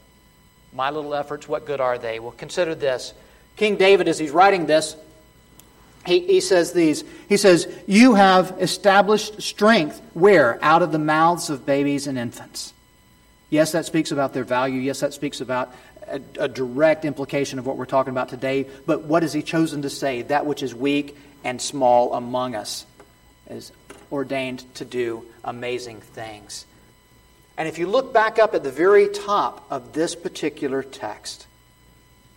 My 0.75 0.89
little 0.89 1.15
efforts, 1.15 1.47
what 1.47 1.65
good 1.65 1.79
are 1.79 1.97
they? 1.97 2.19
Well, 2.19 2.33
consider 2.33 2.75
this. 2.75 3.13
King 3.55 3.77
David, 3.77 4.09
as 4.09 4.19
he's 4.19 4.31
writing 4.31 4.65
this, 4.65 4.97
he, 6.05 6.19
he 6.19 6.41
says 6.41 6.73
these. 6.73 7.05
He 7.29 7.37
says, 7.37 7.67
You 7.87 8.15
have 8.15 8.57
established 8.59 9.41
strength 9.41 10.01
where? 10.13 10.59
Out 10.61 10.81
of 10.81 10.91
the 10.91 10.99
mouths 10.99 11.49
of 11.49 11.65
babies 11.65 12.07
and 12.07 12.17
infants. 12.17 12.73
Yes, 13.49 13.71
that 13.71 13.85
speaks 13.85 14.11
about 14.11 14.33
their 14.33 14.43
value. 14.43 14.81
Yes, 14.81 14.99
that 14.99 15.13
speaks 15.13 15.39
about 15.39 15.73
a, 16.07 16.19
a, 16.37 16.47
direct 16.49 17.05
implication 17.05 17.57
of 17.57 17.65
what 17.65 17.77
we're 17.77 17.85
talking 17.85 18.11
about 18.11 18.27
today. 18.27 18.67
But 18.85 19.03
what 19.03 19.23
has 19.23 19.31
he 19.31 19.41
chosen 19.41 19.83
to 19.83 19.89
say? 19.89 20.23
That 20.23 20.45
which 20.45 20.61
is 20.61 20.75
weak 20.75 21.17
and 21.45 21.61
small 21.61 22.13
among 22.13 22.53
us 22.53 22.85
is 23.49 23.71
ordained 24.11 24.65
to 24.75 24.85
do 24.85 25.25
amazing 25.43 26.01
things. 26.01 26.65
And 27.57 27.67
if 27.67 27.77
you 27.77 27.87
look 27.87 28.13
back 28.13 28.37
up 28.37 28.53
at 28.53 28.63
the 28.63 28.71
very 28.71 29.07
top 29.07 29.65
of 29.69 29.93
this 29.93 30.15
particular 30.15 30.83
text, 30.83 31.47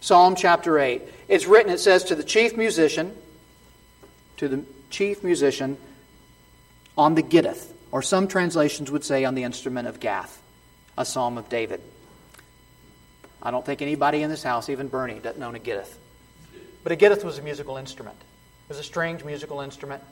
Psalm 0.00 0.36
chapter 0.36 0.78
8, 0.78 1.02
it's 1.26 1.46
written, 1.46 1.72
it 1.72 1.78
says, 1.78 2.04
to 2.04 2.14
the 2.14 2.22
chief 2.22 2.56
musician, 2.56 3.16
to 4.36 4.48
the 4.48 4.64
chief 4.90 5.24
musician 5.24 5.76
on 6.96 7.16
the 7.16 7.22
gittith, 7.22 7.66
or 7.90 8.00
some 8.02 8.28
translations 8.28 8.90
would 8.90 9.04
say 9.04 9.24
on 9.24 9.34
the 9.34 9.42
instrument 9.42 9.88
of 9.88 9.98
Gath, 9.98 10.40
a 10.96 11.04
psalm 11.04 11.36
of 11.36 11.48
David. 11.48 11.80
I 13.42 13.50
don't 13.50 13.66
think 13.66 13.82
anybody 13.82 14.22
in 14.22 14.30
this 14.30 14.42
house, 14.42 14.68
even 14.68 14.88
Bernie, 14.88 15.18
doesn't 15.18 15.42
own 15.42 15.56
a 15.56 15.60
gittith. 15.60 15.92
But 16.84 16.92
a 16.92 16.96
gittith 16.96 17.24
was 17.24 17.38
a 17.38 17.42
musical 17.42 17.76
instrument. 17.76 18.16
It 18.20 18.68
was 18.68 18.78
a 18.78 18.84
strange 18.84 19.24
musical 19.24 19.60
instrument 19.60 20.02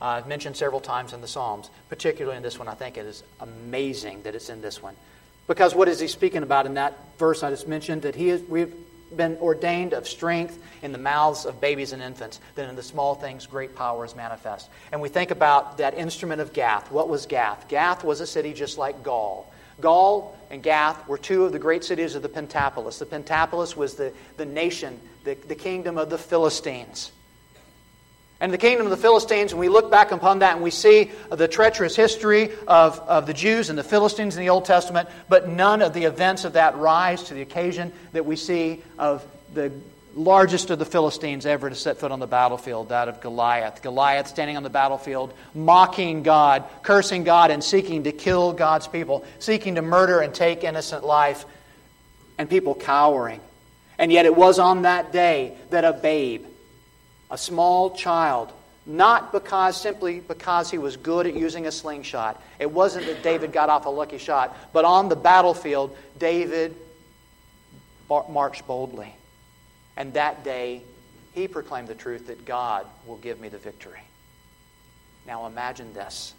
uh, 0.00 0.06
I've 0.06 0.26
mentioned 0.26 0.56
several 0.56 0.80
times 0.80 1.12
in 1.12 1.20
the 1.20 1.28
Psalms, 1.28 1.70
particularly 1.88 2.36
in 2.36 2.42
this 2.42 2.58
one. 2.58 2.68
I 2.68 2.74
think 2.74 2.96
it 2.96 3.06
is 3.06 3.22
amazing 3.40 4.22
that 4.22 4.34
it's 4.34 4.48
in 4.48 4.60
this 4.60 4.82
one. 4.82 4.94
Because 5.46 5.74
what 5.74 5.88
is 5.88 6.00
he 6.00 6.08
speaking 6.08 6.42
about 6.42 6.66
in 6.66 6.74
that 6.74 6.98
verse 7.18 7.42
I 7.42 7.50
just 7.50 7.68
mentioned? 7.68 8.02
That 8.02 8.14
he 8.14 8.30
is, 8.30 8.42
we've 8.42 8.74
been 9.14 9.36
ordained 9.36 9.92
of 9.92 10.08
strength 10.08 10.58
in 10.82 10.92
the 10.92 10.98
mouths 10.98 11.44
of 11.44 11.60
babies 11.60 11.92
and 11.92 12.02
infants, 12.02 12.40
that 12.54 12.68
in 12.68 12.76
the 12.76 12.82
small 12.82 13.14
things 13.14 13.46
great 13.46 13.76
power 13.76 14.04
is 14.04 14.16
manifest. 14.16 14.68
And 14.90 15.00
we 15.00 15.08
think 15.08 15.30
about 15.30 15.78
that 15.78 15.94
instrument 15.94 16.40
of 16.40 16.52
Gath. 16.52 16.90
What 16.90 17.08
was 17.08 17.26
Gath? 17.26 17.68
Gath 17.68 18.04
was 18.04 18.20
a 18.20 18.26
city 18.26 18.52
just 18.52 18.78
like 18.78 19.02
Gaul. 19.02 19.52
Gaul 19.80 20.36
and 20.50 20.62
Gath 20.62 21.06
were 21.08 21.18
two 21.18 21.44
of 21.44 21.52
the 21.52 21.58
great 21.58 21.84
cities 21.84 22.14
of 22.14 22.22
the 22.22 22.28
Pentapolis. 22.28 22.98
The 22.98 23.06
Pentapolis 23.06 23.76
was 23.76 23.94
the, 23.94 24.12
the 24.36 24.46
nation, 24.46 24.98
the, 25.24 25.34
the 25.34 25.54
kingdom 25.54 25.98
of 25.98 26.10
the 26.10 26.18
Philistines. 26.18 27.10
And 28.44 28.52
the 28.52 28.58
kingdom 28.58 28.84
of 28.84 28.90
the 28.90 28.98
Philistines, 28.98 29.52
and 29.52 29.58
we 29.58 29.70
look 29.70 29.90
back 29.90 30.12
upon 30.12 30.40
that 30.40 30.52
and 30.52 30.62
we 30.62 30.70
see 30.70 31.10
the 31.30 31.48
treacherous 31.48 31.96
history 31.96 32.50
of, 32.68 33.00
of 33.00 33.26
the 33.26 33.32
Jews 33.32 33.70
and 33.70 33.78
the 33.78 33.82
Philistines 33.82 34.36
in 34.36 34.42
the 34.42 34.50
Old 34.50 34.66
Testament, 34.66 35.08
but 35.30 35.48
none 35.48 35.80
of 35.80 35.94
the 35.94 36.04
events 36.04 36.44
of 36.44 36.52
that 36.52 36.76
rise 36.76 37.22
to 37.22 37.34
the 37.34 37.40
occasion 37.40 37.90
that 38.12 38.26
we 38.26 38.36
see 38.36 38.82
of 38.98 39.26
the 39.54 39.72
largest 40.14 40.68
of 40.68 40.78
the 40.78 40.84
Philistines 40.84 41.46
ever 41.46 41.70
to 41.70 41.74
set 41.74 41.96
foot 41.96 42.12
on 42.12 42.20
the 42.20 42.26
battlefield, 42.26 42.90
that 42.90 43.08
of 43.08 43.22
Goliath. 43.22 43.80
Goliath 43.80 44.26
standing 44.26 44.58
on 44.58 44.62
the 44.62 44.68
battlefield, 44.68 45.32
mocking 45.54 46.22
God, 46.22 46.64
cursing 46.82 47.24
God, 47.24 47.50
and 47.50 47.64
seeking 47.64 48.04
to 48.04 48.12
kill 48.12 48.52
God's 48.52 48.86
people, 48.86 49.24
seeking 49.38 49.76
to 49.76 49.82
murder 49.82 50.20
and 50.20 50.34
take 50.34 50.64
innocent 50.64 51.02
life, 51.02 51.46
and 52.36 52.50
people 52.50 52.74
cowering. 52.74 53.40
And 53.98 54.12
yet 54.12 54.26
it 54.26 54.36
was 54.36 54.58
on 54.58 54.82
that 54.82 55.12
day 55.12 55.56
that 55.70 55.86
a 55.86 55.94
babe, 55.94 56.44
a 57.34 57.36
small 57.36 57.90
child, 57.96 58.52
not 58.86 59.32
because 59.32 59.80
simply 59.80 60.20
because 60.20 60.70
he 60.70 60.78
was 60.78 60.96
good 60.96 61.26
at 61.26 61.34
using 61.34 61.66
a 61.66 61.72
slingshot. 61.72 62.40
It 62.60 62.70
wasn't 62.70 63.06
that 63.06 63.24
David 63.24 63.52
got 63.52 63.68
off 63.68 63.86
a 63.86 63.90
lucky 63.90 64.18
shot, 64.18 64.56
but 64.72 64.84
on 64.84 65.08
the 65.08 65.16
battlefield, 65.16 65.96
David 66.16 66.76
marched 68.08 68.68
boldly. 68.68 69.12
And 69.96 70.12
that 70.12 70.44
day, 70.44 70.82
he 71.32 71.48
proclaimed 71.48 71.88
the 71.88 71.96
truth 71.96 72.28
that 72.28 72.44
God 72.44 72.86
will 73.04 73.16
give 73.16 73.40
me 73.40 73.48
the 73.48 73.58
victory. 73.58 73.98
Now 75.26 75.46
imagine 75.46 75.92
this. 75.92 76.34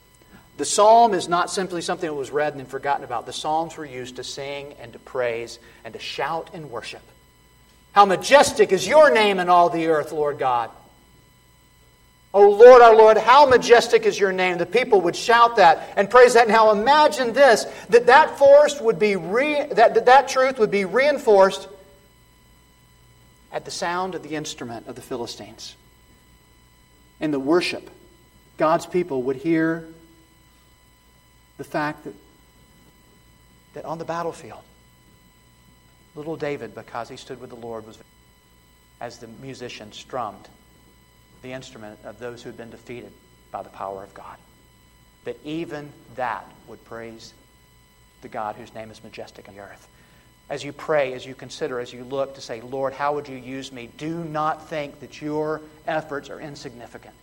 The 0.55 0.63
psalm 0.63 1.13
is 1.13 1.27
not 1.27 1.51
simply 1.51 1.81
something 1.81 2.07
that 2.07 2.15
was 2.15 2.31
read 2.31 2.53
and 2.53 2.61
then 2.61 2.67
forgotten 2.67 3.03
about. 3.03 3.25
The 3.25 3.33
psalms 3.33 3.75
were 3.75 3.85
used 3.85 4.15
to 4.15 4.23
sing 4.23 4.73
and 4.79 4.93
to 4.93 4.99
praise 4.99 5.59
and 5.83 5.93
to 5.93 5.99
shout 5.99 6.51
and 6.53 6.71
worship. 6.71 7.01
How 7.91 8.05
majestic 8.05 8.71
is 8.71 8.87
your 8.87 9.13
name 9.13 9.39
in 9.39 9.49
all 9.49 9.69
the 9.69 9.87
earth, 9.87 10.13
Lord 10.13 10.39
God. 10.39 10.69
Oh 12.35 12.49
Lord, 12.49 12.81
our 12.81 12.93
Lord, 12.93 13.17
how 13.17 13.45
majestic 13.45 14.05
is 14.05 14.19
your 14.19 14.33
name. 14.33 14.57
The 14.57 14.65
people 14.65 14.99
would 15.01 15.15
shout 15.15 15.55
that 15.55 15.93
and 15.95 16.09
praise 16.09 16.33
that. 16.33 16.49
Now 16.49 16.71
imagine 16.71 17.31
this 17.31 17.63
that 17.87 18.07
that 18.07 18.37
force 18.37 18.81
would 18.81 18.99
be 18.99 19.15
re, 19.15 19.65
that, 19.71 20.05
that 20.05 20.27
truth 20.27 20.59
would 20.59 20.69
be 20.69 20.83
reinforced 20.83 21.69
at 23.53 23.63
the 23.63 23.71
sound 23.71 24.15
of 24.15 24.23
the 24.23 24.35
instrument 24.35 24.87
of 24.87 24.95
the 24.95 25.01
Philistines. 25.01 25.77
In 27.21 27.31
the 27.31 27.39
worship, 27.39 27.89
God's 28.57 28.85
people 28.85 29.23
would 29.23 29.37
hear 29.37 29.87
the 31.57 31.63
fact 31.63 32.03
that, 32.03 32.13
that 33.75 33.85
on 33.85 33.97
the 33.97 34.03
battlefield, 34.03 34.59
little 36.15 36.35
David, 36.35 36.75
because 36.75 37.07
he 37.07 37.15
stood 37.15 37.39
with 37.39 37.49
the 37.49 37.55
Lord, 37.55 37.87
was 37.87 37.97
as 38.99 39.19
the 39.19 39.27
musician 39.27 39.93
strummed 39.93 40.49
the 41.45 41.53
instrument 41.53 41.99
of 42.03 42.17
those 42.17 42.41
who 42.41 42.49
had 42.49 42.57
been 42.57 42.71
defeated 42.71 43.11
by 43.51 43.61
the 43.61 43.69
power 43.69 44.03
of 44.03 44.13
God. 44.15 44.37
That 45.25 45.37
even 45.45 45.91
that 46.15 46.45
would 46.67 46.83
praise 46.85 47.33
the 48.21 48.27
God 48.27 48.55
whose 48.55 48.73
name 48.73 48.89
is 48.89 49.03
majestic 49.03 49.47
on 49.47 49.55
the 49.55 49.61
earth. 49.61 49.87
As 50.49 50.63
you 50.63 50.73
pray, 50.73 51.13
as 51.13 51.25
you 51.25 51.35
consider, 51.35 51.79
as 51.79 51.93
you 51.93 52.03
look 52.03 52.35
to 52.35 52.41
say, 52.41 52.61
Lord, 52.61 52.93
how 52.93 53.13
would 53.13 53.27
you 53.27 53.37
use 53.37 53.71
me? 53.71 53.89
Do 53.97 54.23
not 54.23 54.69
think 54.69 54.99
that 55.01 55.21
your 55.21 55.61
efforts 55.87 56.29
are 56.31 56.39
insignificant. 56.39 57.13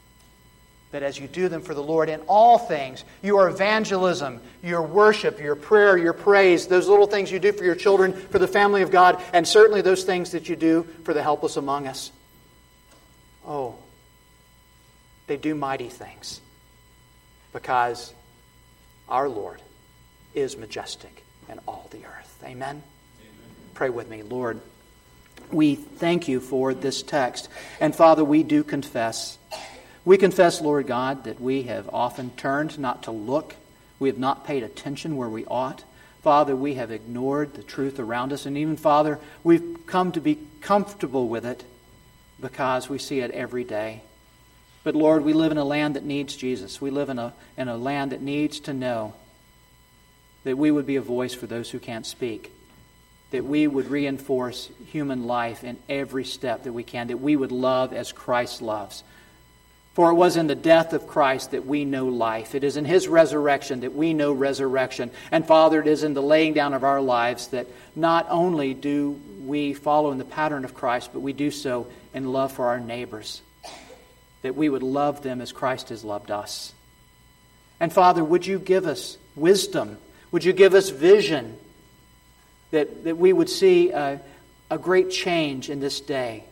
That 0.93 1.03
as 1.03 1.18
you 1.18 1.27
do 1.27 1.49
them 1.49 1.62
for 1.62 1.75
the 1.75 1.83
Lord 1.83 2.09
in 2.09 2.20
all 2.29 2.59
things, 2.59 3.05
your 3.23 3.49
evangelism, 3.49 4.41
your 4.62 4.83
worship, 4.83 5.41
your 5.41 5.57
prayer, 5.57 5.97
your 5.97 6.12
praise, 6.12 6.68
those 6.68 6.87
little 6.87 7.07
things 7.07 7.31
you 7.33 7.41
do 7.41 7.53
for 7.53 7.64
your 7.64 7.75
children, 7.75 8.12
for 8.12 8.39
the 8.39 8.49
family 8.49 8.83
of 8.83 8.93
God, 8.93 9.20
and 9.33 9.47
certainly 9.47 9.83
those 9.83 10.05
things 10.05 10.31
that 10.31 10.49
you 10.49 10.55
do 10.55 10.87
for 11.03 11.12
the 11.12 11.23
helpless 11.23 11.57
among 11.57 11.89
us. 11.89 12.12
Oh, 13.47 13.77
they 15.27 15.37
do 15.37 15.55
mighty 15.55 15.89
things 15.89 16.41
because 17.53 18.12
our 19.09 19.29
Lord 19.29 19.61
is 20.35 20.57
majestic 20.57 21.25
in 21.49 21.61
all 21.66 21.89
the 21.91 22.05
earth. 22.05 22.43
Amen? 22.43 22.53
Amen? 22.61 22.83
Pray 23.75 23.91
with 23.91 24.09
me, 24.09 24.23
Lord. 24.23 24.61
We 25.51 25.75
thank 25.75 26.29
you 26.29 26.41
for 26.41 26.73
this 26.73 27.03
text. 27.03 27.49
And 27.81 27.95
Father, 27.95 28.25
we 28.25 28.43
do 28.43 28.64
confess. 28.64 29.37
We 30.05 30.16
confess, 30.16 30.61
Lord 30.61 30.87
God, 30.87 31.25
that 31.25 31.41
we 31.41 31.64
have 31.64 31.89
often 31.93 32.31
turned 32.31 32.79
not 32.79 33.05
to 33.05 33.11
look. 33.11 33.55
We 33.99 34.09
have 34.09 34.18
not 34.18 34.47
paid 34.47 34.62
attention 34.62 35.16
where 35.16 35.29
we 35.29 35.45
ought. 35.45 35.85
Father, 36.23 36.57
we 36.57 36.75
have 36.75 36.91
ignored 36.91 37.55
the 37.55 37.62
truth 37.62 37.99
around 37.99 38.33
us. 38.33 38.47
And 38.47 38.57
even, 38.57 38.77
Father, 38.77 39.18
we've 39.45 39.81
come 39.87 40.12
to 40.12 40.20
be 40.20 40.39
comfortable 40.61 41.29
with 41.29 41.45
it 41.45 41.64
because 42.41 42.89
we 42.89 42.99
see 42.99 43.20
it 43.20 43.31
every 43.33 43.64
day. 43.64 44.03
But 44.85 44.97
Lord, 44.97 45.24
we 45.24 45.33
live 45.33 45.53
in 45.53 45.59
a 45.59 45.64
land 45.64 45.97
that 45.97 46.05
needs 46.05 46.37
Jesus. 46.37 46.80
We 46.80 46.91
live 46.91 47.09
in 47.09 47.18
a, 47.18 47.33
in 47.57 47.68
a 47.68 47.76
land 47.76 48.12
that 48.12 48.20
needs 48.20 48.61
to 48.61 48.72
know 48.72 49.14
that 50.45 50.59
we 50.59 50.70
would 50.70 50.87
be 50.87 50.97
a 50.97 51.03
voice 51.03 51.35
for 51.35 51.47
those 51.47 51.70
who 51.70 51.78
can't 51.78 52.07
speak, 52.07 52.51
that 53.30 53.45
we 53.45 53.66
would 53.66 53.87
reinforce 53.87 54.70
human 54.91 55.26
life 55.26 55.62
in 55.62 55.76
every 55.89 56.24
step 56.24 56.64
that 56.64 56.72
we 56.72 56.83
can, 56.83 57.07
that 57.09 57.20
we 57.20 57.37
would 57.37 57.53
love 57.53 57.93
as 57.93 58.11
Christ 58.11 58.61
loves. 58.61 59.05
For 59.95 60.11
it 60.11 60.14
was 60.14 60.37
in 60.37 60.47
the 60.47 60.55
death 60.55 60.95
of 60.95 61.07
Christ 61.07 61.53
that 61.53 61.66
we 61.66 61.85
know 61.85 62.07
life. 62.07 62.55
It 62.55 62.64
is 62.64 62.76
in 62.76 62.87
his 62.87 63.07
resurrection 63.07 63.80
that 63.80 63.95
we 63.95 64.14
know 64.14 64.33
resurrection. 64.33 65.11
And 65.30 65.47
Father, 65.47 65.80
it 65.80 65.87
is 65.87 66.03
in 66.03 66.14
the 66.14 66.22
laying 66.22 66.55
down 66.55 66.72
of 66.72 66.83
our 66.83 67.01
lives 67.01 67.49
that 67.49 67.66
not 67.95 68.26
only 68.30 68.72
do 68.74 69.20
we 69.45 69.74
follow 69.74 70.11
in 70.11 70.18
the 70.18 70.24
pattern 70.24 70.64
of 70.64 70.74
Christ, 70.74 71.11
but 71.12 71.20
we 71.20 71.35
do 71.35 71.51
so 71.51 71.87
in 72.14 72.33
love 72.33 72.53
for 72.53 72.66
our 72.66 72.80
neighbors 72.80 73.43
that 74.43 74.57
we 74.57 74.68
would 74.68 74.82
love 74.82 75.22
them 75.22 75.40
as 75.40 75.53
Christ 75.53 75.88
has 75.88 76.05
loved 76.05 76.30
us. 76.30 76.72
And 77.80 77.93
Father, 77.93 78.22
would 78.22 78.47
you 78.47 78.59
give 78.59 78.86
us 78.86 79.16
wisdom? 79.34 79.99
Would 80.30 80.45
you 80.45 80.53
give 80.53 80.74
us 80.74 80.90
vision 80.90 81.57
that, 82.70 83.05
that 83.05 83.16
we 83.16 83.32
would 83.32 83.49
see 83.49 83.90
a, 83.90 84.20
a 84.70 84.78
great 84.78 85.11
change 85.11 85.70
in 85.70 85.80
this 85.80 86.01
day? 86.01 86.45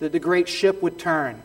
That 0.00 0.12
the 0.12 0.20
great 0.20 0.48
ship 0.48 0.82
would 0.82 0.98
turn. 0.98 1.42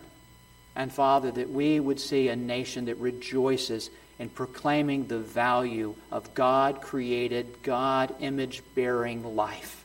And 0.76 0.92
Father, 0.92 1.30
that 1.30 1.50
we 1.50 1.78
would 1.80 2.00
see 2.00 2.28
a 2.28 2.36
nation 2.36 2.86
that 2.86 2.96
rejoices 2.96 3.90
in 4.18 4.28
proclaiming 4.28 5.06
the 5.06 5.18
value 5.18 5.94
of 6.10 6.34
God 6.34 6.80
created, 6.80 7.62
God 7.62 8.14
image 8.20 8.62
bearing 8.74 9.36
life. 9.36 9.84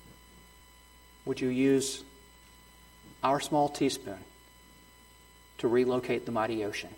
Would 1.26 1.42
you 1.42 1.50
use 1.50 2.04
our 3.24 3.40
small 3.40 3.70
teaspoon 3.70 4.18
to 5.60 5.68
relocate 5.68 6.26
the 6.26 6.32
mighty 6.32 6.66
ocean? 6.66 6.90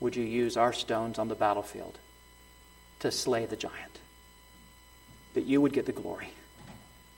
Would 0.00 0.16
you 0.16 0.24
use 0.24 0.56
our 0.56 0.72
stones 0.72 1.18
on 1.18 1.28
the 1.28 1.34
battlefield 1.34 1.98
to 3.00 3.10
slay 3.10 3.46
the 3.46 3.56
giant? 3.56 3.98
That 5.34 5.44
you 5.44 5.60
would 5.60 5.72
get 5.72 5.86
the 5.86 5.92
glory, 5.92 6.30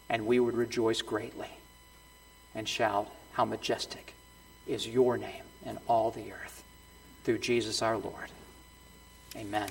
and 0.09 0.27
we 0.27 0.41
would 0.41 0.55
rejoice 0.55 1.03
greatly 1.03 1.51
and 2.55 2.69
shout, 2.69 3.09
How 3.33 3.45
majestic 3.45 4.15
is 4.67 4.89
your 4.89 5.17
name 5.17 5.45
in 5.65 5.79
all 5.87 6.11
the 6.11 6.33
earth, 6.33 6.65
through 7.25 7.39
Jesus 7.39 7.83
our 7.83 7.99
Lord. 7.99 8.31
Amen. 9.37 9.69